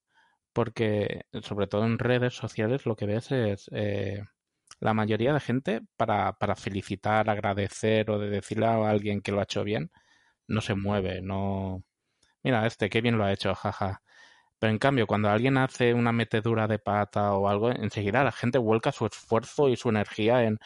porque, 0.53 1.23
sobre 1.43 1.67
todo 1.67 1.85
en 1.85 1.99
redes 1.99 2.35
sociales, 2.35 2.85
lo 2.85 2.95
que 2.95 3.05
ves 3.07 3.31
es 3.31 3.69
eh, 3.73 4.23
la 4.79 4.93
mayoría 4.93 5.33
de 5.33 5.39
gente 5.39 5.81
para, 5.97 6.33
para 6.33 6.55
felicitar, 6.55 7.29
agradecer 7.29 8.09
o 8.11 8.19
de 8.19 8.29
decirle 8.29 8.67
a 8.67 8.89
alguien 8.89 9.21
que 9.21 9.31
lo 9.31 9.39
ha 9.39 9.43
hecho 9.43 9.63
bien, 9.63 9.91
no 10.47 10.61
se 10.61 10.75
mueve, 10.75 11.21
no... 11.21 11.83
Mira, 12.43 12.65
este, 12.67 12.89
qué 12.89 13.01
bien 13.01 13.17
lo 13.17 13.25
ha 13.25 13.33
hecho, 13.33 13.55
jaja. 13.55 14.01
Pero 14.63 14.71
en 14.71 14.79
cambio, 14.79 15.07
cuando 15.07 15.29
alguien 15.29 15.57
hace 15.57 15.93
una 15.93 16.13
metedura 16.13 16.69
de 16.69 16.79
pata 16.79 17.33
o 17.33 17.49
algo, 17.49 17.69
enseguida 17.71 18.23
la 18.23 18.31
gente 18.31 18.57
vuelca 18.57 18.93
su 18.93 19.05
esfuerzo 19.05 19.67
y 19.67 19.75
su 19.75 19.89
energía 19.89 20.43
en 20.45 20.57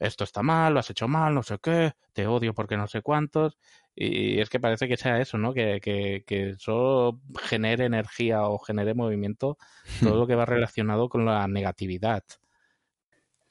esto 0.00 0.24
está 0.24 0.42
mal, 0.42 0.74
lo 0.74 0.80
has 0.80 0.90
hecho 0.90 1.06
mal, 1.06 1.36
no 1.36 1.44
sé 1.44 1.58
qué, 1.62 1.92
te 2.14 2.26
odio 2.26 2.52
porque 2.52 2.76
no 2.76 2.88
sé 2.88 3.00
cuántos. 3.00 3.56
Y 3.94 4.40
es 4.40 4.50
que 4.50 4.58
parece 4.58 4.88
que 4.88 4.96
sea 4.96 5.20
eso, 5.20 5.38
¿no? 5.38 5.54
Que, 5.54 5.78
que, 5.80 6.24
que 6.26 6.56
solo 6.58 7.20
genere 7.44 7.84
energía 7.84 8.42
o 8.42 8.58
genere 8.58 8.92
movimiento 8.92 9.56
todo 10.00 10.16
lo 10.18 10.26
que 10.26 10.34
va 10.34 10.46
relacionado 10.46 11.08
con 11.08 11.24
la 11.24 11.46
negatividad. 11.46 12.24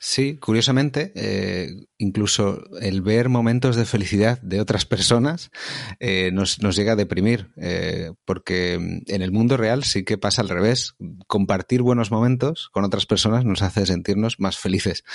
Sí, 0.05 0.35
curiosamente, 0.35 1.13
eh, 1.15 1.87
incluso 1.97 2.61
el 2.81 3.01
ver 3.01 3.29
momentos 3.29 3.77
de 3.77 3.85
felicidad 3.85 4.37
de 4.41 4.59
otras 4.59 4.85
personas 4.85 5.49
eh, 6.01 6.29
nos, 6.33 6.61
nos, 6.61 6.75
llega 6.75 6.91
a 6.91 6.97
deprimir, 6.97 7.53
eh, 7.55 8.11
porque 8.25 8.73
en 8.73 9.21
el 9.21 9.31
mundo 9.31 9.55
real 9.55 9.85
sí 9.85 10.03
que 10.03 10.17
pasa 10.17 10.41
al 10.41 10.49
revés. 10.49 10.95
Compartir 11.27 11.83
buenos 11.83 12.11
momentos 12.11 12.67
con 12.73 12.83
otras 12.83 13.05
personas 13.05 13.45
nos 13.45 13.61
hace 13.61 13.85
sentirnos 13.85 14.41
más 14.41 14.57
felices, 14.57 15.05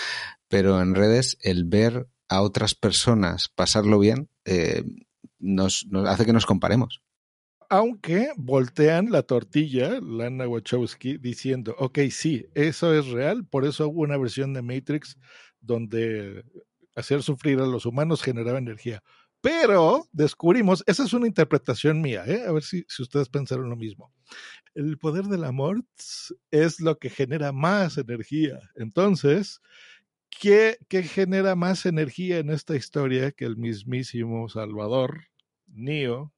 pero 0.49 0.80
en 0.80 0.95
redes 0.95 1.36
el 1.43 1.66
ver 1.66 2.09
a 2.30 2.41
otras 2.41 2.74
personas 2.74 3.51
pasarlo 3.55 3.99
bien 3.99 4.30
nos, 5.39 5.86
nos 5.91 6.09
hace 6.09 6.24
que 6.24 6.32
nos 6.32 6.47
comparemos 6.47 7.03
aunque 7.68 8.32
voltean 8.36 9.10
la 9.10 9.22
tortilla, 9.22 10.00
Lana 10.00 10.48
Wachowski, 10.48 11.18
diciendo, 11.18 11.74
ok, 11.78 11.98
sí, 12.10 12.46
eso 12.54 12.94
es 12.94 13.08
real, 13.08 13.46
por 13.46 13.64
eso 13.66 13.88
hubo 13.88 14.02
una 14.02 14.16
versión 14.16 14.54
de 14.54 14.62
Matrix 14.62 15.18
donde 15.60 16.44
hacer 16.94 17.22
sufrir 17.22 17.60
a 17.60 17.66
los 17.66 17.86
humanos 17.86 18.22
generaba 18.22 18.58
energía. 18.58 19.02
Pero 19.40 20.08
descubrimos, 20.12 20.82
esa 20.86 21.04
es 21.04 21.12
una 21.12 21.28
interpretación 21.28 22.00
mía, 22.00 22.24
¿eh? 22.26 22.44
a 22.46 22.52
ver 22.52 22.62
si, 22.62 22.84
si 22.88 23.02
ustedes 23.02 23.28
pensaron 23.28 23.70
lo 23.70 23.76
mismo. 23.76 24.12
El 24.74 24.98
poder 24.98 25.26
del 25.26 25.44
amor 25.44 25.84
es 26.50 26.80
lo 26.80 26.98
que 26.98 27.10
genera 27.10 27.52
más 27.52 27.98
energía. 27.98 28.58
Entonces, 28.74 29.60
¿qué, 30.30 30.78
¿qué 30.88 31.02
genera 31.04 31.54
más 31.54 31.86
energía 31.86 32.38
en 32.38 32.50
esta 32.50 32.74
historia 32.74 33.30
que 33.30 33.44
el 33.44 33.56
mismísimo 33.56 34.48
Salvador, 34.48 35.26
Neo, 35.68 36.32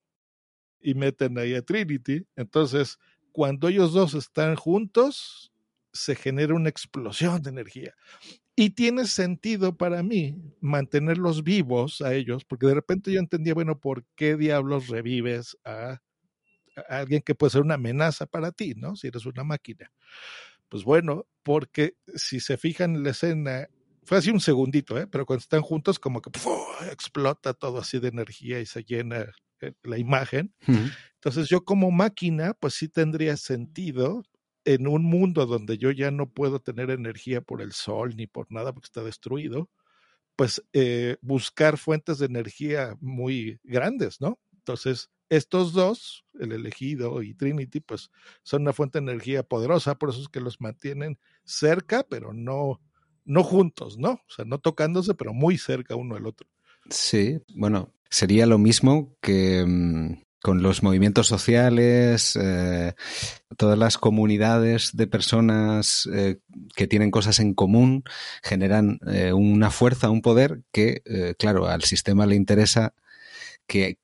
y 0.80 0.94
meten 0.94 1.38
ahí 1.38 1.54
a 1.54 1.62
Trinity. 1.62 2.26
Entonces, 2.36 2.98
cuando 3.32 3.68
ellos 3.68 3.92
dos 3.92 4.14
están 4.14 4.56
juntos, 4.56 5.52
se 5.92 6.14
genera 6.14 6.54
una 6.54 6.68
explosión 6.68 7.42
de 7.42 7.50
energía. 7.50 7.94
Y 8.56 8.70
tiene 8.70 9.06
sentido 9.06 9.76
para 9.76 10.02
mí 10.02 10.36
mantenerlos 10.60 11.42
vivos 11.42 12.02
a 12.02 12.14
ellos, 12.14 12.44
porque 12.44 12.66
de 12.66 12.74
repente 12.74 13.12
yo 13.12 13.18
entendía, 13.18 13.54
bueno, 13.54 13.78
¿por 13.78 14.04
qué 14.14 14.36
diablos 14.36 14.88
revives 14.88 15.56
a, 15.64 16.00
alguien 16.88 17.22
que 17.22 17.34
puede 17.34 17.50
ser 17.50 17.62
una 17.62 17.74
amenaza 17.74 18.26
para 18.26 18.52
ti, 18.52 18.74
¿no? 18.76 18.96
Si 18.96 19.08
eres 19.08 19.26
una 19.26 19.44
máquina. 19.44 19.92
Pues 20.68 20.84
bueno, 20.84 21.26
porque 21.42 21.96
si 22.14 22.40
se 22.40 22.56
fijan 22.56 22.96
en 22.96 23.02
la 23.02 23.10
escena, 23.10 23.68
fue 24.04 24.18
así 24.18 24.30
un 24.30 24.40
segundito, 24.40 24.98
¿eh? 24.98 25.06
pero 25.06 25.26
cuando 25.26 25.40
están 25.40 25.62
juntos 25.62 25.98
como 25.98 26.22
que 26.22 26.30
explota 26.90 27.54
todo 27.54 27.78
así 27.78 27.98
de 27.98 28.08
energía 28.08 28.60
y 28.60 28.66
se 28.66 28.84
llena 28.84 29.26
la 29.82 29.98
imagen. 29.98 30.54
Entonces 31.14 31.48
yo 31.48 31.64
como 31.64 31.90
máquina, 31.90 32.54
pues 32.54 32.74
sí 32.74 32.88
tendría 32.88 33.36
sentido 33.36 34.22
en 34.64 34.86
un 34.86 35.04
mundo 35.04 35.46
donde 35.46 35.78
yo 35.78 35.90
ya 35.90 36.11
no 36.11 36.30
puedo 36.30 36.61
tener 36.61 36.90
energía 36.90 37.40
por 37.40 37.62
el 37.62 37.72
sol 37.72 38.14
ni 38.16 38.26
por 38.26 38.50
nada 38.50 38.72
porque 38.72 38.86
está 38.86 39.02
destruido, 39.02 39.70
pues 40.36 40.62
eh, 40.72 41.16
buscar 41.20 41.78
fuentes 41.78 42.18
de 42.18 42.26
energía 42.26 42.96
muy 43.00 43.58
grandes, 43.64 44.20
¿no? 44.20 44.38
Entonces, 44.52 45.11
estos 45.28 45.72
dos, 45.72 46.24
el 46.38 46.52
elegido 46.52 47.22
y 47.22 47.34
Trinity, 47.34 47.80
pues 47.80 48.11
son 48.42 48.62
una 48.62 48.72
fuente 48.72 48.98
de 48.98 49.11
energía 49.11 49.42
poderosa, 49.42 49.94
por 49.94 50.11
eso 50.11 50.20
es 50.20 50.28
que 50.28 50.40
los 50.40 50.61
mantienen 50.61 51.18
cerca, 51.44 52.04
pero 52.08 52.32
no, 52.32 52.80
no 53.24 53.44
juntos, 53.44 53.96
¿no? 53.96 54.12
O 54.12 54.30
sea, 54.30 54.44
no 54.44 54.58
tocándose, 54.58 55.14
pero 55.14 55.32
muy 55.32 55.56
cerca 55.56 55.94
uno 55.94 56.16
del 56.16 56.26
otro. 56.26 56.48
Sí, 56.88 57.38
bueno, 57.54 57.94
sería 58.11 58.46
lo 58.46 58.58
mismo 58.58 59.16
que 59.20 59.64
mm, 59.66 60.22
con 60.42 60.62
los 60.62 60.82
movimientos 60.82 61.26
sociales, 61.26 62.36
eh, 62.40 62.94
todas 63.56 63.78
las 63.78 63.98
comunidades 63.98 64.90
de 64.94 65.06
personas 65.06 66.08
eh, 66.12 66.38
que 66.74 66.86
tienen 66.86 67.11
cosas 67.11 67.40
en 67.40 67.54
común 67.54 68.04
generan 68.42 69.00
eh, 69.06 69.32
una 69.32 69.70
fuerza, 69.70 70.11
un 70.11 70.22
poder 70.22 70.62
que, 70.72 71.02
claro, 71.38 71.68
al 71.68 71.82
sistema 71.82 72.26
le 72.26 72.36
interesa 72.36 72.94
que, 73.66 73.98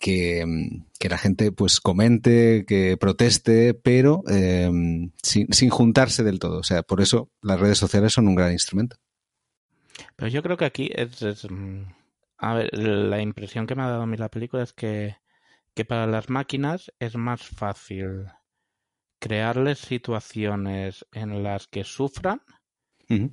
mm, 0.46 0.84
que, 0.98 1.08
la 1.08 1.18
gente 1.18 1.52
pues 1.52 1.80
comente, 1.80 2.64
que 2.66 2.96
proteste, 2.98 3.74
pero 3.74 4.22
sin, 5.22 5.70
juntarse 5.70 6.22
del 6.22 6.38
todo. 6.38 6.58
O 6.58 6.64
sea, 6.64 6.82
por 6.82 7.00
eso 7.00 7.30
las 7.42 7.58
redes 7.58 7.78
sociales 7.78 8.12
son 8.12 8.28
un 8.28 8.34
gran 8.34 8.52
instrumento. 8.52 8.96
Pero 10.14 10.28
yo 10.28 10.42
creo 10.42 10.58
que 10.58 10.66
aquí 10.66 10.90
es, 10.94 11.22
es 11.22 11.50
mm, 11.50 11.84
a 12.38 12.54
ver, 12.54 12.70
la 12.76 13.20
impresión 13.20 13.66
que 13.66 13.74
me 13.74 13.82
ha 13.82 13.88
dado 13.88 14.02
a 14.02 14.06
mí 14.06 14.16
la 14.16 14.28
película 14.30 14.62
es 14.62 14.72
que, 14.72 15.16
que 15.74 15.84
para 15.84 16.06
las 16.06 16.30
máquinas 16.30 16.92
es 16.98 17.16
más 17.16 17.46
fácil 17.46 18.26
crearles 19.18 19.78
situaciones 19.78 21.06
en 21.12 21.42
las 21.42 21.66
que 21.66 21.84
sufran 21.84 22.42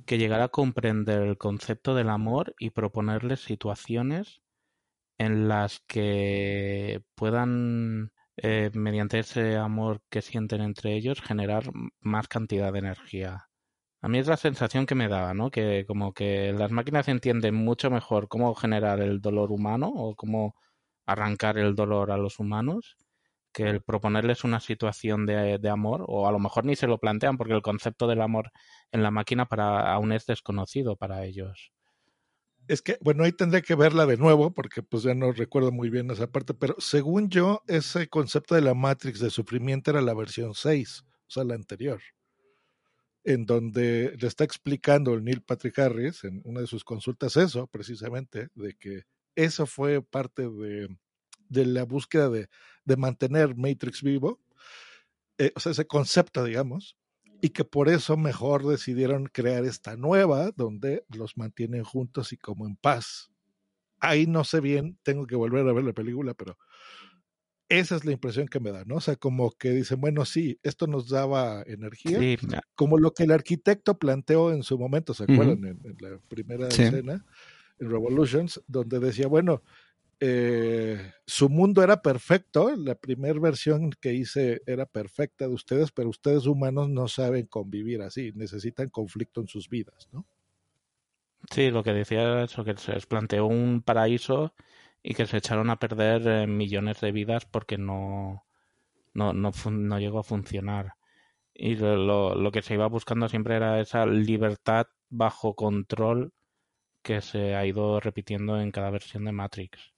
que 0.06 0.18
llegar 0.18 0.40
a 0.40 0.48
comprender 0.48 1.22
el 1.22 1.36
concepto 1.36 1.94
del 1.94 2.08
amor 2.08 2.54
y 2.58 2.70
proponerles 2.70 3.40
situaciones 3.40 4.40
en 5.18 5.48
las 5.48 5.80
que 5.80 7.02
puedan, 7.14 8.12
eh, 8.36 8.70
mediante 8.74 9.18
ese 9.18 9.56
amor 9.56 10.02
que 10.10 10.22
sienten 10.22 10.60
entre 10.60 10.94
ellos, 10.94 11.20
generar 11.20 11.64
más 12.00 12.28
cantidad 12.28 12.72
de 12.72 12.78
energía. 12.80 13.48
A 14.04 14.08
mí 14.08 14.18
es 14.18 14.26
la 14.26 14.36
sensación 14.36 14.84
que 14.84 14.94
me 14.94 15.08
daba, 15.08 15.32
¿no? 15.32 15.50
Que 15.50 15.86
como 15.86 16.12
que 16.12 16.52
las 16.52 16.70
máquinas 16.70 17.08
entienden 17.08 17.54
mucho 17.54 17.90
mejor 17.90 18.28
cómo 18.28 18.54
generar 18.54 19.00
el 19.00 19.22
dolor 19.22 19.50
humano 19.50 19.88
o 19.88 20.14
cómo 20.14 20.56
arrancar 21.06 21.56
el 21.56 21.74
dolor 21.74 22.10
a 22.10 22.18
los 22.18 22.38
humanos 22.38 22.98
que 23.50 23.62
el 23.62 23.80
proponerles 23.80 24.44
una 24.44 24.60
situación 24.60 25.24
de, 25.24 25.70
amor, 25.70 26.04
o 26.06 26.28
a 26.28 26.32
lo 26.32 26.38
mejor 26.38 26.66
ni 26.66 26.76
se 26.76 26.86
lo 26.86 26.98
plantean 26.98 27.38
porque 27.38 27.54
el 27.54 27.62
concepto 27.62 28.06
del 28.06 28.20
amor 28.20 28.52
en 28.92 29.02
la 29.02 29.10
máquina 29.10 29.46
para 29.46 29.90
aún 29.94 30.12
es 30.12 30.26
desconocido 30.26 30.96
para 30.96 31.24
ellos. 31.24 31.72
Es 32.68 32.82
que, 32.82 32.98
bueno, 33.00 33.24
ahí 33.24 33.32
tendré 33.32 33.62
que 33.62 33.74
verla 33.74 34.04
de 34.04 34.18
nuevo 34.18 34.52
porque 34.52 34.82
pues 34.82 35.04
ya 35.04 35.14
no 35.14 35.32
recuerdo 35.32 35.72
muy 35.72 35.88
bien 35.88 36.10
esa 36.10 36.30
parte, 36.30 36.52
pero 36.52 36.74
según 36.76 37.30
yo, 37.30 37.62
ese 37.68 38.06
concepto 38.08 38.54
de 38.54 38.60
la 38.60 38.74
Matrix 38.74 39.18
de 39.20 39.30
sufrimiento 39.30 39.92
era 39.92 40.02
la 40.02 40.12
versión 40.12 40.52
6, 40.52 41.04
o 41.06 41.30
sea, 41.30 41.44
la 41.44 41.54
anterior, 41.54 42.02
en 43.24 43.46
donde 43.46 44.14
le 44.20 44.26
está 44.28 44.44
explicando 44.44 45.14
el 45.14 45.24
Neil 45.24 45.42
Patrick 45.42 45.78
Harris 45.78 46.24
en 46.24 46.42
una 46.44 46.60
de 46.60 46.66
sus 46.66 46.84
consultas 46.84 47.36
eso, 47.36 47.66
precisamente, 47.66 48.48
de 48.54 48.74
que 48.74 49.04
eso 49.34 49.66
fue 49.66 50.02
parte 50.02 50.48
de, 50.48 50.88
la 51.48 51.84
búsqueda 51.84 52.28
de, 52.28 52.48
de, 52.84 52.96
mantener 52.96 53.56
Matrix 53.56 54.02
vivo, 54.02 54.40
eh, 55.38 55.52
o 55.56 55.60
sea, 55.60 55.72
ese 55.72 55.86
concepto, 55.86 56.44
digamos, 56.44 56.96
y 57.40 57.50
que 57.50 57.64
por 57.64 57.88
eso 57.88 58.16
mejor 58.16 58.66
decidieron 58.66 59.26
crear 59.26 59.64
esta 59.64 59.96
nueva 59.96 60.50
donde 60.52 61.04
los 61.08 61.36
mantienen 61.36 61.82
juntos 61.82 62.32
y 62.32 62.36
como 62.36 62.66
en 62.66 62.76
paz. 62.76 63.30
Ahí 64.00 64.26
no 64.26 64.44
sé 64.44 64.60
bien, 64.60 64.98
tengo 65.02 65.26
que 65.26 65.36
volver 65.36 65.66
a 65.66 65.72
ver 65.72 65.84
la 65.84 65.92
película, 65.92 66.34
pero 66.34 66.58
esa 67.68 67.96
es 67.96 68.04
la 68.04 68.12
impresión 68.12 68.46
que 68.46 68.60
me 68.60 68.72
da, 68.72 68.84
¿no? 68.84 68.96
O 68.96 69.00
sea, 69.00 69.16
como 69.16 69.50
que 69.52 69.70
dicen, 69.70 70.00
bueno, 70.00 70.24
sí, 70.24 70.58
esto 70.62 70.86
nos 70.86 71.08
daba 71.08 71.62
energía, 71.66 72.18
sí, 72.18 72.36
como 72.74 72.98
lo 72.98 73.12
que 73.12 73.24
el 73.24 73.32
arquitecto 73.32 73.98
planteó 73.98 74.52
en 74.52 74.62
su 74.62 74.78
momento, 74.78 75.14
¿se 75.14 75.24
acuerdan? 75.24 75.58
Uh 75.58 75.68
-huh. 75.68 75.70
en, 75.70 75.80
en, 75.84 75.96
la 76.00 76.18
primera 76.28 76.70
sí. 76.70 76.82
escena, 76.82 77.24
en 77.78 77.90
Revolutions, 77.90 78.62
donde 78.66 79.00
decía, 79.00 79.28
bueno, 79.28 79.62
eh, 80.20 81.12
su 81.26 81.48
mundo 81.48 81.82
era 81.82 82.00
perfecto, 82.00 82.74
la 82.76 82.94
primera 82.94 83.38
versión 83.40 83.90
que 84.00 84.14
hice 84.14 84.62
era 84.66 84.86
perfecta 84.86 85.48
de 85.48 85.54
ustedes, 85.54 85.90
pero 85.90 86.08
ustedes 86.08 86.46
humanos 86.46 86.88
no 86.88 87.08
saben 87.08 87.46
convivir 87.46 88.02
así, 88.02 88.32
necesitan 88.34 88.88
conflicto 88.90 89.40
en 89.40 89.48
sus 89.48 89.68
vidas, 89.68 90.08
¿no? 90.12 90.26
Sí, 91.50 91.70
lo 91.70 91.82
que 91.82 91.92
decía 91.92 92.44
es 92.44 92.54
que 92.54 92.76
se 92.76 92.92
les 92.92 93.06
planteó 93.06 93.46
un 93.46 93.82
paraíso 93.82 94.54
y 95.06 95.14
que 95.14 95.26
se 95.26 95.36
echaron 95.36 95.68
a 95.68 95.78
perder 95.78 96.26
eh, 96.26 96.46
millones 96.46 97.00
de 97.02 97.12
vidas 97.12 97.44
porque 97.44 97.76
no, 97.76 98.46
no, 99.12 99.34
no, 99.34 99.98
llegó 100.00 100.20
a 100.20 100.24
funcionar. 100.24 100.94
Y 101.52 101.76
lo, 101.76 102.34
lo, 102.34 102.50
que 102.50 102.62
se 102.62 102.74
iba 102.74 102.88
buscando 102.88 103.28
siempre 103.28 103.54
era 103.56 103.80
esa 103.80 104.06
libertad 104.06 104.86
bajo 105.10 105.54
control 105.54 106.32
que 107.02 107.20
se 107.20 107.54
ha 107.54 107.66
ido 107.66 108.00
repitiendo 108.00 108.58
en 108.58 108.72
cada 108.72 108.90
versión 108.90 109.26
de 109.26 109.32
Matrix. 109.32 109.92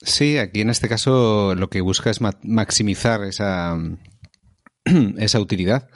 Sí, 0.00 0.38
aquí 0.38 0.62
en 0.62 0.70
este 0.70 0.88
caso 0.88 1.54
lo 1.54 1.68
que 1.68 1.82
busca 1.82 2.10
es 2.10 2.20
ma 2.22 2.32
maximizar 2.42 3.22
esa, 3.24 3.78
esa 5.18 5.40
utilidad. 5.40 5.90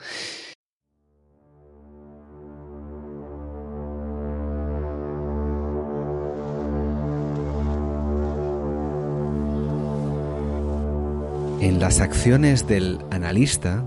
En 11.61 11.81
las 11.81 11.99
acciones 11.99 12.67
del 12.67 12.99
analista 13.11 13.85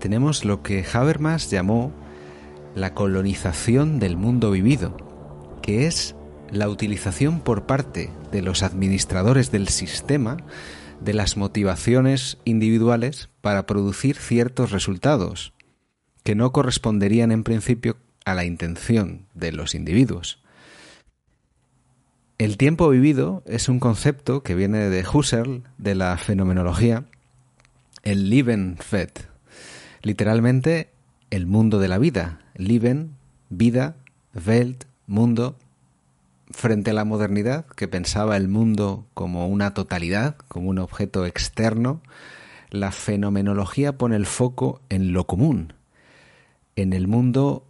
tenemos 0.00 0.44
lo 0.44 0.62
que 0.62 0.84
Habermas 0.92 1.50
llamó 1.50 1.90
la 2.74 2.92
colonización 2.92 3.98
del 3.98 4.18
mundo 4.18 4.50
vivido, 4.50 4.94
que 5.62 5.86
es 5.86 6.14
la 6.50 6.68
utilización 6.68 7.40
por 7.40 7.64
parte 7.64 8.10
de 8.32 8.42
los 8.42 8.62
administradores 8.62 9.50
del 9.50 9.68
sistema 9.68 10.36
de 11.00 11.14
las 11.14 11.38
motivaciones 11.38 12.36
individuales 12.44 13.30
para 13.40 13.64
producir 13.64 14.16
ciertos 14.16 14.70
resultados 14.70 15.54
que 16.22 16.34
no 16.34 16.52
corresponderían 16.52 17.32
en 17.32 17.44
principio 17.44 17.96
a 18.26 18.34
la 18.34 18.44
intención 18.44 19.26
de 19.32 19.52
los 19.52 19.74
individuos. 19.74 20.42
El 22.38 22.58
tiempo 22.58 22.90
vivido 22.90 23.42
es 23.46 23.70
un 23.70 23.80
concepto 23.80 24.42
que 24.42 24.54
viene 24.54 24.90
de 24.90 25.06
Husserl, 25.08 25.62
de 25.78 25.94
la 25.94 26.18
fenomenología, 26.18 27.06
el 28.02 28.28
Leben 28.28 28.76
Fett, 28.78 29.30
literalmente 30.02 30.90
el 31.30 31.46
mundo 31.46 31.78
de 31.78 31.88
la 31.88 31.96
vida, 31.96 32.40
Leben, 32.54 33.12
vida, 33.48 33.96
Welt, 34.34 34.84
mundo, 35.06 35.56
frente 36.50 36.90
a 36.90 36.94
la 36.94 37.06
modernidad, 37.06 37.64
que 37.74 37.88
pensaba 37.88 38.36
el 38.36 38.48
mundo 38.48 39.06
como 39.14 39.48
una 39.48 39.72
totalidad, 39.72 40.36
como 40.48 40.68
un 40.68 40.78
objeto 40.78 41.24
externo, 41.24 42.02
la 42.68 42.92
fenomenología 42.92 43.96
pone 43.96 44.14
el 44.14 44.26
foco 44.26 44.82
en 44.90 45.14
lo 45.14 45.26
común, 45.26 45.72
en 46.76 46.92
el 46.92 47.08
mundo 47.08 47.64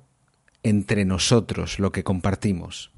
entre 0.64 1.04
nosotros, 1.04 1.78
lo 1.78 1.92
que 1.92 2.02
compartimos. 2.02 2.90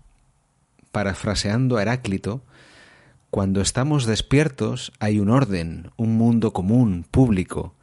Parafraseando 0.93 1.77
a 1.77 1.83
Heráclito, 1.83 2.43
cuando 3.31 3.61
estamos 3.61 4.07
despiertos 4.07 4.93
hay 5.01 5.21
un 5.21 5.29
orden, 5.29 5.91
un 5.97 6.17
mundo 6.17 6.53
común, 6.53 7.05
público, 7.11 7.75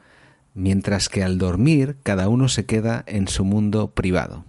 mientras 0.56 1.10
que 1.10 1.24
al 1.24 1.38
dormir 1.38 1.98
cada 2.02 2.30
uno 2.30 2.48
se 2.50 2.66
queda 2.66 3.04
en 3.06 3.28
su 3.28 3.46
mundo 3.46 3.92
privado. 3.92 4.46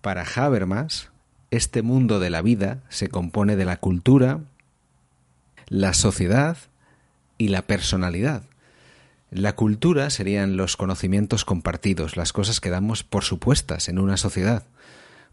Para 0.00 0.24
Habermas, 0.24 1.10
este 1.50 1.82
mundo 1.82 2.20
de 2.20 2.30
la 2.30 2.42
vida 2.42 2.84
se 2.88 3.08
compone 3.08 3.56
de 3.56 3.64
la 3.64 3.78
cultura, 3.78 4.40
la 5.68 5.94
sociedad 5.94 6.56
y 7.38 7.48
la 7.48 7.62
personalidad. 7.62 8.44
La 9.30 9.56
cultura 9.56 10.08
serían 10.10 10.56
los 10.56 10.76
conocimientos 10.76 11.44
compartidos, 11.44 12.16
las 12.16 12.32
cosas 12.32 12.60
que 12.60 12.70
damos 12.70 13.02
por 13.02 13.24
supuestas 13.24 13.88
en 13.88 13.98
una 13.98 14.16
sociedad. 14.16 14.64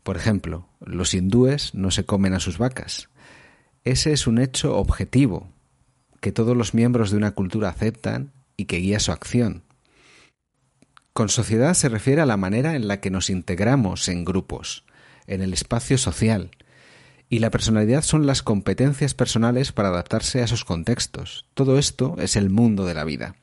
Por 0.03 0.17
ejemplo, 0.17 0.67
los 0.81 1.13
hindúes 1.13 1.73
no 1.73 1.89
se 1.91 2.05
comen 2.05 2.33
a 2.33 2.39
sus 2.39 2.57
vacas. 2.57 3.09
Ese 3.83 4.13
es 4.13 4.27
un 4.27 4.37
hecho 4.37 4.77
objetivo 4.77 5.49
que 6.21 6.31
todos 6.31 6.55
los 6.55 6.73
miembros 6.73 7.11
de 7.11 7.17
una 7.17 7.31
cultura 7.31 7.69
aceptan 7.69 8.31
y 8.55 8.65
que 8.65 8.77
guía 8.77 8.99
su 8.99 9.11
acción. 9.11 9.63
Con 11.13 11.29
sociedad 11.29 11.73
se 11.73 11.89
refiere 11.89 12.21
a 12.21 12.25
la 12.25 12.37
manera 12.37 12.75
en 12.75 12.87
la 12.87 12.99
que 12.99 13.11
nos 13.11 13.29
integramos 13.29 14.07
en 14.07 14.25
grupos, 14.25 14.85
en 15.27 15.41
el 15.41 15.53
espacio 15.53 15.97
social, 15.97 16.51
y 17.29 17.39
la 17.39 17.49
personalidad 17.49 18.03
son 18.03 18.25
las 18.25 18.43
competencias 18.43 19.13
personales 19.13 19.71
para 19.71 19.89
adaptarse 19.89 20.41
a 20.41 20.45
esos 20.45 20.65
contextos. 20.65 21.47
Todo 21.53 21.77
esto 21.77 22.15
es 22.19 22.35
el 22.35 22.49
mundo 22.49 22.85
de 22.85 22.93
la 22.93 23.05
vida. 23.05 23.35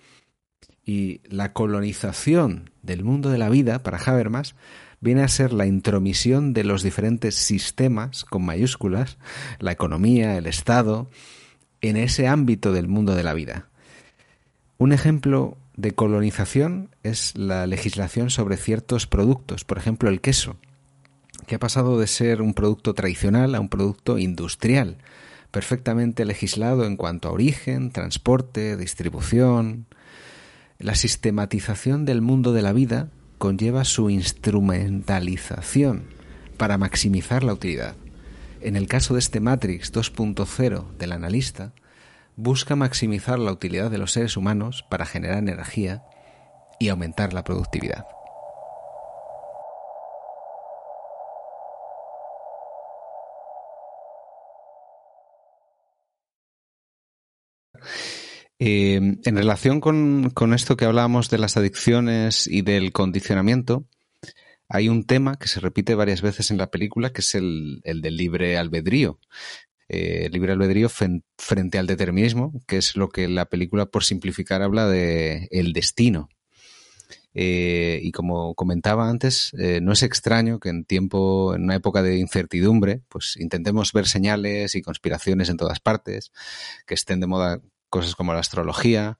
Y 0.84 1.20
la 1.24 1.52
colonización 1.52 2.70
del 2.82 3.04
mundo 3.04 3.30
de 3.30 3.38
la 3.38 3.48
vida, 3.48 3.82
para 3.82 3.98
Habermas, 3.98 4.54
viene 5.00 5.22
a 5.22 5.28
ser 5.28 5.52
la 5.52 5.66
intromisión 5.66 6.52
de 6.52 6.64
los 6.64 6.82
diferentes 6.82 7.34
sistemas, 7.34 8.24
con 8.24 8.44
mayúsculas, 8.44 9.18
la 9.58 9.72
economía, 9.72 10.36
el 10.36 10.46
Estado, 10.46 11.10
en 11.80 11.96
ese 11.96 12.28
ámbito 12.28 12.72
del 12.72 12.88
mundo 12.88 13.14
de 13.14 13.22
la 13.22 13.34
vida. 13.34 13.68
Un 14.78 14.92
ejemplo 14.92 15.56
de 15.76 15.92
colonización 15.92 16.90
es 17.02 17.36
la 17.36 17.66
legislación 17.66 18.30
sobre 18.30 18.56
ciertos 18.56 19.06
productos, 19.06 19.64
por 19.64 19.78
ejemplo 19.78 20.10
el 20.10 20.20
queso 20.20 20.56
que 21.46 21.56
ha 21.56 21.58
pasado 21.58 21.98
de 21.98 22.06
ser 22.06 22.42
un 22.42 22.54
producto 22.54 22.94
tradicional 22.94 23.54
a 23.54 23.60
un 23.60 23.68
producto 23.68 24.18
industrial, 24.18 24.98
perfectamente 25.50 26.24
legislado 26.24 26.84
en 26.84 26.96
cuanto 26.96 27.28
a 27.28 27.32
origen, 27.32 27.90
transporte, 27.90 28.76
distribución. 28.76 29.86
La 30.78 30.94
sistematización 30.94 32.04
del 32.04 32.20
mundo 32.20 32.52
de 32.52 32.62
la 32.62 32.72
vida 32.72 33.08
conlleva 33.40 33.84
su 33.84 34.10
instrumentalización 34.10 36.04
para 36.58 36.76
maximizar 36.76 37.42
la 37.42 37.54
utilidad. 37.54 37.96
En 38.60 38.76
el 38.76 38.86
caso 38.86 39.14
de 39.14 39.20
este 39.20 39.40
Matrix 39.40 39.94
2.0 39.94 40.92
del 40.98 41.12
analista, 41.12 41.72
busca 42.36 42.76
maximizar 42.76 43.38
la 43.38 43.50
utilidad 43.50 43.90
de 43.90 43.96
los 43.96 44.12
seres 44.12 44.36
humanos 44.36 44.84
para 44.90 45.06
generar 45.06 45.38
energía 45.38 46.04
y 46.78 46.90
aumentar 46.90 47.32
la 47.32 47.42
productividad. 47.42 48.04
Eh, 58.62 58.96
en 59.24 59.36
relación 59.36 59.80
con, 59.80 60.54
esto 60.54 60.76
que 60.76 60.84
hablábamos 60.84 61.30
de 61.30 61.38
las 61.38 61.56
adicciones 61.56 62.46
y 62.46 62.60
del 62.60 62.92
condicionamiento, 62.92 63.86
hay 64.68 64.88
un 64.88 65.04
tema 65.04 65.36
que 65.36 65.48
se 65.48 65.60
repite 65.60 65.94
varias 65.94 66.20
veces 66.20 66.50
en 66.50 66.58
la 66.58 66.70
película, 66.70 67.10
que 67.10 67.22
es 67.22 67.34
el, 67.34 67.80
el 67.84 68.02
del 68.02 68.16
libre 68.16 68.58
albedrío. 68.58 69.18
Eh, 69.88 70.28
libre 70.30 70.52
albedrío 70.52 70.88
frente 70.88 71.78
al 71.78 71.88
determinismo, 71.88 72.52
que 72.68 72.76
es 72.76 72.94
lo 72.94 73.08
que 73.08 73.26
la 73.28 73.46
película, 73.46 73.86
por 73.86 74.04
simplificar, 74.04 74.62
habla 74.62 74.86
de 74.86 75.48
el 75.50 75.72
destino. 75.72 76.28
Eh, 77.34 77.98
y 78.02 78.12
como 78.12 78.54
comentaba 78.54 79.08
antes, 79.08 79.52
eh, 79.58 79.80
no 79.80 79.92
es 79.92 80.02
extraño 80.02 80.60
que 80.60 80.68
en 80.68 80.84
tiempo, 80.84 81.54
en 81.54 81.64
una 81.64 81.76
época 81.76 82.02
de 82.02 82.18
incertidumbre, 82.18 83.02
pues 83.08 83.36
intentemos 83.38 83.92
ver 83.92 84.06
señales 84.06 84.74
y 84.74 84.82
conspiraciones 84.82 85.48
en 85.48 85.56
todas 85.56 85.80
partes, 85.80 86.30
que 86.86 86.94
estén 86.94 87.20
de 87.20 87.26
moda 87.26 87.60
cosas 87.90 88.14
como 88.14 88.32
la 88.32 88.40
astrología. 88.40 89.18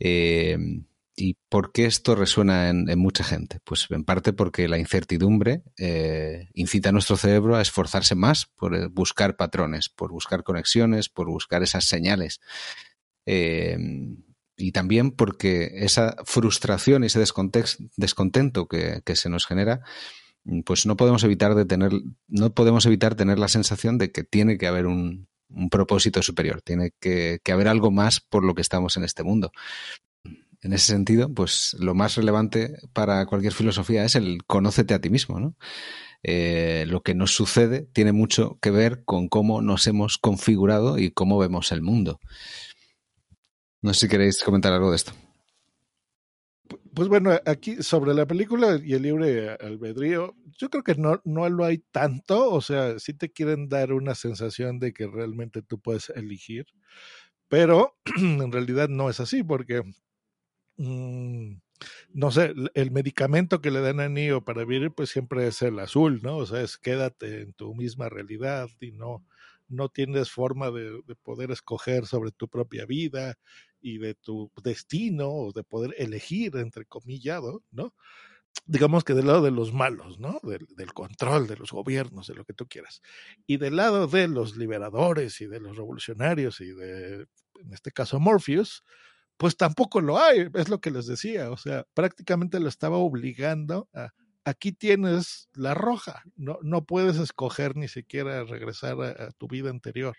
Eh, 0.00 0.58
¿Y 1.20 1.36
por 1.48 1.72
qué 1.72 1.86
esto 1.86 2.14
resuena 2.14 2.68
en, 2.68 2.86
mucha 2.98 3.24
gente? 3.24 3.58
Pues 3.64 3.86
en 3.90 4.04
parte 4.04 4.32
porque 4.32 4.68
la 4.68 4.78
incertidumbre 4.78 5.64
incita 6.54 6.90
a 6.90 6.92
nuestro 6.92 7.16
cerebro 7.16 7.56
a 7.56 7.60
esforzarse 7.60 8.14
más 8.14 8.46
por 8.46 8.88
buscar 8.90 9.36
patrones, 9.36 9.88
por 9.88 10.12
buscar 10.12 10.44
conexiones, 10.44 11.08
por 11.08 11.26
buscar 11.26 11.64
esas 11.64 11.86
señales 11.86 12.40
y 14.58 14.72
también 14.72 15.12
porque 15.12 15.70
esa 15.72 16.16
frustración 16.24 17.04
y 17.04 17.06
ese 17.06 17.20
descontento 17.20 18.66
que, 18.66 19.02
se 19.14 19.28
nos 19.30 19.46
genera, 19.46 19.82
pues 20.66 20.84
no 20.84 20.96
podemos 20.96 21.22
evitar 21.24 21.54
de 21.54 21.64
tener, 21.64 21.92
no 22.26 22.52
podemos 22.52 22.84
evitar 22.84 23.14
tener 23.14 23.38
la 23.38 23.48
sensación 23.48 23.98
de 23.98 24.10
que 24.10 24.24
tiene 24.24 24.58
que 24.58 24.66
haber 24.66 24.86
un, 24.86 25.28
propósito 25.70 26.22
superior, 26.22 26.62
tiene 26.62 26.92
que, 27.00 27.40
haber 27.52 27.68
algo 27.68 27.90
más 27.90 28.20
por 28.20 28.44
lo 28.44 28.54
que 28.54 28.62
estamos 28.62 28.96
en 28.96 29.04
este 29.04 29.22
mundo. 29.22 29.52
En 30.60 30.72
ese 30.72 30.86
sentido, 30.86 31.32
pues 31.32 31.76
lo 31.78 31.94
más 31.94 32.16
relevante 32.16 32.76
para 32.92 33.24
cualquier 33.26 33.52
filosofía 33.52 34.04
es 34.04 34.16
el 34.16 34.44
conócete 34.44 34.94
a 34.94 35.00
ti 35.00 35.08
mismo. 35.08 35.54
Eh, 36.24 36.84
lo 36.88 37.02
que 37.02 37.14
nos 37.14 37.32
sucede 37.32 37.82
tiene 37.92 38.12
mucho 38.12 38.58
que 38.60 38.70
ver 38.72 39.04
con 39.04 39.28
cómo 39.28 39.62
nos 39.62 39.86
hemos 39.86 40.18
configurado 40.18 40.98
y 40.98 41.10
cómo 41.12 41.38
vemos 41.38 41.70
el 41.70 41.82
mundo. 41.82 42.18
No 43.82 43.94
sé 43.94 44.00
si 44.00 44.08
queréis 44.08 44.42
comentar 44.42 44.72
algo 44.72 44.90
de 44.90 44.96
esto. 44.96 45.12
Pues 46.98 47.08
bueno, 47.08 47.30
aquí 47.46 47.80
sobre 47.80 48.12
la 48.12 48.26
película 48.26 48.76
y 48.82 48.92
el 48.94 49.02
libre 49.02 49.50
albedrío, 49.50 50.34
yo 50.58 50.68
creo 50.68 50.82
que 50.82 50.96
no, 50.96 51.20
no 51.24 51.48
lo 51.48 51.64
hay 51.64 51.78
tanto, 51.92 52.50
o 52.50 52.60
sea, 52.60 52.98
sí 52.98 53.14
te 53.14 53.30
quieren 53.30 53.68
dar 53.68 53.92
una 53.92 54.16
sensación 54.16 54.80
de 54.80 54.92
que 54.92 55.06
realmente 55.06 55.62
tú 55.62 55.78
puedes 55.80 56.10
elegir, 56.10 56.66
pero 57.48 57.96
en 58.18 58.52
realidad 58.52 58.88
no 58.88 59.10
es 59.10 59.20
así 59.20 59.44
porque, 59.44 59.82
mm, 60.78 61.52
no 62.14 62.30
sé, 62.32 62.54
el 62.74 62.90
medicamento 62.90 63.60
que 63.60 63.70
le 63.70 63.80
dan 63.80 64.00
a 64.00 64.08
Neo 64.08 64.44
para 64.44 64.64
vivir 64.64 64.92
pues 64.92 65.10
siempre 65.10 65.46
es 65.48 65.62
el 65.62 65.78
azul, 65.80 66.20
¿no? 66.22 66.38
O 66.38 66.46
sea, 66.46 66.62
es 66.62 66.78
quédate 66.78 67.42
en 67.42 67.54
tu 67.54 67.74
misma 67.74 68.08
realidad 68.08 68.68
y 68.80 68.92
no, 68.92 69.24
no 69.68 69.88
tienes 69.88 70.30
forma 70.30 70.70
de, 70.70 71.00
de 71.04 71.14
poder 71.16 71.50
escoger 71.50 72.06
sobre 72.06 72.32
tu 72.32 72.48
propia 72.48 72.86
vida 72.86 73.36
y 73.80 73.98
de 73.98 74.14
tu 74.14 74.50
destino 74.62 75.28
o 75.28 75.52
de 75.52 75.64
poder 75.64 75.94
elegir, 75.98 76.56
entre 76.56 76.86
comillado, 76.86 77.62
¿no? 77.70 77.94
digamos 78.66 79.04
que 79.04 79.14
del 79.14 79.26
lado 79.26 79.42
de 79.42 79.50
los 79.50 79.72
malos, 79.72 80.18
¿no? 80.18 80.40
Del, 80.42 80.66
del, 80.76 80.92
control 80.92 81.46
de 81.46 81.56
los 81.56 81.72
gobiernos, 81.72 82.26
de 82.26 82.34
lo 82.34 82.44
que 82.44 82.54
tú 82.54 82.66
quieras. 82.66 83.00
Y 83.46 83.56
del 83.56 83.76
lado 83.76 84.06
de 84.06 84.28
los 84.28 84.56
liberadores 84.56 85.40
y 85.40 85.46
de 85.46 85.60
los 85.60 85.76
revolucionarios 85.76 86.60
y 86.60 86.72
de, 86.72 87.26
en 87.60 87.72
este 87.72 87.92
caso, 87.92 88.20
Morpheus, 88.20 88.84
pues 89.36 89.56
tampoco 89.56 90.00
lo 90.00 90.18
hay, 90.18 90.48
es 90.54 90.68
lo 90.68 90.80
que 90.80 90.90
les 90.90 91.06
decía, 91.06 91.50
o 91.50 91.56
sea, 91.56 91.86
prácticamente 91.94 92.60
lo 92.60 92.68
estaba 92.68 92.96
obligando 92.98 93.88
a, 93.94 94.10
aquí 94.48 94.72
tienes 94.72 95.48
la 95.54 95.74
roja, 95.74 96.22
no, 96.36 96.58
no 96.62 96.84
puedes 96.84 97.18
escoger 97.18 97.76
ni 97.76 97.88
siquiera 97.88 98.44
regresar 98.44 99.00
a, 99.02 99.30
tu 99.32 99.48
vida 99.48 99.70
anterior. 99.70 100.16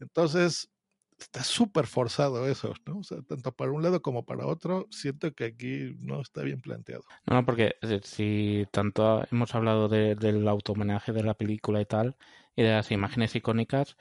Entonces, 0.00 0.70
está 1.18 1.42
súper 1.42 1.86
forzado 1.86 2.48
eso, 2.48 2.74
¿no? 2.86 2.98
O 2.98 3.02
sea, 3.02 3.18
tanto 3.22 3.52
para 3.52 3.72
un 3.72 3.82
lado 3.82 4.00
como 4.02 4.24
para 4.24 4.46
otro, 4.46 4.86
siento 4.90 5.34
que 5.34 5.44
aquí 5.44 5.96
no 6.00 6.20
está 6.20 6.42
bien 6.42 6.60
planteado. 6.60 7.02
No, 7.26 7.44
porque 7.44 7.76
si 8.04 8.66
tanto 8.70 9.24
hemos 9.30 9.54
hablado 9.54 9.88
de, 9.88 10.14
del 10.14 10.46
automenaje 10.46 11.12
de 11.12 11.24
la 11.24 11.34
película 11.34 11.80
y 11.80 11.86
tal, 11.86 12.16
y 12.54 12.62
de 12.62 12.70
las 12.70 12.90
imágenes 12.90 13.34
icónicas, 13.34 13.96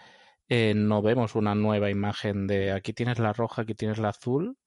eh, 0.49 0.73
no 0.75 1.01
vemos 1.01 1.35
una 1.35 1.55
nueva 1.55 1.89
imagen 1.89 2.47
de 2.47 2.71
aquí 2.71 2.93
tienes 2.93 3.19
la 3.19 3.33
roja, 3.33 3.63
aquí 3.63 3.75
tienes 3.75 3.97
la 3.97 4.09
azul, 4.09 4.57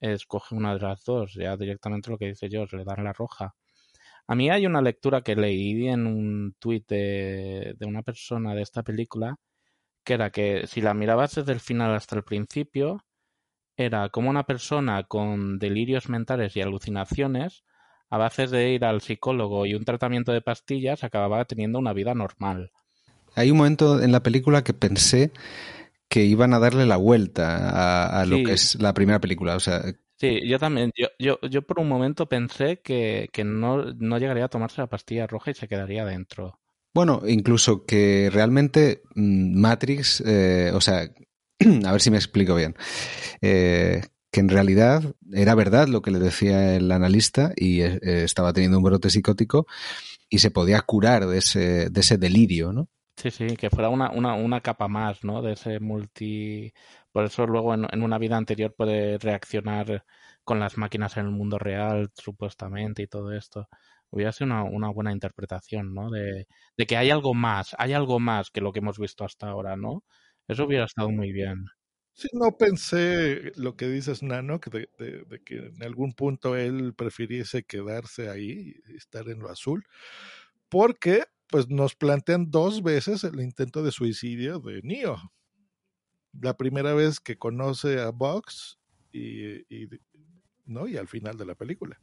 escoge 0.00 0.54
una 0.54 0.74
de 0.74 0.80
las 0.80 1.04
dos, 1.04 1.34
ya 1.34 1.56
directamente 1.56 2.10
lo 2.10 2.18
que 2.18 2.26
dice 2.26 2.48
yo, 2.48 2.66
le 2.70 2.84
dan 2.84 3.04
la 3.04 3.12
roja. 3.12 3.54
A 4.28 4.34
mí 4.34 4.50
hay 4.50 4.66
una 4.66 4.82
lectura 4.82 5.22
que 5.22 5.36
leí 5.36 5.88
en 5.88 6.06
un 6.06 6.54
tuit 6.58 6.88
de, 6.88 7.74
de 7.78 7.86
una 7.86 8.02
persona 8.02 8.54
de 8.54 8.62
esta 8.62 8.82
película 8.82 9.36
que 10.06 10.14
era 10.14 10.30
que 10.30 10.66
si 10.68 10.80
la 10.80 10.94
mirabas 10.94 11.34
desde 11.34 11.52
el 11.52 11.60
final 11.60 11.94
hasta 11.94 12.16
el 12.16 12.22
principio, 12.22 13.04
era 13.76 14.08
como 14.08 14.30
una 14.30 14.44
persona 14.44 15.02
con 15.02 15.58
delirios 15.58 16.08
mentales 16.08 16.56
y 16.56 16.62
alucinaciones, 16.62 17.64
a 18.08 18.16
base 18.16 18.46
de 18.46 18.70
ir 18.70 18.84
al 18.84 19.00
psicólogo 19.00 19.66
y 19.66 19.74
un 19.74 19.84
tratamiento 19.84 20.32
de 20.32 20.40
pastillas, 20.40 21.02
acababa 21.02 21.44
teniendo 21.44 21.80
una 21.80 21.92
vida 21.92 22.14
normal. 22.14 22.70
Hay 23.34 23.50
un 23.50 23.58
momento 23.58 24.00
en 24.00 24.12
la 24.12 24.22
película 24.22 24.62
que 24.62 24.72
pensé 24.72 25.32
que 26.08 26.24
iban 26.24 26.54
a 26.54 26.60
darle 26.60 26.86
la 26.86 26.96
vuelta 26.96 28.20
a, 28.20 28.24
lo 28.26 28.36
que 28.44 28.52
es 28.52 28.80
la 28.80 28.94
primera 28.94 29.20
película. 29.20 29.56
O 29.56 29.60
sea, 29.60 29.82
Sí, 30.18 30.40
yo 30.46 30.58
también. 30.58 30.92
Yo, 30.96 31.08
yo, 31.18 31.38
yo 31.48 31.62
por 31.62 31.78
un 31.78 31.88
momento 31.88 32.26
pensé 32.26 32.80
que, 32.80 33.28
que 33.32 33.44
no, 33.44 33.92
no, 33.94 34.18
llegaría 34.18 34.46
a 34.46 34.48
tomarse 34.48 34.80
la 34.80 34.88
pastilla 34.88 35.26
roja 35.26 35.50
y 35.50 35.54
se 35.54 35.68
quedaría 35.68 36.04
dentro. 36.04 36.58
Bueno, 36.94 37.22
incluso 37.26 37.84
que 37.84 38.30
realmente 38.32 39.02
mm, 39.14 39.60
Matrix, 39.60 40.22
eh, 40.26 40.70
o 40.72 40.80
sea, 40.80 41.10
a 41.84 41.92
ver 41.92 42.00
si 42.00 42.10
me 42.10 42.16
explico 42.16 42.54
bien, 42.54 42.74
eh, 43.42 44.02
que 44.32 44.40
en 44.40 44.48
realidad 44.48 45.14
era 45.32 45.54
verdad 45.54 45.88
lo 45.88 46.00
que 46.00 46.10
le 46.10 46.18
decía 46.18 46.74
el 46.76 46.90
analista 46.90 47.52
y 47.54 47.82
eh, 47.82 47.98
estaba 48.02 48.54
teniendo 48.54 48.78
un 48.78 48.84
brote 48.84 49.10
psicótico 49.10 49.66
y 50.30 50.38
se 50.38 50.50
podía 50.50 50.80
curar 50.80 51.26
de 51.26 51.38
ese, 51.38 51.90
de 51.90 52.00
ese 52.00 52.16
delirio, 52.16 52.72
¿no? 52.72 52.88
Sí, 53.16 53.30
sí, 53.30 53.56
que 53.56 53.70
fuera 53.70 53.88
una, 53.88 54.10
una, 54.10 54.34
una 54.34 54.60
capa 54.60 54.88
más, 54.88 55.24
¿no? 55.24 55.40
De 55.40 55.52
ese 55.52 55.80
multi... 55.80 56.72
Por 57.12 57.24
eso 57.24 57.46
luego 57.46 57.72
en, 57.72 57.86
en 57.90 58.02
una 58.02 58.18
vida 58.18 58.36
anterior 58.36 58.74
puede 58.74 59.16
reaccionar 59.18 60.04
con 60.44 60.60
las 60.60 60.76
máquinas 60.76 61.16
en 61.16 61.24
el 61.26 61.30
mundo 61.32 61.58
real, 61.58 62.10
supuestamente, 62.14 63.02
y 63.02 63.06
todo 63.06 63.32
esto 63.32 63.68
hubiera 64.10 64.32
sido 64.32 64.46
una, 64.46 64.64
una 64.64 64.90
buena 64.90 65.12
interpretación, 65.12 65.94
¿no? 65.94 66.10
De, 66.10 66.46
de, 66.76 66.86
que 66.86 66.96
hay 66.98 67.10
algo 67.10 67.32
más, 67.34 67.74
hay 67.78 67.94
algo 67.94 68.20
más 68.20 68.50
que 68.50 68.60
lo 68.60 68.72
que 68.72 68.80
hemos 68.80 68.98
visto 68.98 69.24
hasta 69.24 69.48
ahora, 69.48 69.76
¿no? 69.76 70.04
Eso 70.46 70.64
hubiera 70.66 70.84
estado 70.84 71.10
muy 71.10 71.32
bien. 71.32 71.64
Sí, 72.12 72.28
no 72.32 72.56
pensé 72.56 73.52
lo 73.56 73.76
que 73.76 73.88
dices, 73.88 74.22
Nano, 74.22 74.58
de, 74.72 74.88
de, 74.98 75.24
de, 75.24 75.42
que 75.42 75.56
en 75.58 75.82
algún 75.82 76.12
punto 76.14 76.56
él 76.56 76.94
prefiriese 76.94 77.64
quedarse 77.64 78.30
ahí, 78.30 78.74
estar 78.96 79.28
en 79.28 79.40
lo 79.40 79.50
azul, 79.50 79.84
porque 80.68 81.24
pues 81.48 81.68
nos 81.68 81.94
plantean 81.94 82.50
dos 82.50 82.82
veces 82.82 83.24
el 83.24 83.40
intento 83.40 83.82
de 83.82 83.92
suicidio 83.92 84.58
de 84.60 84.80
Neo. 84.82 85.32
La 86.40 86.56
primera 86.56 86.92
vez 86.94 87.20
que 87.20 87.38
conoce 87.38 88.00
a 88.00 88.10
Vox 88.10 88.78
y, 89.12 89.64
¿no? 90.66 90.86
y 90.88 90.96
al 90.96 91.08
final 91.08 91.36
de 91.36 91.46
la 91.46 91.54
película. 91.54 92.00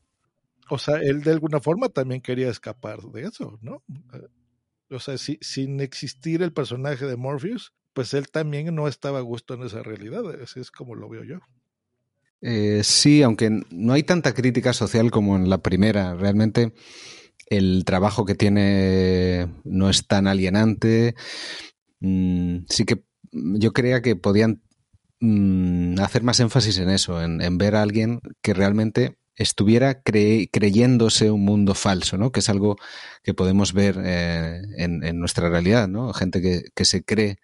O 0.70 0.78
sea, 0.78 0.98
él 0.98 1.24
de 1.24 1.32
alguna 1.32 1.60
forma 1.60 1.90
también 1.90 2.22
quería 2.22 2.50
escapar 2.50 3.02
de 3.02 3.24
eso, 3.24 3.60
¿no? 3.62 3.84
O 4.90 5.00
sea, 5.00 5.18
si, 5.18 5.38
sin 5.42 5.82
existir 5.82 6.42
el 6.42 6.54
personaje 6.54 7.06
de 7.06 7.18
Morpheus, 7.18 7.74
pues 7.94 8.14
él 8.14 8.30
también 8.30 8.74
no 8.74 8.88
estaba 8.88 9.20
a 9.20 9.22
gusto 9.22 9.54
en 9.54 9.64
esa 9.64 9.84
realidad, 9.84 10.24
así 10.42 10.60
es 10.60 10.72
como 10.72 10.96
lo 10.96 11.10
veo 11.10 11.24
yo. 11.24 11.40
Eh, 12.42 12.82
sí, 12.84 13.22
aunque 13.24 13.62
no 13.70 13.94
hay 13.94 14.04
tanta 14.04 14.34
crítica 14.34 14.74
social 14.74 15.12
como 15.12 15.36
en 15.36 15.50
la 15.50 15.60
primera, 15.60 16.14
realmente 16.16 16.74
el 17.58 17.84
trabajo 17.86 18.26
que 18.26 18.36
tiene 18.36 19.48
no 19.64 19.90
es 19.90 20.08
tan 20.08 20.28
alienante. 20.28 21.16
Mm, 22.00 22.66
sí 22.70 22.86
que 22.86 23.04
yo 23.32 23.74
creía 23.74 24.02
que 24.02 24.16
podían 24.16 24.62
mm, 25.20 26.00
hacer 26.00 26.24
más 26.24 26.40
énfasis 26.40 26.78
en 26.78 26.90
eso, 26.90 27.22
en, 27.24 27.58
ver 27.58 27.76
a 27.76 27.82
alguien 27.82 28.22
que 28.42 28.54
realmente 28.54 29.18
estuviera 29.36 30.02
cre 30.02 30.50
creyéndose 30.52 31.32
un 31.32 31.44
mundo 31.44 31.74
falso, 31.76 32.18
¿no? 32.18 32.32
Que 32.32 32.42
es 32.42 32.50
algo 32.50 32.78
que 33.24 33.34
podemos 33.34 33.74
ver 33.74 34.00
eh, 34.04 34.62
en, 34.78 35.04
en, 35.04 35.20
nuestra 35.20 35.50
realidad, 35.50 35.88
¿no? 35.88 36.14
Gente 36.14 36.42
que, 36.42 36.66
que, 36.76 36.86
se 36.86 37.04
cree 37.04 37.38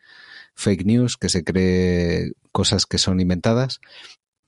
fake 0.55 0.85
news, 0.85 1.17
que 1.17 1.29
se 1.29 1.43
cree 1.43 2.33
cosas 2.51 2.85
que 2.85 2.97
son 2.99 3.19
inventadas. 3.19 3.79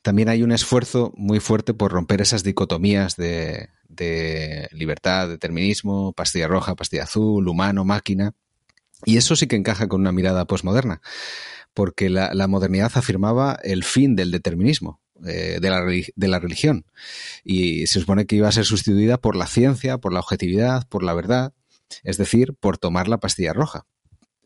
También 0.02 0.30
hay 0.30 0.44
un 0.44 0.52
esfuerzo 0.52 1.14
muy 1.16 1.40
fuerte 1.40 1.74
por 1.74 1.92
romper 1.92 2.22
esas 2.22 2.44
dicotomías 2.44 3.16
de, 3.16 3.70
de 3.88 4.68
libertad, 4.72 5.28
determinismo, 5.28 6.14
pastilla 6.14 6.48
roja, 6.48 6.76
pastilla 6.76 7.04
azul, 7.04 7.48
humano, 7.48 7.86
máquina. 7.86 8.34
Y 9.06 9.18
eso 9.18 9.36
sí 9.36 9.48
que 9.48 9.56
encaja 9.56 9.88
con 9.88 10.02
una 10.02 10.12
mirada 10.12 10.46
postmoderna, 10.46 11.02
porque 11.74 12.10
la, 12.10 12.48
modernidad 12.48 12.92
afirmaba 12.96 13.60
el 13.64 13.84
fin 13.84 14.16
del 14.16 14.32
determinismo, 14.32 15.02
eh, 15.26 15.60
de, 15.60 15.70
la, 15.70 15.82
de 15.84 16.28
la 16.28 16.40
religión. 16.40 16.86
Y 17.44 17.88
se 17.88 18.00
supone 18.00 18.26
que 18.26 18.36
iba 18.36 18.48
a 18.48 18.52
ser 18.52 18.66
sustituida 18.66 19.18
por 19.18 19.36
la 19.36 19.48
ciencia, 19.48 19.98
por 19.98 20.14
la 20.14 20.20
objetividad, 20.20 20.88
por 20.88 21.04
la 21.04 21.14
verdad, 21.14 21.54
es 22.04 22.18
decir, 22.18 22.54
por 22.60 22.78
tomar 22.78 23.08
la 23.08 23.20
pastilla 23.20 23.54
roja. 23.54 23.86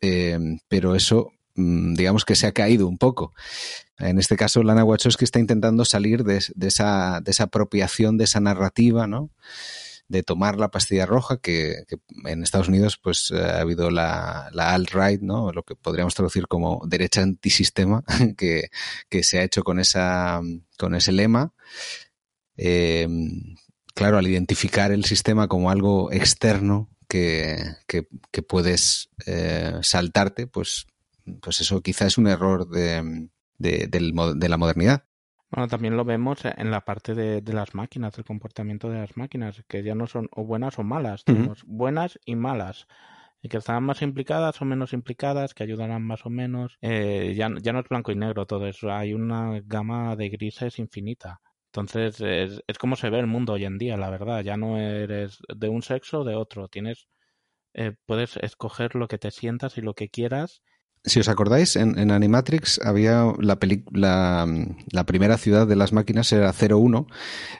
Eh, 0.00 0.38
pero 0.68 0.94
eso 0.94 1.32
mm, 1.54 1.94
digamos 1.94 2.24
que 2.24 2.34
se 2.34 2.46
ha 2.46 2.52
caído 2.52 2.88
un 2.88 2.98
poco. 2.98 3.34
En 3.98 4.18
este 4.18 4.36
caso, 4.36 4.62
Lana 4.62 4.84
Wachowski 4.84 5.24
está 5.24 5.38
intentando 5.38 5.84
salir 5.84 6.24
de, 6.24 6.36
esa, 6.36 7.20
de 7.20 7.30
esa 7.30 7.44
apropiación, 7.44 8.18
de 8.18 8.24
esa 8.24 8.40
narrativa, 8.40 9.06
¿no? 9.06 9.30
de 10.08 10.22
tomar 10.22 10.56
la 10.58 10.70
pastilla 10.70 11.06
roja, 11.06 11.38
que, 11.38 11.84
en 12.24 12.42
Estados 12.42 12.68
Unidos 12.68 12.98
pues 13.02 13.32
eh, 13.34 13.40
ha 13.40 13.60
habido 13.60 13.90
la, 13.90 14.48
alt-right, 14.52 15.20
¿no? 15.20 15.52
lo 15.52 15.64
que 15.64 15.74
podríamos 15.74 16.14
traducir 16.14 16.46
como 16.46 16.82
derecha 16.86 17.22
antisistema, 17.22 18.04
que, 18.36 18.70
se 19.22 19.38
ha 19.38 19.42
hecho 19.42 19.62
con, 19.64 19.80
esa, 19.80 20.40
con 20.78 20.94
ese 20.94 21.12
lema. 21.12 21.52
Eh, 22.56 23.08
claro, 23.94 24.18
al 24.18 24.26
identificar 24.26 24.92
el 24.92 25.04
sistema 25.04 25.48
como 25.48 25.70
algo 25.70 26.12
externo 26.12 26.88
que, 27.08 27.58
que, 27.86 28.42
puedes 28.42 29.08
eh, 29.26 29.78
saltarte, 29.82 30.46
pues, 30.46 30.86
pues 31.42 31.60
eso 31.60 31.80
quizá 31.82 32.06
es 32.06 32.18
un 32.18 32.28
error 32.28 32.68
de, 32.68 33.28
de, 33.58 33.88
de 33.88 34.48
la 34.48 34.56
modernidad. 34.56 35.04
Bueno, 35.50 35.68
también 35.68 35.96
lo 35.96 36.04
vemos 36.04 36.44
en 36.44 36.70
la 36.70 36.84
parte 36.84 37.14
de, 37.14 37.40
las 37.52 37.74
máquinas, 37.74 38.16
del 38.16 38.24
comportamiento 38.24 38.90
de 38.90 38.98
las 38.98 39.16
máquinas, 39.16 39.62
que 39.68 39.82
ya 39.82 39.94
no 39.94 40.06
son 40.06 40.28
o 40.32 40.44
buenas 40.44 40.78
o 40.78 40.82
malas, 40.82 41.24
tenemos 41.24 41.62
buenas 41.64 42.18
y 42.24 42.34
malas 42.34 42.88
y 43.40 43.48
que 43.48 43.58
están 43.58 43.84
más 43.84 44.02
implicadas 44.02 44.60
o 44.60 44.64
menos 44.64 44.92
implicadas, 44.92 45.54
que 45.54 45.62
ayudarán 45.62 46.02
más 46.02 46.26
o 46.26 46.30
menos. 46.30 46.78
Eh, 46.80 47.34
ya, 47.36 47.48
ya 47.62 47.72
no 47.72 47.80
es 47.80 47.88
blanco 47.88 48.10
y 48.10 48.16
negro 48.16 48.46
todo 48.46 48.66
eso, 48.66 48.90
hay 48.90 49.14
una 49.14 49.60
gama 49.64 50.16
de 50.16 50.30
grises 50.30 50.80
infinita. 50.80 51.40
Entonces 51.66 52.20
es, 52.20 52.62
es 52.66 52.78
como 52.78 52.96
se 52.96 53.10
ve 53.10 53.20
el 53.20 53.26
mundo 53.26 53.52
hoy 53.52 53.64
en 53.66 53.78
día, 53.78 53.96
la 53.96 54.10
verdad. 54.10 54.42
Ya 54.42 54.56
no 54.56 54.78
eres 54.78 55.38
de 55.54 55.68
un 55.68 55.82
sexo 55.82 56.20
o 56.20 56.24
de 56.24 56.34
otro. 56.34 56.68
Tienes, 56.68 57.06
eh, 57.74 57.92
puedes 58.06 58.36
escoger 58.38 58.94
lo 58.94 59.08
que 59.08 59.18
te 59.18 59.30
sientas 59.30 59.78
y 59.78 59.82
lo 59.82 59.94
que 59.94 60.08
quieras 60.08 60.62
si 61.06 61.20
os 61.20 61.28
acordáis, 61.28 61.76
en, 61.76 62.10
Animatrix 62.10 62.80
había 62.84 63.32
la, 63.38 63.58
la, 63.92 64.46
la, 64.90 65.06
primera 65.06 65.38
ciudad 65.38 65.66
de 65.66 65.76
las 65.76 65.92
máquinas 65.92 66.32
era 66.32 66.52
01 66.52 67.06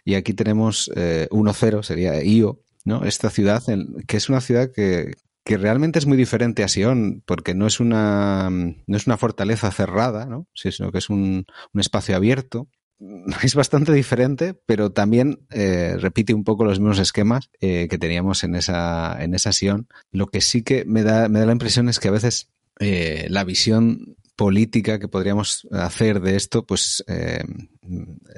y 0.05 0.15
aquí 0.15 0.35
tenemos 0.35 0.91
10, 0.93 1.29
eh, 1.33 1.83
sería 1.83 2.23
Io, 2.25 2.61
¿no? 2.85 3.05
Esta 3.05 3.31
ciudad, 3.31 3.63
que 4.07 4.17
es 4.17 4.29
una 4.29 4.41
ciudad 4.41 4.71
que, 4.75 5.13
realmente 5.45 6.01
es 6.01 6.07
muy 6.07 6.17
diferente 6.17 6.65
a 6.65 6.69
Sion, 6.69 7.23
porque 7.25 7.55
no 7.55 7.69
es 7.69 7.79
una, 7.79 8.51
no 8.51 8.97
es 8.97 9.07
una 9.07 9.17
fortaleza 9.17 9.71
cerrada, 9.71 10.27
¿no? 10.27 10.49
sino 10.53 10.91
que 10.91 10.99
es 10.99 11.09
un, 11.09 11.47
un 11.73 11.81
espacio 11.81 12.17
abierto. 12.17 12.69
Es 13.43 13.55
bastante 13.55 13.93
diferente, 13.93 14.55
pero 14.65 14.91
también 14.91 15.47
eh, 15.51 15.97
repite 15.99 16.33
un 16.33 16.45
poco 16.45 16.65
los 16.65 16.81
mismos 16.81 16.99
esquemas 16.99 17.51
eh, 17.61 17.89
que 17.89 17.99
teníamos 17.99 18.43
en 18.43 18.55
esa, 18.55 19.23
en 19.23 19.35
esa 19.35 19.53
Sion. 19.53 19.87
Lo 20.11 20.29
que 20.29 20.41
sí 20.41 20.63
que 20.63 20.87
me 20.87 21.03
da, 21.03 21.29
me 21.29 21.39
da 21.39 21.47
la 21.47 21.53
impresión 21.53 21.91
es 21.91 22.01
que 22.01 22.09
a 22.09 22.13
veces 22.13 22.49
eh, 22.81 23.27
la 23.31 23.45
visión 23.45 24.17
política 24.37 24.99
que 24.99 25.09
podríamos 25.09 25.67
hacer 25.73 26.21
de 26.21 26.37
esto, 26.37 26.67
pues 26.67 27.03
eh, 27.09 27.43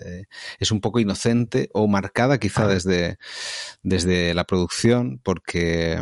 eh, 0.00 0.24
es 0.60 0.70
un 0.70 0.80
poco 0.80 1.00
inocente 1.00 1.70
o 1.72 1.88
marcada 1.88 2.38
quizá 2.38 2.64
ah. 2.64 2.68
desde, 2.68 3.18
desde 3.82 4.32
la 4.34 4.44
producción, 4.44 5.20
porque, 5.24 6.00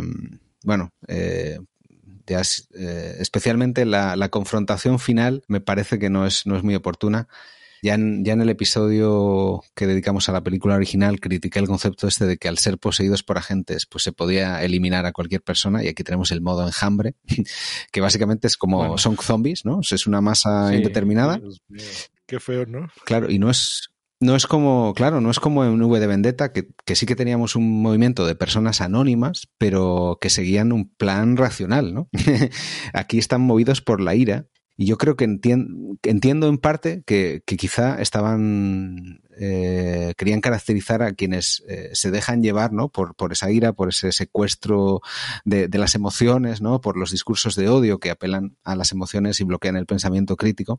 bueno, 0.63 0.93
especialmente 2.27 3.87
la, 3.87 4.17
la, 4.17 4.29
confrontación 4.29 4.99
final 4.99 5.45
me 5.49 5.61
parece 5.61 5.99
que 5.99 6.11
no 6.11 6.27
es, 6.27 6.47
no 6.47 6.57
es 6.57 6.63
muy 6.63 6.75
oportuna 6.75 7.29
ya 7.83 7.95
en, 7.95 8.25
ya 8.25 8.33
en 8.33 8.41
el 8.41 8.49
episodio 8.49 9.63
que 9.75 9.87
dedicamos 9.87 10.29
a 10.29 10.33
la 10.33 10.43
película 10.43 10.75
original 10.77 11.21
critiqué 11.21 11.59
el 11.59 11.67
concepto 11.67 12.09
este 12.09 12.27
de 12.27 12.37
que 12.37 12.49
al 12.49 12.59
ser 12.59 12.79
poseídos 12.79 13.23
por 13.23 13.39
agentes 13.39 13.87
pues 13.87 14.05
se 14.05 14.13
podía 14.13 14.63
eliminar 14.63 15.07
a 15.07 15.13
cualquier 15.13 15.43
persona 15.43 15.83
y 15.83 15.89
aquí 15.89 16.05
tenemos 16.05 16.31
el 16.33 16.41
modo 16.41 16.67
enjambre 16.67 17.15
que 17.93 18.01
básicamente 18.01 18.47
es 18.47 18.57
como 18.57 18.99
son 18.99 19.17
zombies, 19.17 19.65
¿no? 19.65 19.81
Es 19.81 20.07
una 20.07 20.21
masa 20.21 20.75
indeterminada. 20.75 21.41
Qué 22.27 22.41
feo, 22.41 22.67
¿no? 22.67 22.89
Claro, 23.05 23.31
y 23.31 23.39
no 23.39 23.51
es 23.51 23.91
no 24.19 24.35
es 24.35 24.47
como, 24.47 24.95
claro, 24.95 25.21
no 25.21 25.31
es 25.31 25.39
como 25.39 25.65
en 25.65 25.81
V 25.81 26.01
de 26.01 26.07
Vendetta, 26.07 26.51
que, 26.51 26.69
que, 26.87 26.97
sí 26.97 27.05
que 27.05 27.17
teníamos 27.17 27.55
un 27.55 27.83
movimiento 27.83 28.27
de 28.27 28.35
personas 28.35 28.81
anónimas, 28.81 29.49
pero 29.59 30.17
que 30.21 30.31
seguían 30.31 30.73
un 30.73 30.89
plan 30.89 31.37
racional, 31.37 31.93
¿no? 31.93 32.09
Aquí 32.95 33.19
están 33.19 33.43
movidos 33.43 33.83
por 33.83 34.01
la 34.01 34.15
ira 34.15 34.47
y 34.77 34.85
yo 34.85 34.99
creo 34.99 35.17
que 35.17 35.25
entiendo 35.25 36.49
en 36.49 36.59
parte 36.59 37.03
que, 37.07 37.43
quizá 37.47 38.01
estaban, 38.01 39.23
eh, 39.39 40.13
querían 40.19 40.43
caracterizar 40.43 41.03
a 41.03 41.15
quienes 41.15 41.65
eh, 41.67 41.91
se 41.95 42.11
dejan 42.11 42.43
llevar, 42.43 42.75
¿no? 42.75 42.91
Por, 42.91 43.15
esa 43.33 43.51
ira, 43.51 43.73
por 43.73 43.89
ese 43.89 44.13
secuestro 44.13 45.01
de, 45.47 45.69
las 45.73 45.95
emociones, 45.95 46.61
¿no? 46.61 46.83
Por 46.83 46.99
los 46.99 47.11
discursos 47.11 47.57
de 47.57 47.71
odio 47.71 47.99
que 47.99 48.11
apelan 48.11 48.59
a 48.65 48.77
las 48.77 48.93
emociones 48.93 49.41
y 49.41 49.45
bloquean 49.45 49.77
el 49.77 49.87
pensamiento 49.87 50.37
crítico. 50.37 50.79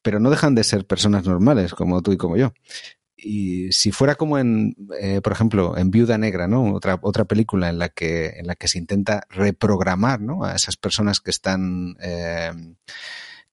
Pero 0.00 0.20
no 0.20 0.30
dejan 0.30 0.54
de 0.54 0.64
ser 0.64 0.86
personas 0.86 1.26
normales, 1.26 1.74
como 1.74 2.00
tú 2.00 2.12
y 2.12 2.16
como 2.16 2.38
yo. 2.38 2.54
Y 3.14 3.72
si 3.72 3.92
fuera 3.92 4.14
como 4.14 4.38
en, 4.38 4.74
eh, 5.00 5.20
por 5.22 5.32
ejemplo, 5.32 5.76
en 5.76 5.90
Viuda 5.90 6.16
Negra, 6.16 6.48
¿no? 6.48 6.72
Otra, 6.72 6.98
otra 7.02 7.26
película 7.26 7.68
en 7.68 7.78
la 7.78 7.90
que, 7.90 8.38
en 8.38 8.46
la 8.46 8.54
que 8.54 8.68
se 8.68 8.78
intenta 8.78 9.26
reprogramar, 9.28 10.22
¿no? 10.22 10.44
A 10.44 10.54
esas 10.54 10.76
personas 10.78 11.20
que 11.20 11.30
están, 11.30 11.96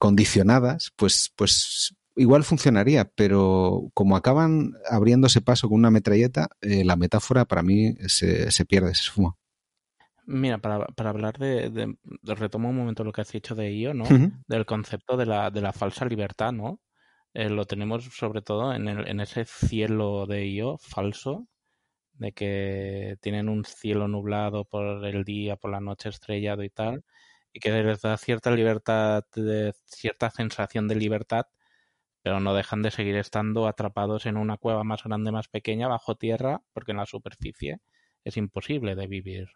condicionadas, 0.02 0.92
pues, 0.96 1.32
pues 1.36 1.96
igual 2.16 2.44
funcionaría, 2.44 3.06
pero 3.14 3.92
como 3.94 4.16
acaban 4.16 4.74
abriéndose 4.90 5.42
paso 5.42 5.70
con 5.70 5.78
una 5.78 5.92
metralleta, 5.92 6.50
eh, 6.62 6.84
la 6.84 6.96
metáfora 6.96 7.46
para 7.46 7.62
mí 7.62 7.94
se, 8.08 8.50
se 8.50 8.66
pierde, 8.66 8.96
se 8.96 9.02
esfuma. 9.02 9.38
Mira, 10.26 10.58
para, 10.58 10.88
para 10.88 11.12
hablar 11.12 11.38
de, 11.38 11.70
de, 11.70 11.96
retomo 12.24 12.70
un 12.70 12.78
momento 12.78 13.04
lo 13.04 13.12
que 13.12 13.22
has 13.22 13.32
dicho 13.32 13.54
de 13.54 13.74
IO, 13.74 13.94
¿no? 13.94 14.06
Del 14.48 14.66
concepto 14.66 15.18
de 15.18 15.28
la, 15.28 15.52
de 15.52 15.62
la 15.62 15.72
falsa 15.72 16.06
libertad, 16.06 16.52
¿no? 16.52 16.80
Eh, 17.36 17.50
lo 17.50 17.66
tenemos 17.66 18.06
sobre 18.06 18.42
todo 18.42 18.74
en, 18.74 18.88
el, 18.88 19.08
en 19.08 19.20
ese 19.20 19.46
cielo 19.46 20.26
de 20.26 20.48
IO 20.48 20.80
falso, 20.80 21.48
de 22.14 22.32
que 22.32 23.18
tienen 23.22 23.50
un 23.50 23.66
cielo 23.66 24.08
nublado 24.08 24.66
por 24.66 25.06
el 25.06 25.24
día, 25.24 25.58
por 25.58 25.70
la 25.70 25.80
noche 25.80 26.10
estrellado 26.10 26.64
y 26.64 26.72
tal, 26.72 27.04
y 27.54 27.60
que 27.60 27.72
les 27.84 28.02
da 28.02 28.18
cierta 28.18 28.52
libertad, 28.52 29.24
de, 29.36 29.74
cierta 29.86 30.30
sensación 30.30 30.88
de 30.88 30.96
libertad, 30.96 31.48
pero 32.22 32.40
no 32.40 32.54
dejan 32.54 32.82
de 32.82 32.92
seguir 32.92 33.16
estando 33.16 33.68
atrapados 33.68 34.26
en 34.26 34.38
una 34.38 34.58
cueva 34.58 34.84
más 34.84 35.04
grande, 35.04 35.32
más 35.32 35.48
pequeña, 35.48 35.88
bajo 35.88 36.16
tierra, 36.16 36.62
porque 36.74 36.92
en 36.92 36.98
la 36.98 37.06
superficie 37.06 37.80
es 38.24 38.38
imposible 38.38 38.96
de 38.96 39.08
vivir. 39.08 39.50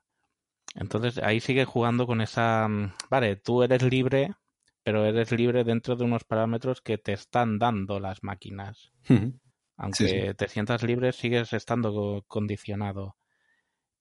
Entonces 0.73 1.19
ahí 1.19 1.39
sigue 1.39 1.65
jugando 1.65 2.05
con 2.07 2.21
esa, 2.21 2.67
mm, 2.67 2.93
vale, 3.09 3.35
tú 3.37 3.63
eres 3.63 3.83
libre, 3.83 4.33
pero 4.83 5.05
eres 5.05 5.31
libre 5.31 5.63
dentro 5.63 5.95
de 5.95 6.03
unos 6.03 6.23
parámetros 6.23 6.81
que 6.81 6.97
te 6.97 7.13
están 7.13 7.59
dando 7.59 7.99
las 7.99 8.23
máquinas. 8.23 8.91
Aunque 9.77 10.33
te 10.35 10.47
sientas 10.47 10.83
libre, 10.83 11.11
sigues 11.11 11.53
estando 11.53 12.23
condicionado 12.27 13.15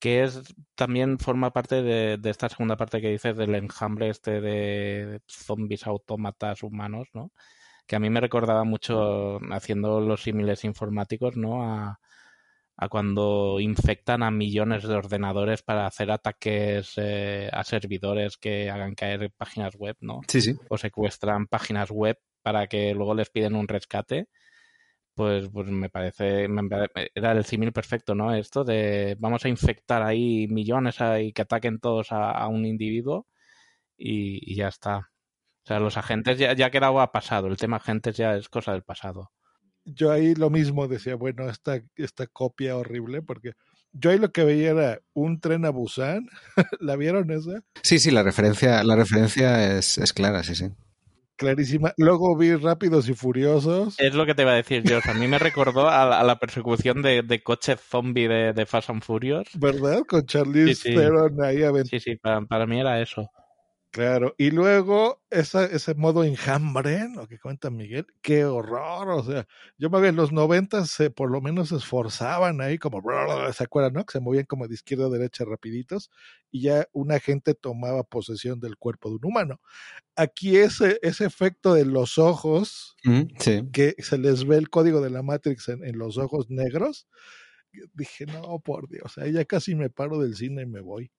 que 0.05 0.23
es 0.23 0.43
también 0.75 1.19
forma 1.19 1.51
parte 1.51 1.83
de, 1.83 2.21
esta 2.25 2.51
segunda 2.51 2.77
parte 2.77 3.01
que 3.01 3.09
dices 3.09 3.39
del 3.39 3.55
enjambre 3.55 4.11
este 4.11 4.43
de 4.43 5.23
zombies 5.27 5.87
autómatas 5.87 6.63
humanos, 6.63 7.09
¿no? 7.15 7.33
Que 7.87 7.97
a 7.97 7.99
mí 8.01 8.11
me 8.11 8.21
recordaba 8.21 8.65
mucho 8.65 9.41
haciendo 9.51 10.03
los 10.03 10.23
símiles 10.23 10.63
informáticos, 10.65 11.39
¿no? 11.39 11.65
A, 11.65 11.99
cuando 12.91 13.61
infectan 13.61 14.23
a 14.23 14.31
millones 14.31 14.83
de 14.83 14.95
ordenadores 14.95 15.63
para 15.63 15.87
hacer 15.87 16.11
ataques 16.11 16.93
eh, 16.99 17.49
a 17.51 17.65
servidores 17.65 18.37
que 18.37 18.69
hagan 18.69 18.95
caer 18.95 19.33
páginas 19.35 19.75
web, 19.75 19.97
¿no? 20.01 20.21
Sí, 20.29 20.43
sí. 20.43 20.55
O 20.69 20.77
secuestran 20.77 21.47
páginas 21.47 21.91
web 21.91 22.19
para 22.43 22.67
que 22.67 22.93
luego 22.93 23.15
les 23.15 23.31
piden 23.31 23.55
un 23.55 23.69
rescate 23.69 24.29
pues, 25.15 25.49
pues 25.49 25.69
me 25.69 25.91
parece, 25.91 26.49
era 27.15 27.33
el 27.33 27.45
símil 27.45 27.73
perfecto, 27.73 28.15
¿no? 28.15 28.35
Esto 28.35 28.65
de 28.65 29.17
vamos 29.19 29.45
a 29.45 29.49
infectar 29.49 30.03
ahí 30.03 30.49
millones 30.49 30.97
y 31.21 31.33
que 31.33 31.43
ataquen 31.43 31.79
todos 31.79 32.09
a, 32.11 32.47
un 32.49 32.67
individuo 32.67 33.27
y, 33.97 34.55
ya 34.57 34.69
está. 34.69 35.11
O 35.65 35.67
sea, 35.67 35.81
los 35.81 35.97
agentes 35.97 36.39
ya, 36.39 36.55
ya 36.55 36.71
quedado 36.71 37.01
ha 37.01 37.12
pasado, 37.12 37.47
el 37.49 37.57
tema 37.57 37.77
agentes 37.79 38.17
ya 38.17 38.37
es 38.37 38.49
cosa 38.49 38.73
del 38.73 38.83
pasado. 38.83 39.33
Yo 39.85 40.11
ahí 40.12 40.35
lo 40.35 40.51
mismo 40.51 40.89
decía, 40.89 41.15
bueno, 41.15 41.49
esta, 41.49 41.83
esta 41.97 42.27
copia 42.27 42.77
horrible, 42.77 43.23
porque 43.23 43.53
yo 43.93 44.11
ahí 44.11 44.19
lo 44.19 44.33
que 44.33 44.45
veía 44.45 44.71
era 44.71 45.01
un 45.12 45.41
tren 45.41 45.65
a 45.65 45.71
Busan, 45.71 46.29
¿la 46.81 46.97
vieron 46.97 47.31
esa? 47.31 47.62
Sí, 47.83 47.99
sí, 47.99 48.11
la 48.11 48.23
referencia, 48.23 48.83
la 48.83 48.97
referencia 48.97 49.77
es, 49.79 49.99
es 49.99 50.12
clara, 50.12 50.43
sí, 50.43 50.55
sí 50.55 50.73
clarísima. 51.37 51.93
Luego 51.97 52.37
vi 52.37 52.55
Rápidos 52.55 53.09
y 53.09 53.14
Furiosos. 53.14 53.99
Es 53.99 54.14
lo 54.14 54.26
que 54.26 54.35
te 54.35 54.43
iba 54.43 54.53
a 54.53 54.57
decir 54.57 54.82
yo. 54.82 54.99
A 55.05 55.14
mí 55.14 55.26
me 55.28 55.39
recordó 55.39 55.89
a, 55.89 56.22
la 56.22 56.39
persecución 56.39 57.03
de, 57.03 57.22
de 57.22 57.43
coche 57.43 57.76
zombie 57.76 58.28
de, 58.28 58.53
de, 58.53 58.66
Fast 58.66 58.91
and 58.91 59.03
Furious. 59.03 59.49
¿Verdad? 59.55 60.03
Con 60.07 60.24
Charlize 60.26 60.95
Theron 60.95 61.43
ahí 61.43 61.62
Sí, 61.85 62.01
sí, 62.01 62.16
para, 62.16 62.66
mí 62.66 62.80
era 62.80 63.01
eso. 63.01 63.30
Claro, 63.95 64.34
y 64.38 64.51
luego 64.51 65.22
esa, 65.30 65.66
ese 65.66 65.95
modo 65.95 66.24
enjambre, 66.24 67.09
lo 67.14 67.28
que 67.28 67.38
cuenta 67.38 67.70
Miguel, 67.70 68.05
qué 68.22 68.45
horror, 68.45 69.09
o 69.11 69.22
sea, 69.22 69.47
yo 69.78 69.88
me 69.88 70.01
veo 70.01 70.11
en 70.11 70.16
los 70.16 70.32
noventas 70.32 70.90
se 70.90 71.11
por 71.11 71.30
lo 71.30 71.40
menos 71.40 71.68
se 71.68 71.76
esforzaban 71.76 72.61
ahí 72.61 72.76
como, 72.76 73.01
¿se 73.57 73.62
acuerdan, 73.62 73.92
no? 73.92 74.05
Que 74.05 74.11
se 74.11 74.20
movían 74.20 74.47
como 74.47 74.66
de 74.66 74.74
izquierda 74.74 75.07
a 75.07 75.11
derecha 75.11 75.45
rapiditos 75.45 76.11
y 76.51 76.62
ya 76.62 76.88
una 76.92 77.20
gente 77.20 77.55
tomaba 77.55 78.03
posesión 78.03 78.59
del 78.59 78.76
cuerpo 78.78 79.11
de 79.11 79.14
un 79.14 79.26
humano. 79.26 79.61
Aquí 80.16 80.57
ese, 80.57 80.99
ese 81.03 81.24
efecto 81.26 81.74
de 81.74 81.84
los 81.84 82.18
ojos, 82.18 82.97
que 83.70 83.95
se 84.01 84.18
les 84.18 84.45
ve 84.45 84.57
el 84.57 84.70
código 84.70 85.03
de 85.03 85.11
la 85.11 85.22
Matrix 85.22 85.68
en, 85.68 85.84
en 85.84 85.99
los 85.99 86.18
ojos 86.18 86.51
negros, 86.51 87.07
dije, 87.95 88.26
no, 88.26 88.59
por 88.59 88.88
Dios, 88.88 89.18
ahí 89.18 89.32
ya 89.32 89.45
casi 89.45 89.76
me 89.76 89.90
paro 89.90 90.18
del 90.18 90.34
cine 90.34 90.62
y 90.62 90.66
me 90.66 90.80
voy. 90.80 91.12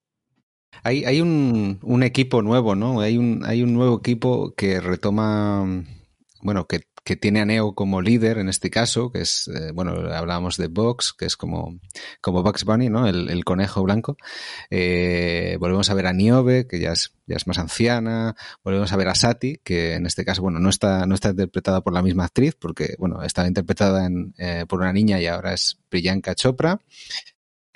Hay, 0.82 1.04
hay 1.04 1.20
un, 1.20 1.78
un, 1.82 2.02
equipo 2.02 2.42
nuevo, 2.42 2.74
¿no? 2.74 3.00
Hay 3.00 3.18
un, 3.18 3.42
hay 3.44 3.62
un 3.62 3.74
nuevo 3.74 3.98
equipo 3.98 4.54
que 4.54 4.80
retoma, 4.80 5.84
bueno, 6.42 6.66
que, 6.66 6.82
que 7.06 7.14
tiene 7.14 7.40
a 7.40 7.44
Neo 7.44 7.76
como 7.76 8.02
líder 8.02 8.38
en 8.38 8.48
este 8.48 8.68
caso, 8.68 9.12
que 9.12 9.20
es, 9.20 9.46
eh, 9.46 9.70
bueno, 9.72 9.92
hablábamos 10.12 10.56
de 10.56 10.66
Box, 10.66 11.14
que 11.16 11.26
es 11.26 11.36
como, 11.36 11.78
como 12.20 12.42
Bugs 12.42 12.64
Bunny, 12.64 12.88
¿no? 12.88 13.06
El, 13.06 13.30
el 13.30 13.44
conejo 13.44 13.84
blanco. 13.84 14.16
Eh, 14.70 15.56
volvemos 15.60 15.88
a 15.88 15.94
ver 15.94 16.08
a 16.08 16.12
Niobe, 16.12 16.66
que 16.66 16.80
ya 16.80 16.90
es, 16.90 17.14
ya 17.28 17.36
es 17.36 17.46
más 17.46 17.58
anciana. 17.58 18.34
Volvemos 18.64 18.92
a 18.92 18.96
ver 18.96 19.06
a 19.06 19.14
Sati, 19.14 19.60
que 19.62 19.94
en 19.94 20.04
este 20.04 20.24
caso, 20.24 20.42
bueno, 20.42 20.58
no 20.58 20.68
está, 20.68 21.06
no 21.06 21.14
está 21.14 21.30
interpretada 21.30 21.80
por 21.80 21.92
la 21.92 22.02
misma 22.02 22.24
actriz, 22.24 22.56
porque, 22.58 22.96
bueno, 22.98 23.22
estaba 23.22 23.46
interpretada 23.46 24.04
en, 24.04 24.34
eh, 24.36 24.66
por 24.68 24.80
una 24.80 24.92
niña 24.92 25.20
y 25.20 25.28
ahora 25.28 25.54
es 25.54 25.78
Priyanka 25.88 26.34
Chopra. 26.34 26.80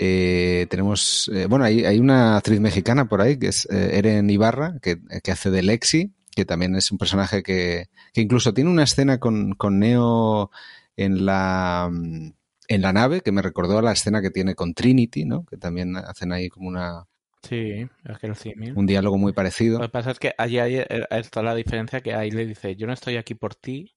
Eh, 0.02 0.66
tenemos, 0.70 1.30
eh, 1.34 1.44
bueno, 1.44 1.66
hay, 1.66 1.84
hay, 1.84 1.98
una 1.98 2.38
actriz 2.38 2.58
mexicana 2.58 3.06
por 3.06 3.20
ahí 3.20 3.38
que 3.38 3.48
es 3.48 3.68
eh, 3.70 3.98
Eren 3.98 4.30
Ibarra, 4.30 4.78
que, 4.80 4.96
que, 5.22 5.30
hace 5.30 5.50
de 5.50 5.62
Lexi, 5.62 6.14
que 6.34 6.46
también 6.46 6.74
es 6.74 6.90
un 6.90 6.96
personaje 6.96 7.42
que, 7.42 7.90
que 8.14 8.22
incluso 8.22 8.54
tiene 8.54 8.70
una 8.70 8.84
escena 8.84 9.20
con, 9.20 9.52
con, 9.52 9.78
Neo 9.78 10.50
en 10.96 11.26
la, 11.26 11.90
en 11.92 12.80
la 12.80 12.92
nave, 12.94 13.20
que 13.20 13.30
me 13.30 13.42
recordó 13.42 13.76
a 13.76 13.82
la 13.82 13.92
escena 13.92 14.22
que 14.22 14.30
tiene 14.30 14.54
con 14.54 14.72
Trinity, 14.72 15.26
¿no? 15.26 15.44
Que 15.44 15.58
también 15.58 15.94
hacen 15.94 16.32
ahí 16.32 16.48
como 16.48 16.68
una... 16.68 17.04
Sí, 17.42 17.86
es 18.02 18.18
que 18.18 18.26
el 18.26 18.36
símil. 18.36 18.72
Un 18.74 18.86
diálogo 18.86 19.18
muy 19.18 19.34
parecido. 19.34 19.80
Lo 19.80 19.84
que 19.84 19.92
pasa 19.92 20.12
es 20.12 20.18
que 20.18 20.32
allí 20.38 20.60
hay, 20.60 20.82
está 21.10 21.42
la 21.42 21.54
diferencia 21.54 22.00
que 22.00 22.14
ahí 22.14 22.30
le 22.30 22.46
dice, 22.46 22.74
yo 22.74 22.86
no 22.86 22.94
estoy 22.94 23.18
aquí 23.18 23.34
por 23.34 23.54
ti, 23.54 23.94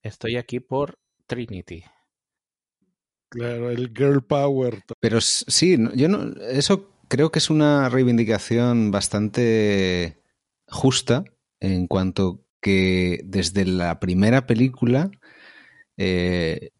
estoy 0.00 0.36
aquí 0.36 0.60
por 0.60 1.00
Trinity. 1.26 1.82
Claro, 3.30 3.70
el 3.70 3.92
girl 3.94 4.22
power. 4.22 4.82
Pero 5.00 5.20
sí, 5.20 5.78
yo 5.94 6.08
no, 6.08 6.34
eso 6.40 6.90
creo 7.08 7.30
que 7.30 7.38
es 7.38 7.48
una 7.48 7.88
reivindicación 7.88 8.90
bastante 8.90 10.20
justa 10.66 11.24
en 11.60 11.86
cuanto 11.86 12.44
que 12.60 13.20
desde 13.24 13.64
la 13.64 14.00
primera 14.00 14.46
película, 14.46 15.10
eh, 15.96 16.70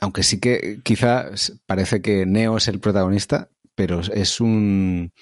aunque 0.00 0.24
sí 0.24 0.40
que 0.40 0.80
quizá 0.82 1.30
parece 1.66 2.02
que 2.02 2.26
Neo 2.26 2.56
es 2.56 2.66
el 2.66 2.80
protagonista, 2.80 3.50
pero 3.74 4.00
es 4.00 4.40
un 4.40 5.12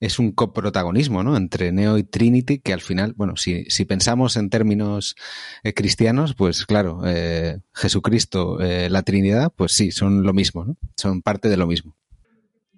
es 0.00 0.18
un 0.18 0.32
coprotagonismo, 0.32 1.22
¿no? 1.24 1.36
Entre 1.36 1.72
Neo 1.72 1.98
y 1.98 2.04
Trinity, 2.04 2.60
que 2.60 2.72
al 2.72 2.80
final, 2.80 3.14
bueno, 3.16 3.36
si, 3.36 3.64
si 3.64 3.84
pensamos 3.84 4.36
en 4.36 4.48
términos 4.48 5.16
eh, 5.64 5.74
cristianos, 5.74 6.34
pues 6.34 6.66
claro, 6.66 7.00
eh, 7.04 7.60
Jesucristo, 7.74 8.60
eh, 8.60 8.88
la 8.90 9.02
Trinidad, 9.02 9.52
pues 9.54 9.72
sí, 9.72 9.90
son 9.90 10.22
lo 10.22 10.32
mismo, 10.32 10.64
¿no? 10.64 10.76
Son 10.96 11.22
parte 11.22 11.48
de 11.48 11.56
lo 11.56 11.66
mismo. 11.66 11.96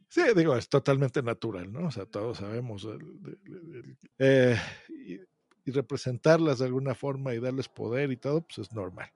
Sí, 0.09 0.23
digo, 0.35 0.57
es 0.57 0.69
totalmente 0.69 1.23
natural, 1.23 1.71
¿no? 1.73 1.87
O 1.87 1.91
sea, 1.91 2.07
todos 2.07 2.39
sabemos. 2.39 2.87
Y, 4.19 5.21
representarlas 5.67 6.59
de 6.59 6.65
alguna 6.65 6.97
forma 6.97 7.33
y 7.33 7.39
darles 7.39 7.69
poder 7.69 8.11
y 8.11 8.17
todo, 8.17 8.41
pues 8.41 8.59
es 8.59 8.73
normal. 8.73 9.09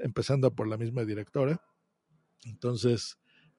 Empezando 0.00 0.52
por 0.52 0.66
la 0.66 0.76
misma 0.76 1.04
directora. 1.04 1.62
Entonces, 2.42 3.16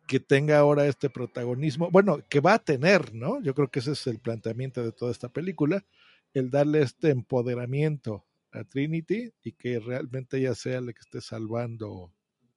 que 0.07 0.19
tenga 0.19 0.57
ahora 0.57 0.87
este 0.87 1.09
protagonismo, 1.09 1.89
bueno, 1.91 2.19
que 2.29 2.39
va 2.39 2.53
a 2.53 2.59
tener, 2.59 3.13
¿no? 3.13 3.41
Yo 3.41 3.53
creo 3.55 3.69
que 3.69 3.79
ese 3.79 3.91
es 3.93 4.07
el 4.07 4.19
planteamiento 4.19 4.83
de 4.83 4.91
toda 4.91 5.11
esta 5.11 5.29
película, 5.29 5.85
el 6.33 6.49
darle 6.49 6.81
este 6.81 7.09
empoderamiento 7.09 8.25
a 8.51 8.63
Trinity 8.63 9.31
y 9.43 9.53
que 9.53 9.79
realmente 9.79 10.37
ella 10.37 10.55
sea 10.55 10.81
la 10.81 10.93
que 10.93 11.01
esté 11.01 11.21
salvando 11.21 12.13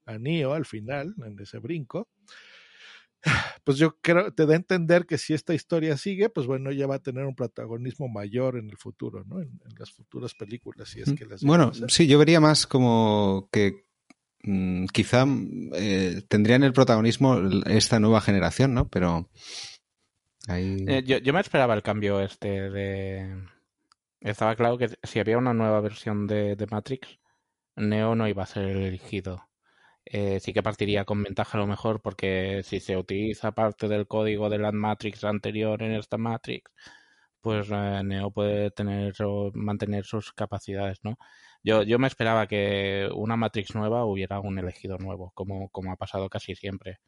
a 0.07 0.19
Neo 0.19 0.53
al 0.55 0.65
final, 0.65 1.15
en 1.25 1.39
ese 1.41 1.59
brinco. 1.59 2.09
Pues 3.65 3.77
yo 3.77 3.99
creo, 4.01 4.33
te 4.33 4.47
da 4.47 4.55
a 4.55 4.57
entender 4.57 5.05
que 5.05 5.19
si 5.19 5.35
esta 5.35 5.53
historia 5.53 5.99
sigue, 5.99 6.31
pues 6.31 6.47
bueno, 6.47 6.71
ella 6.71 6.87
va 6.87 6.95
a 6.95 7.03
tener 7.03 7.27
un 7.27 7.35
protagonismo 7.35 8.09
mayor 8.09 8.57
en 8.57 8.71
el 8.71 8.79
futuro, 8.79 9.25
¿no? 9.25 9.43
En, 9.43 9.61
en 9.63 9.75
las 9.79 9.91
futuras 9.91 10.33
películas, 10.33 10.89
si 10.89 11.03
es 11.03 11.13
que 11.13 11.27
las 11.27 11.43
Bueno, 11.43 11.73
sí, 11.89 12.07
yo 12.07 12.19
vería 12.19 12.41
más 12.41 12.67
como 12.67 13.51
que 13.53 13.88
quizá 14.93 15.27
eh, 15.75 16.23
tendrían 16.29 16.63
el 16.63 16.73
protagonismo 16.73 17.41
esta 17.67 18.01
nueva 18.01 18.21
generación, 18.21 18.75
¿no? 18.75 18.89
Pero 18.89 19.29
ahí... 20.47 20.85
eh, 20.87 21.03
yo, 21.05 21.19
yo, 21.19 21.33
me 21.33 21.41
esperaba 21.41 21.75
el 21.75 21.83
cambio 21.83 22.21
este 22.21 22.71
de... 22.71 23.45
Estaba 24.21 24.57
claro 24.57 24.79
que 24.79 24.89
si 25.03 25.21
había 25.21 25.39
una 25.39 25.55
nueva 25.55 25.81
versión 25.81 26.27
de, 26.27 26.57
de 26.57 26.67
Matrix, 26.67 27.19
Neo 27.77 28.15
no 28.15 28.27
iba 28.29 28.43
a 28.43 28.47
ser 28.47 28.65
el 28.65 28.83
elegido. 28.83 29.49
Eh, 30.05 30.41
sí 30.41 30.53
que 30.55 30.63
partiría 30.63 31.05
con 31.05 31.23
ventaja 31.23 31.59
a 31.59 31.61
lo 31.61 31.67
mejor 31.67 32.01
porque 32.01 32.63
si 32.65 32.81
se 32.81 32.97
utiliza 32.97 33.53
parte 33.53 33.89
del 33.89 34.07
código 34.07 34.49
de 34.49 34.59
la 34.59 34.73
Matrix 34.73 35.23
anterior 35.25 35.83
en 35.83 35.93
esta 35.93 36.17
Matrix, 36.17 36.71
pues 37.41 37.69
eh, 37.71 38.03
Neo 38.05 38.31
puede 38.31 38.71
tener 38.71 39.15
o 39.23 39.51
mantener 39.55 40.05
sus 40.05 40.33
capacidades, 40.33 40.99
¿no? 41.03 41.19
Yo, 41.69 41.83
yo 41.83 41.99
me 41.99 42.07
esperaba 42.09 42.47
que 42.47 43.11
una 43.15 43.37
Matrix 43.37 43.75
nueva 43.75 44.07
hubiera 44.07 44.41
un 44.41 44.59
elegido 44.59 44.97
nuevo, 44.97 45.33
como, 45.35 45.69
como 45.69 45.93
ha 45.93 45.97
pasado 45.97 46.31
casi 46.31 46.55
siempre. 46.55 46.99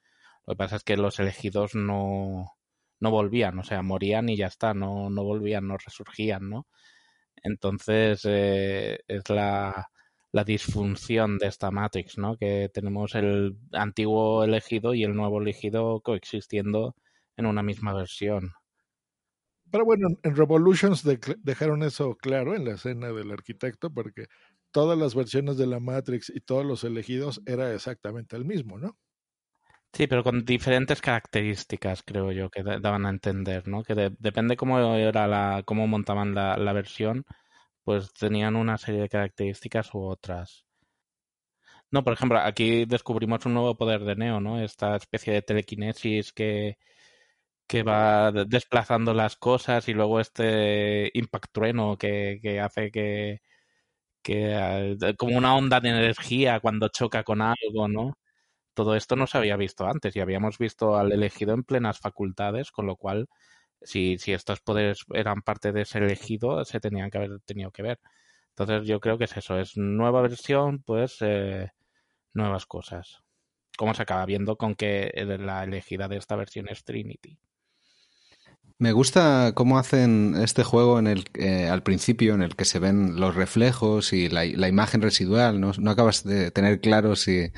Lo 0.46 0.52
que 0.52 0.58
pasa 0.58 0.76
es 0.76 0.84
que 0.84 0.98
los 0.98 1.18
elegidos 1.18 1.74
no, 1.74 2.52
no 3.00 3.10
volvían, 3.10 3.58
o 3.58 3.64
sea, 3.64 3.80
morían 3.82 4.28
y 4.28 4.36
ya 4.36 4.48
está, 4.48 4.74
no, 4.74 5.08
no 5.08 5.24
volvían, 5.24 5.66
no 5.66 5.78
resurgían, 5.78 6.50
¿no? 6.50 6.66
Entonces 7.42 8.22
eh, 8.26 9.00
es 9.08 9.30
la, 9.30 9.90
la 10.32 10.44
disfunción 10.44 11.38
de 11.38 11.48
esta 11.48 11.70
Matrix, 11.70 12.18
¿no? 12.18 12.36
Que 12.36 12.70
tenemos 12.74 13.14
el 13.14 13.56
antiguo 13.72 14.44
elegido 14.44 14.92
y 14.94 15.04
el 15.04 15.14
nuevo 15.16 15.40
elegido 15.40 16.02
coexistiendo 16.02 16.96
en 17.38 17.46
una 17.46 17.62
misma 17.62 17.94
versión. 17.94 18.52
Pero 19.70 19.84
bueno, 19.84 20.08
en 20.22 20.36
Revolutions 20.36 21.04
de, 21.04 21.18
dejaron 21.42 21.82
eso 21.82 22.16
claro 22.16 22.54
en 22.56 22.64
la 22.64 22.74
escena 22.74 23.12
del 23.12 23.30
arquitecto, 23.30 23.90
porque 23.90 24.26
todas 24.70 24.98
las 24.98 25.14
versiones 25.14 25.56
de 25.56 25.66
la 25.66 25.80
Matrix 25.80 26.30
y 26.34 26.40
todos 26.40 26.64
los 26.64 26.84
elegidos 26.84 27.40
era 27.46 27.74
exactamente 27.74 28.36
el 28.36 28.44
mismo, 28.44 28.78
¿no? 28.78 28.96
Sí, 29.92 30.06
pero 30.06 30.22
con 30.22 30.44
diferentes 30.44 31.00
características, 31.00 32.02
creo 32.04 32.30
yo, 32.32 32.48
que 32.50 32.62
daban 32.62 33.06
a 33.06 33.10
entender, 33.10 33.66
¿no? 33.66 33.82
Que 33.82 33.94
de, 33.94 34.10
depende 34.18 34.56
cómo 34.56 34.78
era 34.94 35.26
la, 35.26 35.62
cómo 35.64 35.86
montaban 35.88 36.34
la, 36.34 36.56
la, 36.56 36.72
versión, 36.72 37.24
pues 37.84 38.12
tenían 38.14 38.56
una 38.56 38.78
serie 38.78 39.00
de 39.02 39.08
características 39.08 39.92
u 39.94 40.02
otras. 40.04 40.64
No, 41.90 42.04
por 42.04 42.12
ejemplo, 42.12 42.38
aquí 42.38 42.84
descubrimos 42.84 43.44
un 43.46 43.54
nuevo 43.54 43.76
poder 43.76 44.04
de 44.04 44.14
Neo, 44.16 44.40
¿no? 44.40 44.60
Esta 44.62 44.96
especie 44.96 45.32
de 45.32 45.42
telequinesis 45.42 46.32
que, 46.32 46.78
que 47.66 47.82
va 47.82 48.32
desplazando 48.32 49.14
las 49.14 49.36
cosas 49.36 49.88
y 49.88 49.94
luego 49.94 50.20
este 50.20 51.10
impact 51.14 51.52
trueno 51.52 51.96
que, 51.98 52.38
que 52.42 52.60
hace 52.60 52.90
que, 52.90 53.42
que 54.22 54.96
como 55.18 55.36
una 55.38 55.56
onda 55.56 55.80
de 55.80 55.90
energía 55.90 56.60
cuando 56.60 56.88
choca 56.88 57.24
con 57.24 57.40
algo, 57.42 57.88
¿no? 57.88 58.14
Todo 58.74 58.96
esto 58.96 59.16
no 59.16 59.26
se 59.26 59.38
había 59.38 59.56
visto 59.56 59.86
antes 59.86 60.16
y 60.16 60.20
habíamos 60.20 60.58
visto 60.58 60.96
al 60.96 61.12
elegido 61.12 61.54
en 61.54 61.64
plenas 61.64 61.98
facultades, 62.00 62.70
con 62.72 62.86
lo 62.86 62.96
cual, 62.96 63.28
si, 63.82 64.18
si 64.18 64.32
estos 64.32 64.60
poderes 64.60 65.00
eran 65.14 65.42
parte 65.42 65.72
de 65.72 65.82
ese 65.82 65.98
elegido, 65.98 66.64
se 66.64 66.80
tenían 66.80 67.10
que 67.10 67.18
haber 67.18 67.40
tenido 67.46 67.70
que 67.72 67.82
ver. 67.82 68.00
Entonces 68.50 68.88
yo 68.88 69.00
creo 69.00 69.18
que 69.18 69.24
es 69.24 69.36
eso, 69.36 69.58
es 69.58 69.76
nueva 69.76 70.22
versión, 70.22 70.82
pues 70.84 71.18
eh, 71.22 71.70
nuevas 72.34 72.66
cosas. 72.66 73.22
Como 73.78 73.94
se 73.94 74.02
acaba 74.02 74.26
viendo 74.26 74.56
con 74.56 74.74
que 74.76 75.12
la 75.40 75.64
elegida 75.64 76.08
de 76.08 76.18
esta 76.18 76.36
versión 76.36 76.68
es 76.70 76.84
Trinity. 76.84 77.38
Me 78.80 78.92
gusta 78.92 79.52
cómo 79.54 79.78
hacen 79.78 80.34
este 80.42 80.64
juego 80.64 80.98
en 80.98 81.06
el 81.06 81.24
eh, 81.34 81.68
al 81.68 81.82
principio 81.82 82.32
en 82.32 82.40
el 82.40 82.56
que 82.56 82.64
se 82.64 82.78
ven 82.78 83.20
los 83.20 83.34
reflejos 83.34 84.14
y 84.14 84.30
la, 84.30 84.46
la 84.46 84.68
imagen 84.68 85.02
residual. 85.02 85.60
¿no? 85.60 85.72
no 85.78 85.90
acabas 85.90 86.24
de 86.24 86.50
tener 86.50 86.80
claro 86.80 87.14
si, 87.14 87.52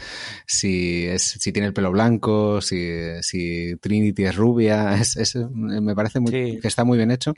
si, 0.48 1.06
es, 1.06 1.22
si 1.22 1.52
tiene 1.52 1.68
el 1.68 1.74
pelo 1.74 1.92
blanco, 1.92 2.60
si, 2.60 2.90
si 3.20 3.76
Trinity 3.76 4.24
es 4.24 4.34
rubia. 4.34 4.96
Es, 5.00 5.16
es 5.16 5.36
me 5.52 5.94
parece 5.94 6.18
muy, 6.18 6.32
sí. 6.32 6.58
que 6.60 6.66
está 6.66 6.82
muy 6.82 6.98
bien 6.98 7.12
hecho. 7.12 7.34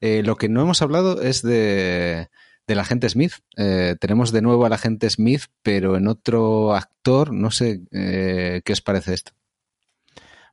Eh, 0.00 0.22
lo 0.22 0.36
que 0.36 0.48
no 0.48 0.62
hemos 0.62 0.80
hablado 0.80 1.20
es 1.22 1.42
de, 1.42 2.28
del 2.68 2.78
agente 2.78 3.08
Smith. 3.08 3.32
Eh, 3.56 3.96
tenemos 3.98 4.30
de 4.30 4.42
nuevo 4.42 4.64
al 4.64 4.74
agente 4.74 5.10
Smith, 5.10 5.46
pero 5.64 5.96
en 5.96 6.06
otro 6.06 6.72
actor. 6.72 7.32
No 7.32 7.50
sé 7.50 7.80
eh, 7.90 8.62
qué 8.64 8.72
os 8.72 8.80
parece 8.80 9.14
esto. 9.14 9.32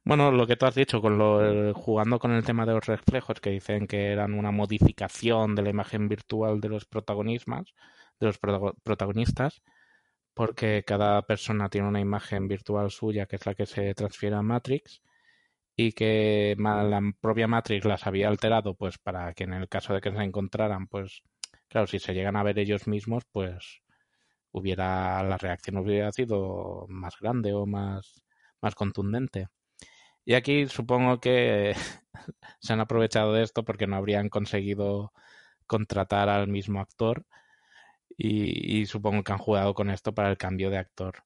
Bueno, 0.10 0.32
lo 0.32 0.47
que 0.47 0.55
tú 0.55 0.66
has 0.66 0.74
dicho, 0.74 1.01
con 1.01 1.20
lo, 1.20 1.72
jugando 1.76 2.18
con 2.18 2.32
el 2.32 2.43
tema 2.43 2.66
de 2.66 2.74
los 2.74 2.86
reflejos, 2.88 3.39
que 3.39 3.51
dicen 3.51 3.86
que 3.86 4.12
eran 4.12 4.34
una 4.34 4.49
modificación 4.51 5.53
de 5.53 5.62
la 5.62 5.70
imagen 5.70 6.10
virtual 6.10 6.60
de 6.62 6.68
los 6.70 6.86
protagonistas, 6.86 7.76
de 8.20 8.26
los 8.26 8.39
protagonistas, 8.39 9.62
porque 10.34 10.84
cada 10.86 11.22
persona 11.24 11.70
tiene 11.70 11.88
una 11.89 11.99
imagen 12.01 12.47
virtual 12.47 12.91
suya 12.91 13.28
que 13.28 13.36
es 13.38 13.45
la 13.45 13.55
que 13.55 13.68
se 13.68 13.93
transfiere 13.93 14.36
a 14.36 14.41
Matrix 14.41 15.03
y 15.76 15.93
que 15.93 16.55
la 16.60 17.01
propia 17.22 17.47
Matrix 17.47 17.86
las 17.86 18.07
había 18.07 18.30
alterado 18.30 18.76
pues 18.76 18.97
para 18.99 19.34
que 19.36 19.45
en 19.45 19.53
el 19.53 19.70
caso 19.70 19.93
de 19.93 20.01
que 20.01 20.12
se 20.12 20.24
encontraran 20.24 20.88
pues 20.88 21.24
claro 21.70 21.88
si 21.88 21.99
se 21.99 22.14
llegan 22.16 22.36
a 22.38 22.43
ver 22.43 22.60
ellos 22.60 22.88
mismos 22.88 23.26
pues 23.32 23.82
hubiera 24.51 25.24
la 25.24 25.38
reacción 25.38 25.78
hubiera 25.78 26.12
sido 26.12 26.86
más 26.89 27.16
grande 27.20 27.53
o 27.53 27.66
más 27.66 28.24
más 28.62 28.76
contundente 28.76 29.47
y 30.30 30.36
aquí 30.36 30.67
supongo 30.67 31.19
que 31.19 31.73
se 32.61 32.73
han 32.73 32.80
aprovechado 32.82 33.34
de 33.34 33.41
esto 33.41 33.65
porque 33.65 33.88
no 33.88 33.95
habrían 33.95 34.30
conseguido 34.30 35.11
contratar 35.65 36.30
al 36.30 36.47
mismo 36.47 36.82
actor 36.82 37.25
y, 38.17 38.86
supongo 38.86 39.23
que 39.23 39.32
han 39.32 39.39
jugado 39.39 39.73
con 39.73 39.89
esto 39.89 40.13
para 40.13 40.30
el 40.30 40.38
cambio 40.38 40.69
de 40.69 40.77
actor. 40.77 41.23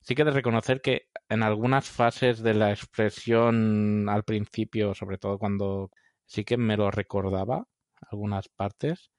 Sí 0.00 0.16
que 0.16 0.24
de 0.24 0.32
reconocer 0.32 0.80
que 0.82 1.08
en 1.28 1.44
algunas 1.44 1.88
fases 1.88 2.42
de 2.42 2.54
la 2.54 2.70
expresión 2.72 4.08
al 4.08 4.24
principio, 4.24 4.94
sobre 4.94 5.18
todo 5.18 5.38
cuando 5.38 5.90
sí 6.26 6.44
que 6.44 6.56
me 6.56 6.76
lo 6.76 6.90
recordaba, 6.90 7.68
algunas 8.10 8.48
partes, 8.48 9.12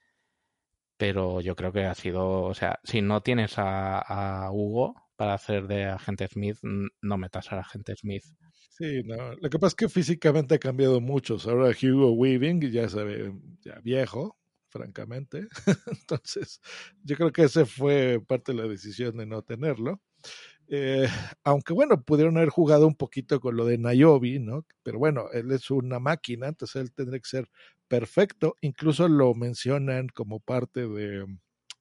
pero 0.97 1.39
yo 1.41 1.55
creo 1.55 1.72
que 1.72 1.86
ha 1.86 1.95
sido, 1.95 2.41
o 2.43 2.53
sea, 2.53 2.80
si 2.84 3.01
no 3.01 3.22
tienes 3.22 3.53
a, 3.58 4.49
Hugo 4.51 4.95
para 5.16 5.34
hacer 5.36 5.68
de 5.68 5.86
agente 5.86 6.28
Smith, 6.28 6.58
no 7.01 7.18
metas 7.18 7.51
al 7.53 7.60
agente 7.60 7.95
Smith. 7.95 8.26
Sí, 8.70 9.01
no. 9.03 9.34
Lo 9.36 9.49
que 9.49 9.57
pasa 9.59 9.70
es 9.70 9.76
que 9.76 9.89
físicamente 9.89 10.55
ha 10.55 10.59
cambiado 10.59 11.01
mucho. 11.01 11.38
Ahora 11.45 11.72
Hugo 11.82 12.11
Weaving 12.13 12.61
ya 12.72 12.88
se 12.89 13.03
ve 13.03 13.34
ya 13.61 13.80
viejo, 13.80 14.38
francamente. 14.70 15.47
Entonces, 16.01 16.61
yo 17.03 17.15
creo 17.15 17.32
que 17.32 17.43
ese 17.43 17.65
fue 17.65 18.22
parte 18.26 18.51
de 18.53 18.59
la 18.61 18.68
decisión 18.68 19.18
de 19.18 19.26
no 19.26 19.41
tenerlo. 19.41 20.01
Eh, 20.70 21.07
aunque 21.43 21.74
bueno, 21.74 22.03
pudieron 22.03 22.38
haber 22.38 22.49
jugado 22.49 22.88
un 22.88 22.95
poquito 22.95 23.39
con 23.41 23.57
lo 23.57 23.65
de 23.65 23.78
Nayobi, 23.78 24.39
¿no? 24.39 24.65
Pero 24.84 24.99
bueno, 24.99 25.28
él 25.34 25.51
es 25.51 25.72
una 25.72 25.99
máquina, 25.99 26.47
entonces 26.49 26.82
él 26.84 26.93
tendría 26.93 27.20
que 27.20 27.30
ser 27.30 27.49
perfecto. 27.88 28.55
Incluso 28.61 29.07
lo 29.09 29.34
mencionan 29.36 30.07
como 30.09 30.39
parte 30.41 30.88
de, 30.88 31.26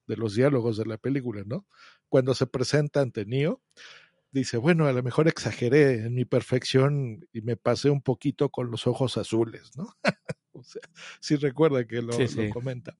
de 0.07 0.16
los 0.16 0.34
diálogos 0.37 0.76
de 0.78 0.87
la 0.87 0.99
película, 0.99 1.43
¿no? 1.47 1.66
Cuando 2.09 2.34
se 2.34 2.47
presenta 2.47 3.01
ante 3.03 3.26
Neo, 3.26 3.62
dice, 4.41 4.57
bueno, 4.59 4.87
a 4.87 4.93
lo 4.93 5.03
mejor 5.03 5.28
exageré 5.28 6.07
en 6.07 6.14
mi 6.14 6.24
perfección 6.24 7.26
y 7.32 7.41
me 7.41 7.57
pasé 7.57 7.91
un 7.91 8.03
poquito 8.03 8.51
con 8.51 8.70
los 8.70 8.87
ojos 8.87 9.16
azules, 9.16 9.70
¿no? 9.76 9.89
o 10.53 10.62
sea, 10.62 10.82
si 11.20 11.37
recuerda 11.37 11.87
que 11.87 12.03
lo, 12.03 12.12
comenta. 12.53 12.97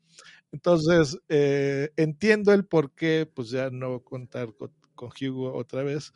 Entonces, 0.53 1.19
eh, 1.29 1.91
entiendo 1.97 2.53
el 2.53 2.65
por 2.65 2.93
qué, 2.95 3.31
pues 3.33 3.51
ya 3.51 3.71
no 3.71 4.01
contar 4.01 4.55
con, 4.55 4.73
Hugo 5.21 5.55
otra 5.55 5.83
vez. 5.83 6.15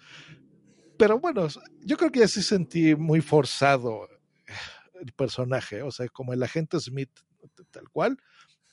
Pero 0.97 1.19
bueno, 1.19 1.47
yo 1.85 1.97
creo 1.97 2.11
que 2.11 2.21
ya 2.21 2.29
sí 2.29 2.43
sentí 2.43 2.95
muy 2.95 3.21
forzado 3.21 4.09
el 5.01 5.13
personaje, 5.13 5.83
o 5.83 5.91
sea, 5.91 6.09
como 6.09 6.33
el 6.33 6.43
agente 6.43 6.81
Smith 6.81 7.11
tal 7.71 7.89
cual. 7.91 8.17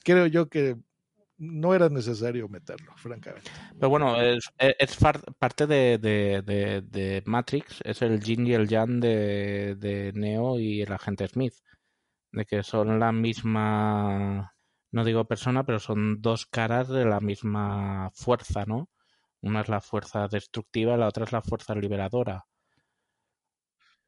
Creo 0.03 0.27
yo 0.27 0.47
que 0.47 0.77
no 1.38 1.73
era 1.73 1.89
necesario 1.89 2.49
meterlo, 2.49 2.93
francamente. 2.95 3.51
Pero 3.73 3.89
bueno, 3.89 4.19
es, 4.21 4.51
parte 5.38 5.67
de, 5.67 5.97
de, 5.99 7.23
Matrix, 7.25 7.81
es 7.83 8.01
el 8.01 8.21
Jin 8.21 8.47
y 8.47 8.53
el 8.53 8.67
Yang 8.67 8.99
de, 8.99 10.11
Neo 10.15 10.59
y 10.59 10.81
el 10.81 10.91
agente 10.91 11.27
Smith, 11.27 11.53
de 12.31 12.45
que 12.45 12.63
son 12.63 12.99
la 12.99 13.11
misma, 13.11 14.53
no 14.91 15.03
digo 15.05 15.25
persona, 15.25 15.63
pero 15.65 15.79
son 15.79 16.21
dos 16.21 16.45
caras 16.45 16.88
de 16.89 17.05
la 17.05 17.19
misma 17.19 18.09
fuerza, 18.13 18.65
¿no? 18.65 18.89
Una 19.41 19.61
es 19.61 19.69
la 19.69 19.81
fuerza 19.81 20.27
destructiva, 20.27 20.97
la 20.97 21.07
otra 21.07 21.25
es 21.25 21.31
la 21.31 21.41
fuerza 21.41 21.75
liberadora. 21.75 22.45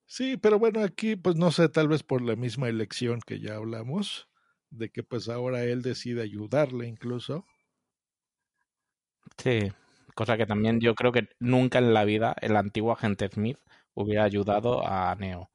Sí, 0.08 0.38
pero 0.38 0.58
bueno, 0.58 0.82
aquí 0.82 1.16
pues 1.16 1.36
no 1.36 1.52
sé, 1.52 1.70
tal 1.70 1.88
vez 1.88 2.02
por 2.02 2.24
la 2.24 2.36
misma 2.36 2.68
elección 2.68 3.20
que 3.24 3.40
ya 3.40 3.56
hablamos, 3.56 4.28
de 4.70 4.90
que 4.90 5.04
pues 5.04 5.30
ahora 5.30 5.64
él 5.64 5.82
decide 5.82 6.22
ayudarle 6.22 6.88
incluso. 6.88 7.46
Sí, 9.38 9.72
cosa 10.16 10.38
que 10.38 10.46
también 10.46 10.80
yo 10.80 10.96
creo 10.96 11.12
que 11.12 11.30
nunca 11.40 11.80
en 11.80 11.94
la 11.94 12.06
vida 12.06 12.36
el 12.42 12.56
antiguo 12.56 12.92
agente 12.92 13.28
Smith 13.30 13.58
hubiera 13.94 14.24
ayudado 14.24 14.86
a 14.86 15.16
Neo. 15.16 15.50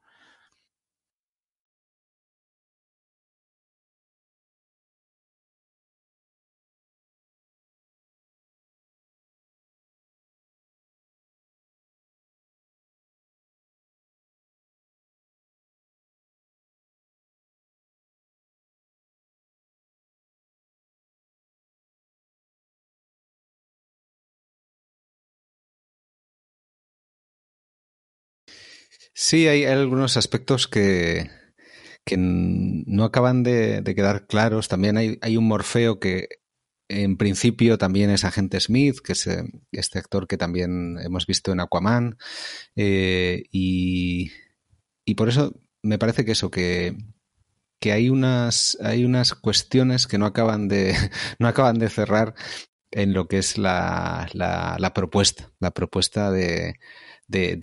Sí, 29.17 29.47
hay, 29.47 29.63
algunos 29.63 30.17
aspectos 30.17 30.67
que, 30.67 31.29
que 32.05 32.17
no 32.17 33.05
acaban 33.05 33.43
de, 33.43 33.81
quedar 33.95 34.27
claros. 34.27 34.67
También 34.67 34.97
hay, 34.97 35.17
hay, 35.21 35.37
un 35.37 35.47
Morfeo 35.47 36.01
que 36.01 36.27
en 36.89 37.15
principio 37.15 37.77
también 37.77 38.09
es 38.09 38.25
Agente 38.25 38.59
Smith, 38.59 38.97
que 39.01 39.13
es 39.13 39.25
eh, 39.27 39.45
este 39.71 39.99
actor 39.99 40.27
que 40.27 40.37
también 40.37 40.97
hemos 40.99 41.27
visto 41.27 41.53
en 41.53 41.61
Aquaman. 41.61 42.17
Eh, 42.75 43.45
y, 43.51 44.31
y, 45.05 45.15
por 45.15 45.29
eso 45.29 45.61
me 45.81 45.97
parece 45.97 46.25
que 46.25 46.33
eso, 46.33 46.51
que, 46.51 46.97
que 47.79 47.93
hay 47.93 48.09
unas, 48.09 48.77
hay 48.81 49.05
unas 49.05 49.33
cuestiones 49.33 50.07
que 50.07 50.17
no 50.17 50.25
acaban 50.25 50.67
de, 50.67 50.93
no 51.39 51.47
acaban 51.47 51.79
de 51.79 51.89
cerrar 51.89 52.35
en 52.91 53.13
lo 53.13 53.29
que 53.29 53.37
es 53.37 53.57
la, 53.57 54.27
la, 54.33 54.75
la 54.77 54.93
propuesta, 54.93 55.53
la 55.59 55.71
propuesta 55.71 56.31
de, 56.31 56.75
de, 57.27 57.55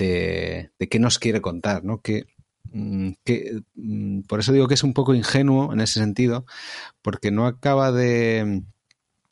de, 0.79 0.89
qué 0.89 0.99
nos 0.99 1.19
quiere 1.19 1.41
contar, 1.41 1.85
¿no? 1.85 2.01
Que, 2.01 2.25
mm, 2.73 3.13
que, 3.25 3.63
mm, 3.75 4.23
por 4.23 4.41
eso 4.41 4.53
digo 4.53 4.69
que 4.69 4.75
es 4.75 4.83
un 4.85 4.95
poco 4.95 5.15
ingenuo 5.15 5.73
en 5.73 5.81
ese 5.81 6.01
sentido, 6.01 6.47
porque 7.03 7.31
no 7.31 7.47
acaba 7.47 7.93
de, 7.93 8.63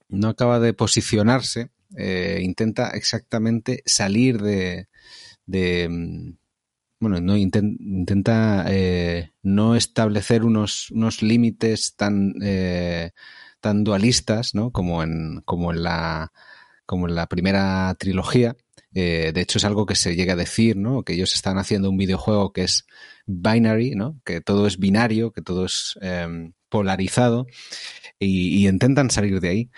no 0.08 0.28
acaba 0.28 0.60
de 0.60 0.74
posicionarse, 0.74 1.70
eh, 1.96 2.40
intenta 2.42 2.90
exactamente 2.90 3.82
salir 3.86 4.40
de, 4.40 4.88
de 5.46 5.88
mm, 5.88 6.40
bueno, 7.00 7.20
no 7.20 7.36
intenta 7.36 8.66
eh, 8.68 9.32
no 9.42 9.74
establecer 9.74 10.44
unos, 10.44 10.90
unos 10.90 11.22
límites 11.22 11.96
tan, 11.96 12.34
eh, 12.42 13.12
tan 13.60 13.84
dualistas, 13.84 14.54
¿no? 14.54 14.70
Como 14.70 15.02
en, 15.02 15.40
como 15.46 15.72
en 15.72 15.82
la 15.82 16.32
como 16.90 17.06
en 17.06 17.14
la 17.14 17.28
primera 17.28 17.94
trilogía, 18.00 18.56
eh, 18.94 19.30
de 19.32 19.40
hecho, 19.40 19.58
es 19.58 19.64
algo 19.64 19.86
que 19.86 19.94
se 19.94 20.16
llega 20.16 20.32
a 20.32 20.36
decir, 20.36 20.76
¿no? 20.76 21.02
Que 21.04 21.14
ellos 21.14 21.34
están 21.34 21.58
haciendo 21.58 21.90
un 21.90 21.96
videojuego 21.96 22.52
que 22.52 22.62
es 22.62 22.86
binary, 23.26 23.94
¿no? 23.94 24.20
Que 24.24 24.40
todo 24.40 24.66
es 24.66 24.78
binario, 24.78 25.30
que 25.32 25.42
todo 25.42 25.66
es 25.66 25.96
em, 26.02 26.52
polarizado 26.68 27.46
y, 28.18 28.66
intentan 28.68 29.10
salir 29.10 29.40
de 29.40 29.48
ahí. 29.48 29.70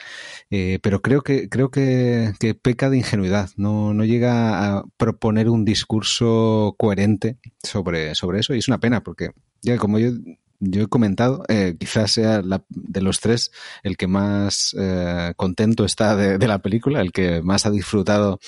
Eh, 0.51 0.79
pero 0.83 1.03
creo 1.03 1.23
que 1.23 1.49
creo 1.49 1.71
que, 1.71 2.33
peca 2.63 2.91
de 2.91 2.99
ingenuidad. 2.99 3.51
No, 3.57 3.93
no 3.95 4.05
llega 4.05 4.79
a 4.79 4.85
proponer 4.97 5.49
un 5.51 5.65
discurso 5.65 6.75
coherente 6.79 7.39
sobre, 7.63 8.15
sobre 8.15 8.41
eso 8.41 8.55
y 8.55 8.59
es 8.59 8.69
una 8.69 8.81
pena 8.81 9.03
porque 9.03 9.31
ya 9.63 9.77
como 9.79 9.99
yo 9.99 10.11
yo 10.65 10.83
he 10.83 10.87
comentado, 10.87 11.45
eh, 11.49 11.75
quizás 11.79 12.13
sea 12.13 12.41
de 12.41 13.01
los 13.03 13.19
tres 13.19 13.51
el 13.83 13.97
que 13.97 14.07
más 14.07 14.77
contento 15.37 15.85
está 15.85 16.15
de, 16.15 16.47
la 16.47 16.61
película, 16.61 17.01
el 17.01 17.11
que 17.11 17.43
más 17.43 17.67
ha 17.67 17.71
disfrutado 17.71 18.39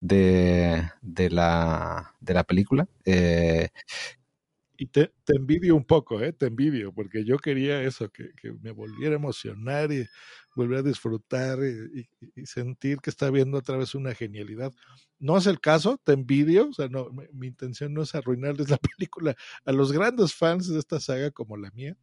de, 0.00 0.90
de, 1.02 1.30
la, 1.30 2.14
de 2.20 2.34
la 2.34 2.44
película. 2.44 2.88
Eh, 3.04 3.68
y 4.76 4.86
te, 4.86 5.12
te, 5.24 5.36
envidio 5.36 5.76
un 5.76 5.84
poco, 5.84 6.22
¿eh? 6.22 6.32
te 6.32 6.46
envidio, 6.46 6.90
porque 6.90 7.22
yo 7.22 7.36
quería 7.36 7.82
eso, 7.82 8.08
que, 8.08 8.30
que 8.34 8.52
me 8.62 8.70
volviera 8.70 9.14
a 9.14 9.18
emocionar 9.18 9.92
y 9.92 10.06
volver 10.56 10.78
a 10.78 10.82
disfrutar 10.82 11.58
y, 11.62 12.08
sentir 12.46 12.98
que 13.00 13.10
está 13.10 13.30
viendo 13.30 13.58
otra 13.58 13.76
vez 13.76 13.94
una 13.94 14.14
genialidad. 14.14 14.72
No 15.18 15.36
es 15.36 15.46
el 15.46 15.60
caso, 15.60 16.00
te 16.02 16.12
envidio, 16.12 16.70
o 16.70 16.72
sea, 16.72 16.88
no, 16.88 17.10
mi, 17.10 17.24
mi, 17.32 17.46
intención 17.48 17.92
no 17.92 18.02
es 18.02 18.14
arruinarles 18.14 18.70
la 18.70 18.78
película 18.96 19.36
a 19.66 19.72
los 19.72 19.92
grandes 19.92 20.34
fans 20.34 20.66
de 20.66 20.78
esta 20.78 20.98
saga 20.98 21.30
como 21.30 21.58
la 21.58 21.70
mía, 21.72 21.94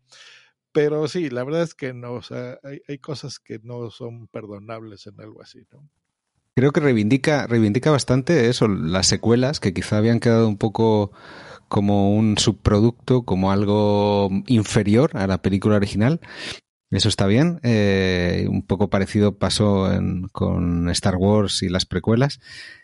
pero 0.72 1.08
sí, 1.08 1.32
la 1.32 1.44
verdad 1.44 1.64
es 1.64 1.74
que 1.74 1.94
no, 1.94 2.14
o 2.14 2.22
sea, 2.22 2.60
hay, 2.64 2.82
hay 2.88 3.00
cosas 3.00 3.40
que 3.40 3.60
no 3.64 3.90
son 3.90 4.28
perdonables 4.28 5.08
en 5.08 5.20
algo 5.20 5.42
así, 5.42 5.66
¿no? 5.72 5.90
Creo 6.58 6.72
que 6.72 6.80
reivindica, 6.80 7.46
reivindica 7.46 7.92
bastante 7.92 8.50
eso, 8.50 8.68
las 8.68 9.06
secuelas 9.06 9.60
que 9.60 9.76
quizá 9.76 9.98
habían 9.98 10.20
quedado 10.20 10.48
un 10.48 10.58
poco 10.58 11.12
como 11.68 12.16
un 12.16 12.40
subproducto, 12.40 13.22
como 13.22 13.52
algo 13.52 14.32
inferior 14.48 15.12
a 15.14 15.28
la 15.28 15.40
película 15.40 15.76
original. 15.76 16.20
Eso 16.90 17.10
está 17.10 17.28
bien. 17.28 17.60
Eh, 17.62 18.48
un 18.50 18.64
poco 18.64 18.90
parecido 18.90 19.38
pasó 19.38 19.88
con 20.32 20.90
Star 20.90 21.18
Wars 21.18 21.62
y 21.62 21.70
las 21.70 21.86
precuelas. 21.86 22.40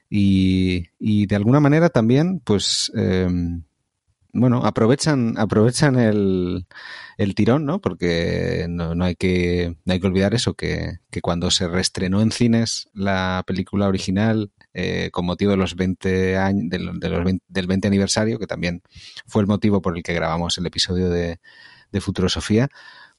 Y, 0.07 0.89
y 0.99 1.25
de 1.25 1.35
alguna 1.35 1.59
manera 1.59 1.89
también, 1.89 2.41
pues, 2.43 2.91
eh, 2.95 3.27
bueno, 4.33 4.65
aprovechan, 4.65 5.37
aprovechan 5.37 5.97
el, 5.97 6.65
el 7.17 7.35
tirón, 7.35 7.65
¿no? 7.65 7.79
Porque 7.79 8.65
no, 8.67 8.95
no, 8.95 9.05
hay 9.05 9.15
que, 9.15 9.77
no 9.85 9.93
hay 9.93 9.99
que 9.99 10.07
olvidar 10.07 10.33
eso, 10.33 10.55
que, 10.55 10.97
que 11.11 11.21
cuando 11.21 11.51
se 11.51 11.67
reestrenó 11.67 12.19
en 12.21 12.31
cines 12.31 12.89
la 12.93 13.43
película 13.45 13.87
original 13.87 14.51
eh, 14.73 15.09
con 15.11 15.25
motivo 15.25 15.51
de 15.51 15.57
los 15.57 15.75
20 15.75 16.37
años, 16.37 16.63
de, 16.67 16.79
los 16.79 17.23
20, 17.23 17.45
del 17.47 17.67
20 17.67 17.87
aniversario, 17.87 18.39
que 18.39 18.47
también 18.47 18.81
fue 19.27 19.43
el 19.43 19.47
motivo 19.47 19.81
por 19.83 19.95
el 19.95 20.01
que 20.01 20.13
grabamos 20.13 20.57
el 20.57 20.65
episodio 20.65 21.11
de, 21.11 21.39
de 21.91 22.01
Futurosofía, 22.01 22.69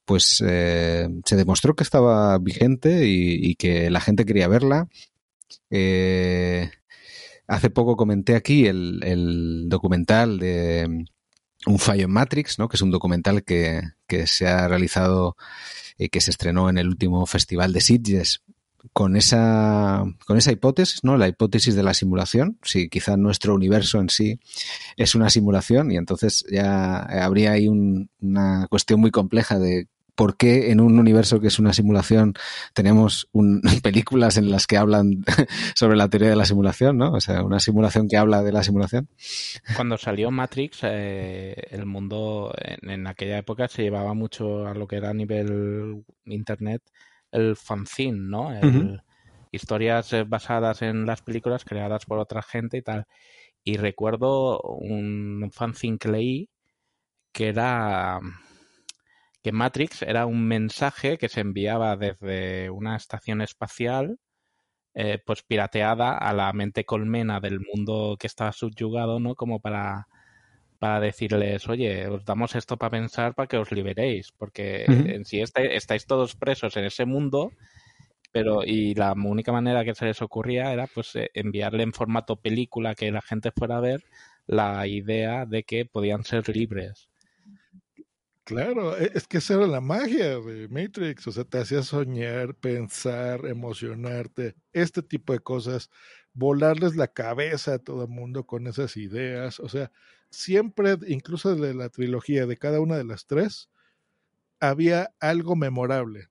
pues 0.05 0.43
eh, 0.45 1.09
se 1.25 1.37
demostró 1.37 1.75
que 1.75 1.85
estaba 1.85 2.37
vigente 2.39 3.07
y, 3.07 3.51
y, 3.51 3.55
que 3.55 3.89
la 3.89 4.01
gente 4.01 4.27
quería 4.27 4.49
verla. 4.49 4.89
Eh, 5.71 6.71
hace 7.47 7.71
poco 7.71 7.97
comenté 7.97 8.35
aquí 8.35 8.67
el, 8.67 9.65
documental 9.69 10.39
de 10.39 11.05
Un 11.67 11.79
fallo 11.79 12.05
en 12.05 12.11
Matrix, 12.11 12.59
¿no? 12.59 12.69
que 12.69 12.77
es 12.77 12.83
un 12.83 12.91
documental 12.91 13.45
que, 13.45 13.83
que 14.07 14.27
se 14.27 14.47
ha 14.47 14.69
realizado 14.69 15.37
y 15.99 16.09
que 16.09 16.21
se 16.21 16.31
estrenó 16.31 16.69
en 16.69 16.79
el 16.79 16.89
último 16.89 17.25
festival 17.27 17.73
de 17.73 17.81
Sitges 17.81 18.43
con 18.93 19.17
esa, 19.17 20.05
con 20.27 20.37
esa 20.37 20.53
hipótesis, 20.53 21.03
¿no? 21.05 21.17
La 21.17 21.29
hipótesis 21.29 21.75
de 21.75 21.83
la 21.83 21.95
simulación. 21.95 22.59
Si 22.63 22.89
quizá 22.89 23.17
nuestro 23.17 23.55
universo 23.55 23.99
en 23.99 24.11
sí 24.11 24.41
es 24.97 25.15
una 25.15 25.31
simulación 25.31 25.91
y 25.91 25.97
entonces 25.97 26.45
ya 26.51 26.99
habría 26.99 27.53
ahí 27.53 27.69
un, 27.69 28.11
una 28.21 28.67
cuestión 28.69 29.01
muy 29.01 29.11
compleja 29.11 29.59
de 29.59 29.89
por 30.15 30.37
qué 30.37 30.71
en 30.71 30.81
un 30.81 30.99
universo 30.99 31.41
que 31.41 31.49
es 31.49 31.59
una 31.59 31.73
simulación 31.73 32.35
tenemos 32.73 33.29
un, 33.33 33.63
películas 33.83 34.37
en 34.37 34.51
las 34.51 34.67
que 34.67 34.77
hablan 34.77 35.25
sobre 35.75 35.97
la 35.97 36.09
teoría 36.09 36.31
de 36.31 36.37
la 36.37 36.47
simulación, 36.47 36.99
¿no? 36.99 37.13
O 37.13 37.21
sea, 37.21 37.43
una 37.43 37.61
simulación 37.61 38.09
que 38.09 38.17
habla 38.17 38.43
de 38.43 38.53
la 38.53 38.63
simulación. 38.63 39.09
Cuando 39.77 39.97
salió 39.97 40.31
Matrix, 40.31 40.81
eh, 40.83 41.55
el 41.71 41.87
mundo 41.87 42.55
en, 42.57 42.91
en, 42.91 43.07
aquella 43.07 43.39
época 43.39 43.69
se 43.69 43.83
llevaba 43.83 44.15
mucho 44.15 44.67
a 44.67 44.75
lo 44.75 44.87
que 44.87 44.97
era 44.97 45.11
a 45.11 45.15
nivel 45.15 46.05
internet 46.27 46.83
el 47.33 47.57
fanzine, 47.57 48.19
¿no? 48.19 48.53
El, 48.53 48.65
uh 48.65 48.71
-huh. 48.71 49.03
Historias 49.51 50.13
basadas 50.27 50.83
en 50.83 51.07
las 51.07 51.23
películas 51.23 51.65
creadas 51.65 52.07
por 52.07 52.19
otra 52.19 52.43
gente 52.43 52.77
y 52.77 52.83
tal. 52.83 53.07
Y 53.63 53.77
recuerdo 53.77 54.61
un 54.61 55.49
fanzine 55.53 55.97
que 55.97 56.09
leí 56.09 56.49
que 57.31 57.49
era 57.49 58.21
que 59.45 59.53
Matrix 59.53 60.01
era 60.01 60.25
un 60.25 60.47
mensaje 60.47 61.19
que 61.19 61.29
se 61.29 61.41
enviaba 61.43 61.97
desde 61.99 62.71
una 62.71 62.97
estación 62.97 63.43
espacial, 63.43 64.19
eh, 64.95 65.19
pues 65.27 65.43
pirateada 65.43 66.17
a 66.17 66.33
la 66.33 66.51
mente 66.55 66.87
colmena 66.87 67.41
del 67.41 67.61
mundo 67.61 68.17
que 68.19 68.27
estaba 68.27 68.53
subyugado, 68.53 69.21
¿no? 69.21 69.35
Como 69.35 69.61
para, 69.61 70.09
para 70.79 70.99
decirles, 70.99 71.69
oye, 71.69 72.09
os 72.09 72.25
damos 72.25 72.55
esto 72.55 72.79
para 72.79 72.93
pensar 72.93 73.35
para 73.35 73.47
que 73.47 73.59
os 73.59 73.71
liberéis, 73.71 74.33
porque 74.33 74.87
uh 74.89 74.93
-huh. 74.93 75.15
en 75.15 75.25
sí 75.27 75.43
estáis, 75.43 75.73
estáis 75.73 76.07
todos 76.07 76.37
presos 76.37 76.75
en 76.79 76.87
ese 76.87 77.05
mundo, 77.05 77.53
pero 78.33 78.65
y 78.65 78.95
la 78.95 79.13
única 79.13 79.53
manera 79.53 79.85
que 79.85 79.95
se 79.95 80.07
les 80.07 80.23
ocurría 80.23 80.73
era 80.73 80.87
pues 80.87 81.15
eh, 81.17 81.31
enviarle 81.35 81.83
en 81.83 81.93
formato 81.93 82.37
película 82.37 82.95
que 82.95 83.13
la 83.13 83.21
gente 83.21 83.53
fuera 83.53 83.77
a 83.77 83.81
ver 83.81 84.05
la 84.47 84.87
idea 84.87 85.45
de 85.45 85.65
que 85.65 85.85
podían 85.85 86.25
ser 86.25 86.49
libres. 86.49 87.11
Claro, 88.47 88.95
e, 88.99 89.11
es 89.15 89.27
que 89.27 89.39
esa 89.39 89.55
era 89.55 89.67
la 89.67 89.81
magia 89.81 90.39
de 90.39 90.69
Matrix, 90.69 91.27
o 91.29 91.33
sea, 91.33 91.45
te 91.45 91.59
hacía 91.59 91.83
soñar, 91.83 92.55
pensar, 92.55 93.47
emocionarte, 93.47 94.55
este 94.75 95.03
tipo 95.03 95.33
de 95.33 95.39
cosas, 95.41 95.89
volarles 96.35 96.95
la 96.95 97.09
cabeza 97.09 97.75
a 97.75 97.79
todo 97.79 98.03
el 98.05 98.11
mundo 98.11 98.45
con 98.47 98.67
esas 98.67 98.99
ideas, 98.99 99.61
o 99.61 99.69
sea, 99.71 99.91
siempre, 100.31 100.99
incluso 101.07 101.55
de 101.57 101.73
la 101.73 101.89
trilogía, 101.89 102.45
de 102.47 102.59
cada 102.59 102.81
una 102.81 102.99
de 102.99 103.05
las 103.05 103.27
tres, 103.27 103.71
había 104.61 105.15
algo 105.21 105.57
memorable, 105.57 106.29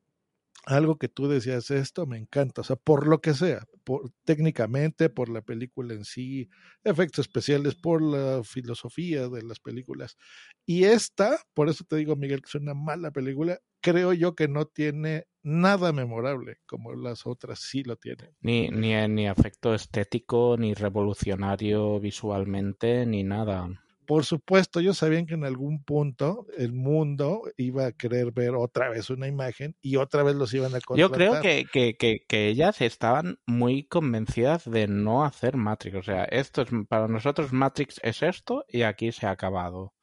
algo 0.66 0.98
que 0.98 1.10
tú 1.10 1.28
decías, 1.28 1.72
esto 1.72 2.06
me 2.06 2.18
encanta, 2.18 2.62
o 2.62 2.64
sea, 2.64 2.76
por 2.76 3.08
lo 3.08 3.22
que 3.22 3.34
sea, 3.34 3.66
por, 3.84 4.12
técnicamente, 4.24 5.10
por 5.10 5.30
la 5.30 5.42
película 5.42 5.94
en 5.94 6.06
sí, 6.06 6.50
efectos 6.84 7.26
especiales, 7.28 7.76
por 7.76 8.02
la 8.02 8.44
filosofía 8.44 9.28
de 9.28 9.44
las 9.44 9.60
películas. 9.60 10.18
Y 10.66 10.86
esta, 10.86 11.40
por 11.54 11.70
eso 11.70 11.84
te 11.84 11.98
digo, 11.98 12.16
Miguel, 12.16 12.42
que 12.42 12.48
es 12.48 12.56
una 12.56 12.74
mala 12.74 13.12
película, 13.12 13.60
creo 13.82 14.14
yo 14.14 14.36
que 14.36 14.48
no 14.48 14.66
tiene 14.66 15.26
nada 15.44 15.92
memorable, 15.92 16.58
como 16.66 16.94
las 16.94 17.26
otras 17.28 17.60
sí 17.60 17.84
lo 17.84 17.98
tienen. 17.98 18.30
Ni, 18.40 18.70
ni, 18.70 18.96
ni 19.10 19.28
efecto 19.28 19.74
estético, 19.74 20.56
ni 20.58 20.74
revolucionario 20.74 22.00
visualmente, 22.00 23.06
ni 23.06 23.24
nada 23.24 23.83
por 24.06 24.26
supuesto, 24.26 24.80
ellos 24.80 24.98
sabían 24.98 25.26
que 25.26 25.34
en 25.34 25.46
algún 25.46 25.84
punto 25.84 26.46
el 26.58 26.74
mundo 26.74 27.44
iba 27.58 27.88
a 27.88 27.92
querer 27.92 28.32
ver 28.32 28.56
otra 28.56 28.90
vez 28.90 29.10
una 29.10 29.28
imagen 29.28 29.76
y 29.82 29.98
otra 29.98 30.24
vez 30.24 30.36
los 30.36 30.54
iban 30.54 30.76
a 30.76 30.82
contratar. 30.82 30.98
Yo 30.98 31.12
creo 31.12 31.42
que, 31.42 31.66
que, 31.72 31.96
que, 31.96 32.26
que, 32.28 32.48
ellas 32.48 32.82
estaban 32.82 33.40
muy 33.46 33.86
convencidas 33.86 34.70
de 34.70 34.88
no 34.88 35.24
hacer 35.24 35.58
Matrix. 35.58 35.96
O 35.96 36.04
sea, 36.04 36.26
esto 36.26 36.62
es 36.62 36.70
para 36.88 37.08
nosotros 37.08 37.54
Matrix 37.54 38.00
es 38.04 38.24
esto 38.24 38.66
y 38.68 38.84
aquí 38.84 39.12
se 39.12 39.26
ha 39.26 39.32
acabado. 39.32 39.94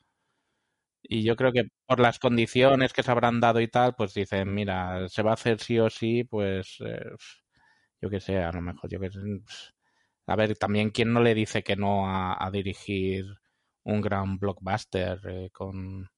Y 1.03 1.25
yo 1.25 1.37
creo 1.37 1.53
que 1.53 1.65
por 1.87 2.01
las 2.01 2.19
condiciones 2.19 2.93
que 2.93 3.03
se 3.03 3.11
habrán 3.11 3.41
dado 3.41 3.61
y 3.61 3.69
tal, 3.69 3.95
pues 3.97 4.15
dicen, 4.15 4.55
mira, 4.55 5.09
se 5.09 5.23
va 5.23 5.33
a 5.33 5.35
hacer 5.35 5.61
sí 5.61 5.79
o 5.79 5.91
sí, 5.91 6.25
pues 6.25 6.77
eh, 6.85 7.01
yo 8.01 8.11
qué 8.11 8.21
sé, 8.21 8.39
a 8.39 8.53
lo 8.53 8.61
mejor 8.63 8.91
yo 8.91 9.01
que 9.01 9.11
sé. 9.11 9.19
A 10.27 10.37
ver, 10.37 10.57
también 10.57 10.91
quién 10.91 11.13
no 11.13 11.21
le 11.21 11.35
dice 11.35 11.63
que 11.63 11.77
no 11.77 12.07
a, 12.09 12.37
a 12.45 12.51
dirigir 12.51 13.40
un 13.91 14.01
gran 14.01 14.39
blockbuster 14.39 15.21
eh, 15.29 15.51
con... 15.53 16.09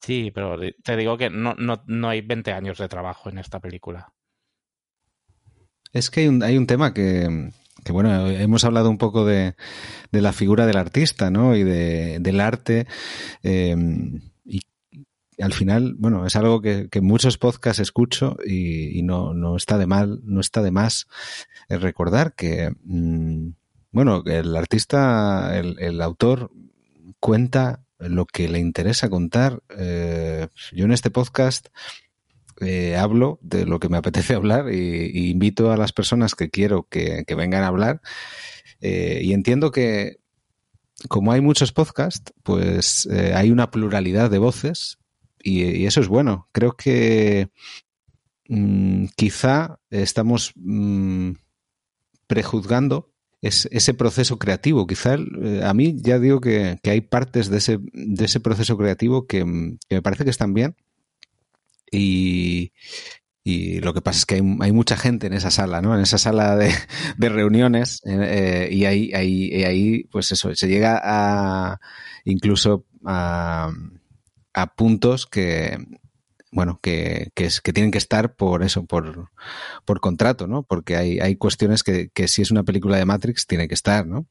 Sí, 0.00 0.32
pero 0.34 0.58
te 0.82 0.96
digo 0.96 1.16
que 1.16 1.30
no, 1.30 1.54
no, 1.54 1.84
no 1.86 2.08
hay 2.08 2.22
20 2.22 2.52
años 2.52 2.78
de 2.78 2.88
trabajo 2.88 3.28
en 3.28 3.38
esta 3.38 3.60
película. 3.60 4.12
Es 5.92 6.10
que 6.10 6.20
hay 6.20 6.28
un, 6.28 6.42
hay 6.42 6.56
un 6.56 6.66
tema 6.66 6.92
que, 6.92 7.52
que, 7.84 7.92
bueno, 7.92 8.28
hemos 8.28 8.64
hablado 8.64 8.90
un 8.90 8.98
poco 8.98 9.24
de, 9.24 9.54
de 10.10 10.20
la 10.20 10.32
figura 10.32 10.66
del 10.66 10.78
artista, 10.78 11.30
¿no? 11.30 11.54
Y 11.54 11.62
de, 11.62 12.18
del 12.18 12.40
arte. 12.40 12.88
Eh, 13.44 13.76
y 14.44 14.60
al 15.40 15.52
final, 15.52 15.94
bueno, 15.98 16.26
es 16.26 16.34
algo 16.34 16.60
que, 16.60 16.88
que 16.88 17.00
muchos 17.00 17.38
podcasts 17.38 17.80
escucho 17.80 18.36
y, 18.44 18.98
y, 18.98 19.02
no, 19.02 19.34
no 19.34 19.56
está 19.56 19.78
de 19.78 19.86
mal, 19.86 20.20
no 20.24 20.40
está 20.40 20.62
de 20.62 20.72
más 20.72 21.06
recordar 21.68 22.34
que, 22.34 22.72
mmm, 22.82 23.50
bueno, 23.92 24.22
el 24.24 24.56
artista, 24.56 25.56
el, 25.58 25.78
el 25.78 26.00
autor 26.00 26.50
cuenta 27.22 27.84
lo 28.00 28.26
que 28.26 28.48
le 28.48 28.58
interesa 28.58 29.08
contar. 29.08 29.62
Eh, 29.78 30.48
yo 30.72 30.84
en 30.84 30.92
este 30.92 31.08
podcast 31.08 31.68
eh, 32.60 32.96
hablo 32.96 33.38
de 33.42 33.64
lo 33.64 33.78
que 33.78 33.88
me 33.88 33.96
apetece 33.96 34.34
hablar 34.34 34.74
y, 34.74 35.30
invito 35.30 35.70
a 35.70 35.76
las 35.76 35.92
personas 35.92 36.34
que 36.34 36.50
quiero 36.50 36.88
que, 36.90 37.24
vengan 37.36 37.62
a 37.62 37.68
hablar. 37.68 38.02
Eh, 38.80 39.20
y 39.22 39.32
entiendo 39.32 39.70
que 39.70 40.16
como 41.08 41.30
hay 41.30 41.40
muchos 41.40 41.72
podcasts, 41.72 42.32
pues 42.42 43.06
hay 43.06 43.52
una 43.52 43.70
pluralidad 43.70 44.28
de 44.28 44.38
voces 44.38 44.98
y, 45.40 45.86
eso 45.86 46.00
es 46.00 46.08
bueno. 46.08 46.48
Creo 46.50 46.72
que 46.72 47.50
mmm, 48.48 49.06
quizá 49.14 49.78
estamos 49.90 50.54
mmm, 50.56 51.34
prejuzgando 52.26 53.11
es 53.42 53.68
ese 53.72 53.92
proceso 53.92 54.38
creativo. 54.38 54.86
Quizá 54.86 55.16
eh, 55.16 55.60
a 55.64 55.74
mí 55.74 55.96
ya 55.98 56.18
digo 56.18 56.40
que, 56.40 56.78
que 56.82 56.90
hay 56.90 57.00
partes 57.00 57.50
de 57.50 57.58
ese, 57.58 57.78
de 57.92 58.24
ese 58.24 58.40
proceso 58.40 58.78
creativo 58.78 59.26
que, 59.26 59.40
que, 59.88 59.96
me 59.96 60.02
parece 60.02 60.24
que 60.24 60.30
están 60.30 60.54
bien. 60.54 60.76
Y, 61.90 62.72
y 63.44 63.80
lo 63.80 63.92
que 63.92 64.00
pasa 64.00 64.20
es 64.20 64.26
que 64.26 64.36
hay, 64.36 64.72
mucha 64.72 64.96
gente 64.96 65.26
en 65.26 65.32
esa 65.34 65.50
sala, 65.50 65.82
¿no? 65.82 65.94
En 65.94 66.00
esa 66.00 66.18
sala 66.18 66.56
de, 66.56 66.72
de 67.18 67.28
reuniones. 67.28 68.00
Eh, 68.06 68.68
y 68.70 68.84
ahí, 68.84 69.12
ahí, 69.12 69.64
ahí, 69.64 70.04
pues 70.04 70.30
eso, 70.30 70.54
se 70.54 70.68
llega 70.68 71.00
a 71.02 71.80
incluso 72.24 72.86
a, 73.04 73.72
a 74.54 74.74
puntos 74.74 75.26
que, 75.26 75.76
bueno, 76.52 76.78
que, 76.82 77.30
que, 77.34 77.46
es, 77.46 77.60
que 77.60 77.72
tienen 77.72 77.90
que 77.90 77.98
estar 77.98 78.36
por 78.36 78.62
eso, 78.62 78.84
por, 78.86 79.30
por 79.84 80.00
contrato, 80.00 80.46
¿no? 80.46 80.62
Porque 80.62 80.96
hay, 80.96 81.18
hay 81.18 81.36
cuestiones 81.36 81.82
que, 81.82 82.10
que 82.10 82.28
si 82.28 82.42
es 82.42 82.50
una 82.50 82.62
película 82.62 82.96
de 82.96 83.04
Matrix 83.04 83.46
tiene 83.46 83.66
que 83.66 83.74
estar, 83.74 84.06
¿no? 84.06 84.28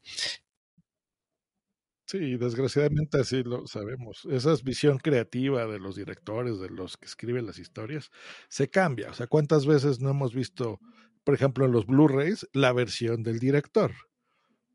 Sí, 2.05 2.37
desgraciadamente 2.37 3.19
así 3.19 3.41
lo 3.43 3.67
sabemos. 3.67 4.27
Esa 4.29 4.53
visión 4.63 4.97
creativa 4.97 5.65
de 5.65 5.79
los 5.79 5.95
directores, 5.95 6.59
de 6.59 6.69
los 6.69 6.97
que 6.97 7.05
escriben 7.05 7.45
las 7.45 7.57
historias, 7.57 8.11
se 8.49 8.69
cambia. 8.69 9.09
O 9.09 9.13
sea, 9.13 9.27
¿cuántas 9.27 9.65
veces 9.65 10.01
no 10.01 10.09
hemos 10.09 10.33
visto 10.33 10.79
por 11.23 11.35
ejemplo, 11.35 11.65
en 11.65 11.71
los 11.71 11.85
Blu-rays, 11.85 12.47
la 12.53 12.73
versión 12.73 13.23
del 13.23 13.39
director, 13.39 13.93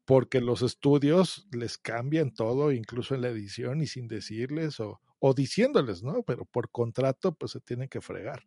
porque 0.05 0.41
los 0.41 0.63
estudios 0.63 1.47
les 1.53 1.79
cambian 1.79 2.33
todo, 2.33 2.73
incluso 2.73 3.15
en 3.15 3.23
la 3.23 3.29
edición 3.29 3.81
y 3.81 3.87
sin 3.87 4.07
decirles 4.07 4.79
o, 4.81 5.01
o 5.27 5.35
diciéndoles, 5.35 6.05
¿no? 6.05 6.23
Pero 6.23 6.45
por 6.45 6.71
contrato, 6.71 7.35
pues 7.35 7.51
se 7.53 7.61
tienen 7.61 7.89
que 7.89 8.01
fregar. 8.01 8.45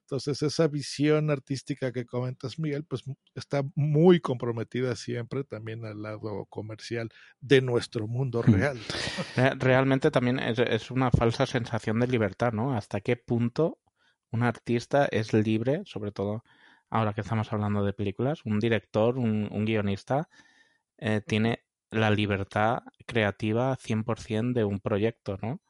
Entonces, 0.00 0.42
esa 0.42 0.66
visión 0.66 1.30
artística 1.30 1.92
que 1.92 2.04
comentas, 2.04 2.58
Miguel, 2.58 2.84
pues 2.84 3.04
está 3.34 3.62
muy 3.76 4.18
comprometida 4.20 4.96
siempre 4.96 5.44
también 5.44 5.84
al 5.84 6.02
lado 6.02 6.46
comercial 6.46 7.10
de 7.40 7.60
nuestro 7.60 8.08
mundo 8.08 8.42
real. 8.42 8.78
Realmente 9.58 10.10
también 10.10 10.40
es, 10.40 10.90
una 10.90 11.12
falsa 11.12 11.46
sensación 11.46 12.00
de 12.00 12.08
libertad, 12.08 12.52
¿no? 12.52 12.76
¿Hasta 12.76 13.00
qué 13.00 13.16
punto 13.16 13.78
un 14.30 14.42
artista 14.42 15.06
es 15.06 15.32
libre, 15.32 15.82
sobre 15.86 16.10
todo 16.10 16.42
ahora 16.90 17.12
que 17.12 17.20
estamos 17.20 17.52
hablando 17.52 17.84
de 17.84 17.92
películas, 17.92 18.40
un 18.44 18.58
director, 18.58 19.18
un, 19.18 19.64
guionista, 19.64 20.28
eh, 20.98 21.20
tiene 21.24 21.64
la 21.90 22.10
libertad 22.10 22.82
creativa 23.06 23.76
100% 23.76 24.52
de 24.54 24.64
un 24.64 24.80
proyecto, 24.80 25.38
¿no? 25.42 25.60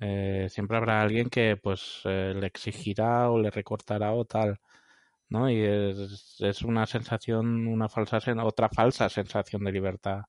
Eh, 0.00 0.46
siempre 0.48 0.76
habrá 0.76 1.02
alguien 1.02 1.28
que 1.28 1.56
pues 1.56 2.02
eh, 2.04 2.32
le 2.34 2.46
exigirá 2.46 3.30
o 3.30 3.38
le 3.38 3.50
recortará 3.50 4.12
o 4.12 4.24
tal, 4.24 4.60
¿no? 5.28 5.50
Y 5.50 5.60
es, 5.60 6.36
es 6.38 6.62
una 6.62 6.86
sensación, 6.86 7.66
una 7.66 7.88
falsa, 7.88 8.18
otra 8.44 8.68
falsa 8.68 9.08
sensación 9.08 9.64
de 9.64 9.72
libertad. 9.72 10.22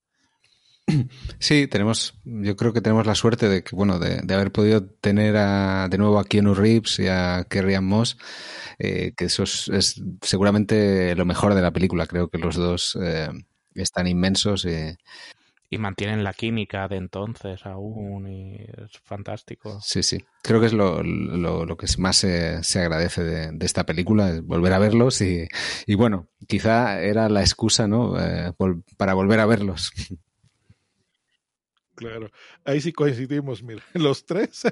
Sí, 1.40 1.68
tenemos, 1.68 2.20
yo 2.24 2.56
creo 2.56 2.74
que 2.74 2.82
tenemos 2.82 3.06
la 3.06 3.16
suerte 3.16 3.48
de 3.48 3.64
que, 3.64 3.76
bueno, 3.76 4.00
de, 4.00 4.22
haber 4.34 4.52
podido 4.52 4.84
tener 4.86 5.34
de 5.34 5.98
nuevo 5.98 6.20
a 6.20 6.26
Keanu 6.26 6.56
Reeves 6.56 7.00
y 7.00 7.08
a 7.08 7.46
Kerry 7.48 7.80
Moss, 7.80 8.18
eh, 8.80 9.14
que 9.16 9.26
eso 9.26 9.44
es, 9.44 10.02
seguramente 10.22 11.16
lo 11.16 11.26
mejor 11.26 11.54
de 11.54 11.62
la 11.62 11.72
película. 11.72 12.08
Creo 12.08 12.30
que 12.30 12.40
los 12.40 12.56
dos 12.56 12.98
están 13.76 14.08
inmensos. 14.08 14.66
y 14.66 14.98
y 15.70 15.78
mantienen 15.78 16.24
la 16.24 16.34
química 16.34 16.88
de 16.88 16.98
entonces 16.98 17.66
aún 17.66 18.28
y 18.28 18.56
es 18.56 18.98
fantástico. 19.04 19.80
Sí, 19.82 20.02
sí. 20.02 20.26
Creo 20.42 20.60
que 20.60 20.66
es 20.66 20.74
lo, 20.74 21.04
lo, 21.04 21.78
que 21.78 21.86
más 22.00 22.18
se, 22.18 22.64
se 22.64 22.80
agradece 22.80 23.24
de, 23.24 23.66
esta 23.66 23.86
película, 23.86 24.40
volver 24.44 24.74
a 24.74 24.80
verlos 24.80 25.22
y, 25.22 25.48
y, 25.86 25.96
bueno, 25.96 26.28
quizá 26.48 27.02
era 27.02 27.30
la 27.30 27.42
excusa, 27.42 27.88
¿no? 27.88 28.20
Eh, 28.20 28.52
para 28.98 29.14
volver 29.14 29.40
a 29.40 29.46
verlos. 29.46 29.92
Claro, 31.96 32.32
ahí 32.64 32.82
sí 32.82 32.94
coincidimos, 32.94 33.62
mira, 33.62 33.84
los 33.94 34.26
tres, 34.26 34.64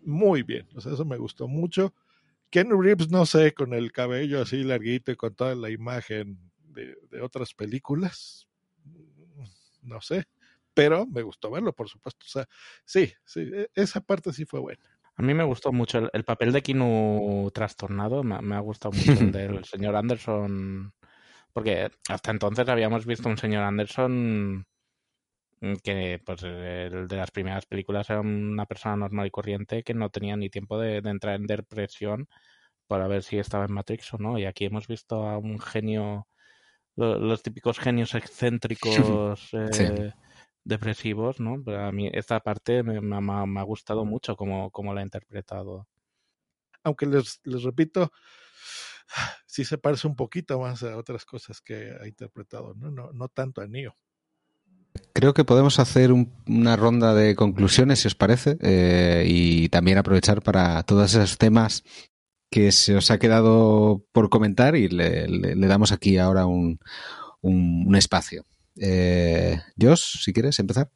muy 0.00 0.42
bien, 0.44 0.68
o 0.76 0.80
sea, 0.80 0.92
eso 0.92 1.04
me 1.04 1.18
gustó 1.18 1.48
mucho. 1.48 1.92
Ken 2.50 2.70
Reeves, 2.70 3.10
no 3.10 3.26
sé, 3.26 3.52
con 3.52 3.74
el 3.74 3.92
cabello 3.92 4.40
así 4.40 4.62
larguito 4.62 5.12
y 5.12 5.16
con 5.16 5.34
toda 5.34 5.54
la 5.54 5.70
imagen 5.70 6.38
de, 6.62 6.96
de 7.10 7.20
otras 7.20 7.52
películas, 7.52 8.48
no 9.82 10.00
sé, 10.00 10.24
pero 10.74 11.06
me 11.06 11.22
gustó 11.22 11.50
verlo, 11.50 11.72
por 11.72 11.88
supuesto. 11.88 12.24
O 12.26 12.28
sea, 12.28 12.46
sí, 12.84 13.12
sí, 13.24 13.50
e, 13.52 13.68
esa 13.74 14.00
parte 14.00 14.32
sí 14.32 14.44
fue 14.44 14.60
buena. 14.60 14.82
A 15.16 15.22
mí 15.22 15.34
me 15.34 15.44
gustó 15.44 15.72
mucho 15.72 16.08
el, 16.12 16.24
papel 16.24 16.52
de 16.52 16.62
Kinu 16.62 17.50
trastornado, 17.52 18.22
me, 18.22 18.54
ha 18.54 18.60
gustado 18.60 18.92
mucho 18.92 19.12
el 19.12 19.32
del 19.32 19.64
señor 19.64 19.96
Anderson, 19.96 20.94
porque 21.52 21.90
hasta 22.08 22.30
entonces 22.30 22.68
habíamos 22.68 23.04
visto 23.04 23.28
un 23.28 23.36
señor 23.36 23.64
Anderson 23.64 24.66
que, 25.82 26.20
pues, 26.24 26.42
el 26.42 27.06
de 27.06 27.16
las 27.16 27.30
primeras 27.30 27.66
películas 27.66 28.08
era 28.08 28.20
una 28.20 28.64
persona 28.66 28.96
normal 28.96 29.26
y 29.26 29.30
corriente 29.30 29.82
que 29.82 29.94
no 29.94 30.08
tenía 30.10 30.36
ni 30.36 30.48
tiempo 30.48 30.78
de, 30.78 30.98
entrar 30.98 31.36
en 31.36 31.46
depresión 31.46 32.28
para 32.86 33.08
ver 33.08 33.22
si 33.22 33.38
estaba 33.38 33.66
en 33.66 33.72
Matrix 33.74 34.14
o 34.14 34.18
no. 34.18 34.38
Y 34.38 34.46
aquí 34.46 34.66
hemos 34.66 34.88
visto 34.88 35.28
a 35.28 35.38
un 35.38 35.60
genio 35.60 36.26
los, 36.96 37.42
típicos 37.42 37.78
genios 37.78 38.14
excéntricos 38.14 39.48
eh, 39.52 40.12
depresivos, 40.64 41.40
¿no? 41.40 41.62
a 41.76 41.92
mí 41.92 42.10
esta 42.12 42.40
parte 42.40 42.82
me, 42.82 42.98
ha 42.98 43.62
gustado 43.62 44.04
mucho 44.04 44.36
como, 44.36 44.70
como 44.70 44.94
la 44.94 45.00
ha 45.00 45.04
interpretado. 45.04 45.86
Aunque 46.82 47.06
les, 47.06 47.40
les 47.44 47.62
repito, 47.62 48.10
sí 49.46 49.64
se 49.64 49.78
parece 49.78 50.06
un 50.06 50.16
poquito 50.16 50.58
más 50.60 50.82
a 50.82 50.96
otras 50.96 51.24
cosas 51.24 51.60
que 51.60 51.92
ha 52.00 52.06
interpretado, 52.06 52.74
no, 52.74 52.90
no, 52.90 53.12
no 53.12 53.28
tanto 53.28 53.60
a 53.60 53.66
Neo. 53.66 53.94
Creo 55.12 55.34
que 55.34 55.44
podemos 55.44 55.78
hacer 55.78 56.12
una 56.12 56.76
ronda 56.76 57.14
de 57.14 57.36
conclusiones, 57.36 58.00
si 58.00 58.08
os 58.08 58.14
parece, 58.14 58.58
eh, 58.60 59.24
y 59.26 59.68
también 59.68 59.98
aprovechar 59.98 60.42
para 60.42 60.82
todos 60.82 61.14
esos 61.14 61.38
temas 61.38 61.84
que 62.50 62.72
se 62.72 62.96
os 62.96 63.10
ha 63.10 63.18
quedado 63.18 64.04
por 64.12 64.28
comentar 64.28 64.76
y 64.76 64.88
le, 64.88 65.54
damos 65.56 65.92
aquí 65.92 66.18
ahora 66.18 66.46
un, 66.46 66.80
un, 67.40 67.94
espacio. 67.94 68.44
Eh, 68.76 69.60
Josh, 69.80 70.18
si 70.22 70.32
quieres 70.32 70.58
empezar. 70.58 70.90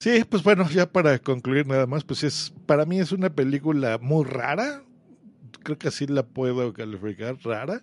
Sí, 0.00 0.24
pues 0.28 0.42
bueno, 0.42 0.68
ya 0.68 0.90
para 0.90 1.18
concluir 1.18 1.66
nada 1.66 1.86
más, 1.86 2.04
pues 2.04 2.24
es 2.24 2.52
para 2.66 2.84
mí 2.84 2.98
es 2.98 3.12
una 3.12 3.30
película 3.30 3.98
muy 3.98 4.24
rara. 4.24 4.82
Creo 5.62 5.78
que 5.78 5.88
así 5.88 6.06
la 6.06 6.26
puedo 6.26 6.72
calificar, 6.72 7.36
rara. 7.42 7.82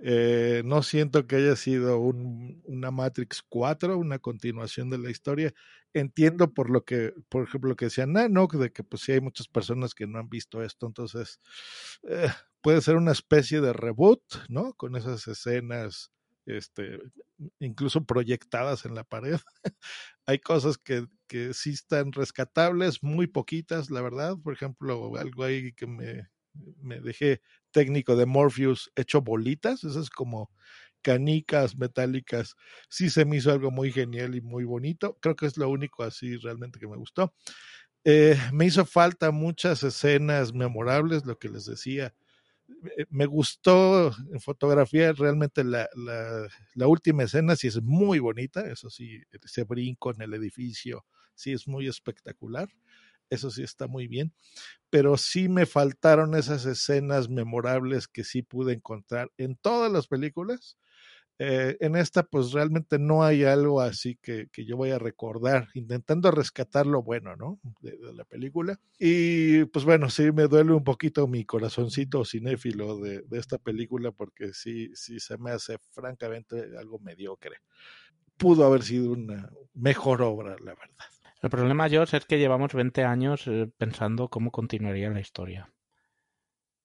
Eh, 0.00 0.62
no 0.64 0.82
siento 0.82 1.26
que 1.26 1.36
haya 1.36 1.56
sido 1.56 1.98
un, 1.98 2.62
una 2.66 2.90
Matrix 2.90 3.42
4, 3.48 3.98
una 3.98 4.18
continuación 4.18 4.90
de 4.90 4.98
la 4.98 5.10
historia. 5.10 5.52
Entiendo 5.92 6.52
por 6.52 6.70
lo 6.70 6.84
que, 6.84 7.14
por 7.28 7.44
ejemplo, 7.44 7.70
lo 7.70 7.76
que 7.76 7.86
decía 7.86 8.06
Nano, 8.06 8.46
de 8.46 8.70
que 8.72 8.84
pues 8.84 9.02
sí 9.02 9.12
hay 9.12 9.20
muchas 9.20 9.48
personas 9.48 9.94
que 9.94 10.06
no 10.06 10.18
han 10.18 10.28
visto 10.28 10.62
esto, 10.62 10.86
entonces 10.86 11.40
eh, 12.08 12.28
puede 12.60 12.80
ser 12.80 12.96
una 12.96 13.12
especie 13.12 13.60
de 13.60 13.72
reboot, 13.72 14.22
¿no? 14.48 14.74
Con 14.74 14.96
esas 14.96 15.26
escenas, 15.26 16.12
este, 16.46 17.00
incluso 17.58 18.04
proyectadas 18.04 18.84
en 18.84 18.94
la 18.94 19.04
pared. 19.04 19.38
hay 20.26 20.38
cosas 20.38 20.78
que, 20.78 21.06
que 21.26 21.54
sí 21.54 21.70
están 21.70 22.12
rescatables, 22.12 23.02
muy 23.02 23.26
poquitas, 23.26 23.90
la 23.90 24.02
verdad. 24.02 24.36
Por 24.42 24.52
ejemplo, 24.54 25.16
algo 25.16 25.44
ahí 25.44 25.72
que 25.72 25.86
me, 25.86 26.28
me 26.80 27.00
dejé 27.00 27.40
técnico 27.70 28.16
de 28.16 28.26
Morpheus 28.26 28.90
hecho 28.96 29.22
bolitas, 29.22 29.84
esas 29.84 30.10
como 30.10 30.50
canicas 31.02 31.76
metálicas, 31.76 32.56
sí 32.88 33.10
se 33.10 33.24
me 33.24 33.36
hizo 33.36 33.52
algo 33.52 33.70
muy 33.70 33.92
genial 33.92 34.34
y 34.34 34.40
muy 34.40 34.64
bonito. 34.64 35.16
Creo 35.20 35.36
que 35.36 35.46
es 35.46 35.56
lo 35.56 35.68
único 35.70 36.02
así 36.02 36.36
realmente 36.38 36.78
que 36.80 36.88
me 36.88 36.96
gustó. 36.96 37.34
Eh, 38.04 38.36
me 38.52 38.66
hizo 38.66 38.84
falta 38.86 39.30
muchas 39.30 39.82
escenas 39.82 40.54
memorables, 40.54 41.26
lo 41.26 41.38
que 41.38 41.48
les 41.48 41.66
decía. 41.66 42.14
Eh, 42.98 43.06
me 43.10 43.26
gustó 43.26 44.12
en 44.32 44.40
fotografía 44.40 45.12
realmente 45.12 45.64
la, 45.64 45.88
la, 45.94 46.48
la 46.74 46.86
última 46.86 47.24
escena, 47.24 47.56
sí 47.56 47.68
es 47.68 47.82
muy 47.82 48.18
bonita, 48.18 48.60
eso 48.70 48.90
sí, 48.90 49.20
ese 49.42 49.64
brinco 49.64 50.12
en 50.14 50.22
el 50.22 50.34
edificio, 50.34 51.04
sí 51.34 51.52
es 51.52 51.66
muy 51.68 51.88
espectacular 51.88 52.68
eso 53.30 53.50
sí 53.50 53.62
está 53.62 53.86
muy 53.86 54.08
bien, 54.08 54.32
pero 54.90 55.16
sí 55.16 55.48
me 55.48 55.66
faltaron 55.66 56.34
esas 56.34 56.66
escenas 56.66 57.28
memorables 57.28 58.08
que 58.08 58.24
sí 58.24 58.42
pude 58.42 58.72
encontrar 58.74 59.30
en 59.36 59.56
todas 59.56 59.90
las 59.92 60.06
películas. 60.06 60.78
Eh, 61.40 61.76
en 61.78 61.94
esta 61.94 62.24
pues 62.24 62.50
realmente 62.50 62.98
no 62.98 63.22
hay 63.22 63.44
algo 63.44 63.80
así 63.80 64.18
que, 64.20 64.48
que, 64.52 64.64
yo 64.64 64.76
voy 64.76 64.90
a 64.90 64.98
recordar, 64.98 65.68
intentando 65.74 66.32
rescatar 66.32 66.84
lo 66.84 67.04
bueno, 67.04 67.36
¿no? 67.36 67.60
De, 67.80 67.96
la 68.12 68.24
película. 68.24 68.80
Y 68.98 69.64
pues 69.66 69.84
bueno, 69.84 70.10
sí 70.10 70.32
me 70.32 70.48
duele 70.48 70.72
un 70.72 70.82
poquito 70.82 71.28
mi 71.28 71.44
corazoncito 71.44 72.24
cinéfilo 72.24 72.98
de, 72.98 73.22
de, 73.22 73.38
esta 73.38 73.58
película 73.58 74.10
porque 74.10 74.52
sí, 74.52 74.90
sí 74.94 75.20
se 75.20 75.38
me 75.38 75.52
hace 75.52 75.78
francamente 75.92 76.76
algo 76.76 76.98
mediocre. 76.98 77.58
Pudo 78.36 78.64
haber 78.64 78.82
sido 78.82 79.12
una 79.12 79.48
mejor 79.74 80.22
obra, 80.22 80.56
la 80.58 80.74
verdad. 80.74 81.17
El 81.40 81.50
problema, 81.50 81.88
George, 81.88 82.16
es 82.16 82.26
que 82.26 82.38
llevamos 82.38 82.74
20 82.74 83.04
años 83.04 83.46
eh, 83.46 83.70
pensando 83.76 84.28
cómo 84.28 84.50
continuaría 84.50 85.10
la 85.10 85.20
historia. 85.20 85.72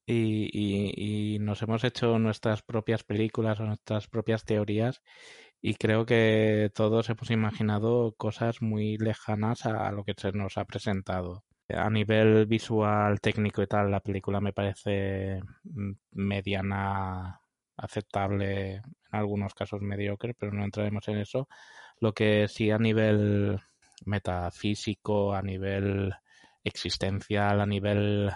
Y, 0.06 1.38
nos 1.40 1.62
hemos 1.62 1.84
hecho 1.84 2.20
nuestras 2.20 2.62
propias 2.62 3.04
películas 3.04 3.60
o 3.60 3.66
nuestras 3.66 4.08
propias 4.08 4.44
teorías 4.46 5.02
y 5.62 5.76
creo 5.76 6.06
que 6.06 6.72
todos 6.76 7.10
hemos 7.10 7.32
imaginado 7.32 8.14
cosas 8.18 8.62
muy 8.62 8.98
lejanas 8.98 9.66
a, 9.66 9.92
lo 9.92 10.04
que 10.04 10.14
se 10.18 10.32
nos 10.34 10.58
ha 10.58 10.66
presentado. 10.66 11.44
A 11.70 11.90
nivel 11.90 12.46
visual, 12.48 13.22
técnico 13.22 13.62
y 13.64 13.68
tal, 13.68 13.92
la 13.92 14.02
película 14.02 14.42
me 14.42 14.54
parece 14.54 15.40
mm, 15.64 15.94
mediana, 16.12 17.42
aceptable, 17.78 18.76
en 18.76 18.84
algunos 19.12 19.54
casos 19.54 19.82
mediocre, 19.82 20.34
pero 20.36 20.52
no 20.52 20.66
entraremos 20.66 21.08
en 21.08 21.18
eso. 21.20 21.48
Lo 22.00 22.14
que 22.14 22.48
sí 22.50 22.72
a 22.72 22.78
nivel 22.78 23.60
metafísico, 24.06 25.34
a 25.34 25.42
nivel 25.42 26.14
existencial, 26.64 27.62
a 27.62 27.66
nivel 27.66 28.32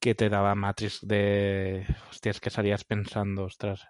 que 0.00 0.14
te 0.14 0.28
daba 0.28 0.54
Matrix 0.54 1.00
de, 1.06 1.86
hostias, 2.10 2.40
que 2.40 2.50
salías 2.50 2.84
pensando, 2.84 3.44
ostras, 3.44 3.86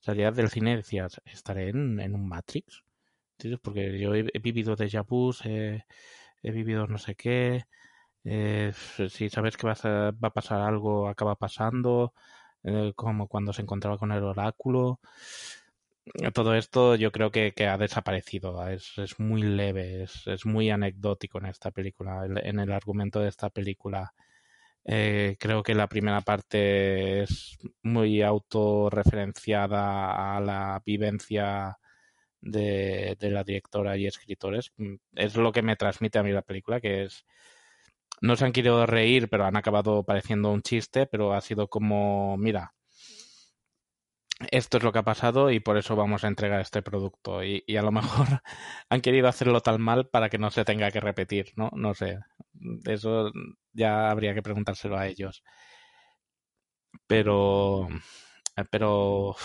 salías 0.00 0.36
del 0.36 0.50
cine 0.50 0.76
decías, 0.76 1.20
¿estaré 1.24 1.70
en, 1.70 2.14
un 2.14 2.28
Matrix? 2.28 2.82
Porque 3.62 3.98
yo 3.98 4.14
he, 4.14 4.38
vivido 4.40 4.76
de 4.76 5.04
vus, 5.08 5.44
he, 5.44 5.84
vivido 6.42 6.86
no 6.86 6.98
sé 6.98 7.14
qué, 7.14 7.64
eh, 8.24 8.72
si 9.08 9.28
sabes 9.30 9.56
que 9.56 9.66
va 9.66 9.74
a 10.20 10.30
pasar 10.30 10.60
algo, 10.60 11.08
acaba 11.08 11.36
pasando, 11.36 12.12
eh, 12.64 12.92
como 12.96 13.28
cuando 13.28 13.52
se 13.52 13.62
encontraba 13.62 13.96
con 13.96 14.10
el 14.10 14.24
oráculo. 14.24 15.00
Todo 16.34 16.54
esto 16.54 16.94
yo 16.94 17.10
creo 17.10 17.30
que, 17.30 17.52
ha 17.66 17.78
desaparecido, 17.78 18.66
es, 18.68 18.94
muy 19.18 19.42
leve, 19.42 20.04
es, 20.04 20.46
muy 20.46 20.70
anecdótico 20.70 21.38
en 21.38 21.46
esta 21.46 21.70
película, 21.72 22.26
en 22.26 22.60
el 22.60 22.72
argumento 22.72 23.20
de 23.20 23.28
esta 23.28 23.50
película. 23.50 24.14
Eh, 24.84 25.36
creo 25.40 25.62
que 25.64 25.74
la 25.74 25.88
primera 25.88 26.20
parte 26.20 27.22
es 27.22 27.58
muy 27.82 28.22
autorreferenciada 28.22 30.36
a 30.36 30.40
la 30.40 30.80
vivencia 30.86 31.78
de, 32.40 33.16
de, 33.18 33.30
la 33.30 33.44
directora 33.44 33.96
y 33.96 34.06
escritores. 34.06 34.72
Es 35.14 35.36
lo 35.36 35.52
que 35.52 35.62
me 35.62 35.76
transmite 35.76 36.18
a 36.18 36.22
mí 36.22 36.32
la 36.32 36.42
película, 36.42 36.80
que 36.80 37.04
es 37.04 37.24
no 38.20 38.36
se 38.36 38.44
han 38.44 38.52
querido 38.52 38.86
reír, 38.86 39.28
pero 39.28 39.44
han 39.44 39.56
acabado 39.56 40.04
pareciendo 40.04 40.52
un 40.52 40.62
chiste, 40.62 41.06
pero 41.06 41.34
ha 41.34 41.40
sido 41.40 41.68
como, 41.68 42.36
mira, 42.36 42.74
esto 44.50 44.76
es 44.76 44.82
lo 44.82 44.92
que 44.92 44.98
ha 44.98 45.04
pasado 45.04 45.50
y 45.50 45.60
por 45.60 45.78
eso 45.78 45.96
vamos 45.96 46.24
a 46.24 46.28
entregar 46.28 46.60
este 46.60 46.82
producto. 46.82 47.42
Y, 47.44 47.64
a 47.76 47.82
lo 47.82 47.92
mejor 47.92 48.26
han 48.90 49.00
querido 49.00 49.28
hacerlo 49.28 49.60
tan 49.60 49.80
mal 49.80 50.08
para 50.08 50.28
que 50.28 50.38
no 50.38 50.50
se 50.50 50.64
tenga 50.64 50.90
que 50.90 51.00
repetir, 51.00 51.52
¿no? 51.56 51.70
No 51.74 51.94
sé. 51.94 52.18
Eso 52.84 53.32
ya 53.72 54.10
habría 54.10 54.34
que 54.34 54.42
preguntárselo 54.42 54.96
a 54.98 55.06
ellos. 55.06 55.42
Pero, 57.06 57.88
pero 58.70 59.36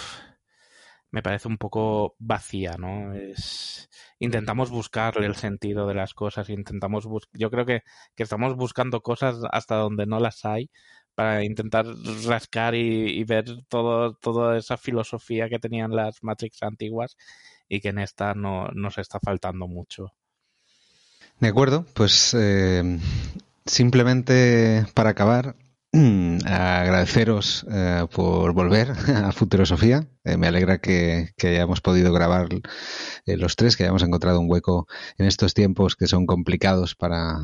me 1.11 1.21
parece 1.21 1.47
un 1.47 1.57
poco 1.57 2.15
vacía, 2.19 2.75
¿no? 2.77 3.13
Es, 3.13 3.89
intentamos 4.19 4.71
buscarle 4.71 5.25
el 5.25 5.35
sentido 5.35 5.87
de 5.87 5.93
las 5.93 6.13
cosas, 6.13 6.49
intentamos 6.49 7.07
yo 7.33 7.51
creo 7.51 7.65
que, 7.65 7.83
que, 8.15 8.23
estamos 8.23 8.55
buscando 8.55 9.01
cosas 9.01 9.37
hasta 9.51 9.75
donde 9.75 10.05
no 10.05 10.19
las 10.19 10.45
hay 10.45 10.71
para 11.15 11.43
intentar 11.43 11.85
rascar 12.25 12.75
y, 12.75 13.23
ver 13.23 13.45
todo, 13.67 14.13
toda 14.15 14.57
esa 14.57 14.77
filosofía 14.77 15.49
que 15.49 15.59
tenían 15.59 15.95
las 15.95 16.23
Matrix 16.23 16.63
antiguas 16.63 17.17
y 17.67 17.79
que 17.79 17.89
en 17.89 17.99
esta 17.99 18.33
no 18.33 18.67
nos 18.73 18.97
está 18.97 19.19
faltando 19.19 19.67
mucho. 19.67 20.13
De 21.39 21.47
acuerdo, 21.47 21.85
pues 21.93 22.35
eh, 22.37 22.99
simplemente 23.65 24.85
para 24.93 25.11
acabar, 25.11 25.55
agradeceros 26.45 27.65
eh, 27.69 28.05
por 28.13 28.53
volver 28.53 28.91
a 29.25 29.31
Futurosofía. 29.31 30.07
Eh, 30.23 30.37
me 30.37 30.47
alegra 30.47 30.79
que, 30.79 31.33
hayamos 31.43 31.81
podido 31.81 32.13
grabar 32.13 32.47
eh, 33.25 33.37
los 33.37 33.55
tres, 33.55 33.75
que 33.75 33.83
hayamos 33.83 34.03
encontrado 34.03 34.39
un 34.39 34.49
hueco 34.49 34.87
en 35.17 35.25
estos 35.25 35.53
tiempos 35.53 35.95
que 35.95 36.07
son 36.07 36.25
complicados 36.25 36.95
para, 36.95 37.39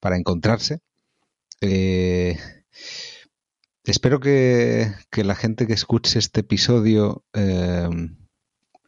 para 0.00 0.16
encontrarse. 0.16 0.80
Espero 3.84 4.20
que, 4.20 4.92
la 5.12 5.34
gente 5.34 5.66
que 5.66 5.72
escuche 5.74 6.18
este 6.18 6.40
episodio, 6.40 7.24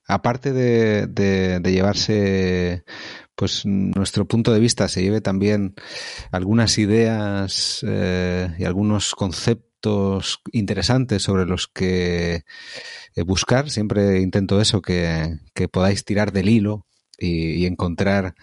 aparte 0.08 0.52
de, 0.52 1.60
llevarse 1.64 2.84
pues 3.38 3.64
nuestro 3.64 4.26
punto 4.26 4.52
de 4.52 4.58
vista 4.58 4.88
se 4.88 5.00
lleve 5.00 5.20
también 5.20 5.76
algunas 6.32 6.76
ideas 6.76 7.84
eh, 7.86 8.52
y 8.58 8.64
algunos 8.64 9.14
conceptos 9.14 10.40
interesantes 10.50 11.22
sobre 11.22 11.46
los 11.46 11.68
que 11.68 12.42
eh, 13.14 13.22
buscar. 13.22 13.70
Siempre 13.70 14.20
intento 14.20 14.60
eso, 14.60 14.82
que, 14.82 15.38
podáis 15.70 16.04
tirar 16.04 16.32
del 16.32 16.48
hilo 16.48 16.86
y, 17.18 17.66
encontrar 17.66 18.34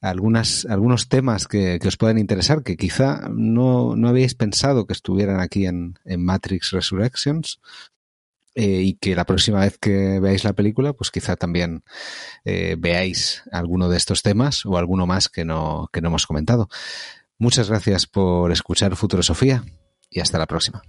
algunos 0.00 1.08
temas 1.08 1.46
que, 1.46 1.78
os 1.86 1.96
puedan 1.96 2.18
interesar, 2.18 2.62
que 2.62 2.76
quizá 2.76 3.28
no, 3.30 3.94
no 3.96 4.08
habéis 4.08 4.34
pensado 4.34 4.86
que 4.86 4.94
estuvieran 4.94 5.40
aquí 5.40 5.66
en, 5.66 5.98
en 6.04 6.24
Matrix 6.24 6.70
Resurrections, 6.70 7.60
eh, 8.54 8.82
y 8.82 8.94
que 8.94 9.16
la 9.16 9.24
próxima 9.24 9.60
vez 9.60 9.78
que 9.78 10.20
veáis 10.20 10.44
la 10.44 10.52
película, 10.52 10.92
pues 10.92 11.10
quizá 11.10 11.36
también 11.36 11.84
eh, 12.44 12.76
veáis 12.78 13.42
alguno 13.50 13.88
de 13.88 13.96
estos 13.96 14.22
temas 14.22 14.66
o 14.66 14.76
alguno 14.76 15.06
más 15.06 15.30
que 15.30 15.46
no, 15.46 15.88
que 15.90 16.02
no 16.02 16.08
hemos 16.08 16.26
comentado. 16.26 16.68
Muchas 17.38 17.70
gracias 17.70 18.06
por 18.06 18.52
escuchar 18.52 18.94
Futurosofía 18.94 19.64
y 20.10 20.20
hasta 20.20 20.38
la 20.38 20.46
próxima. 20.46 20.82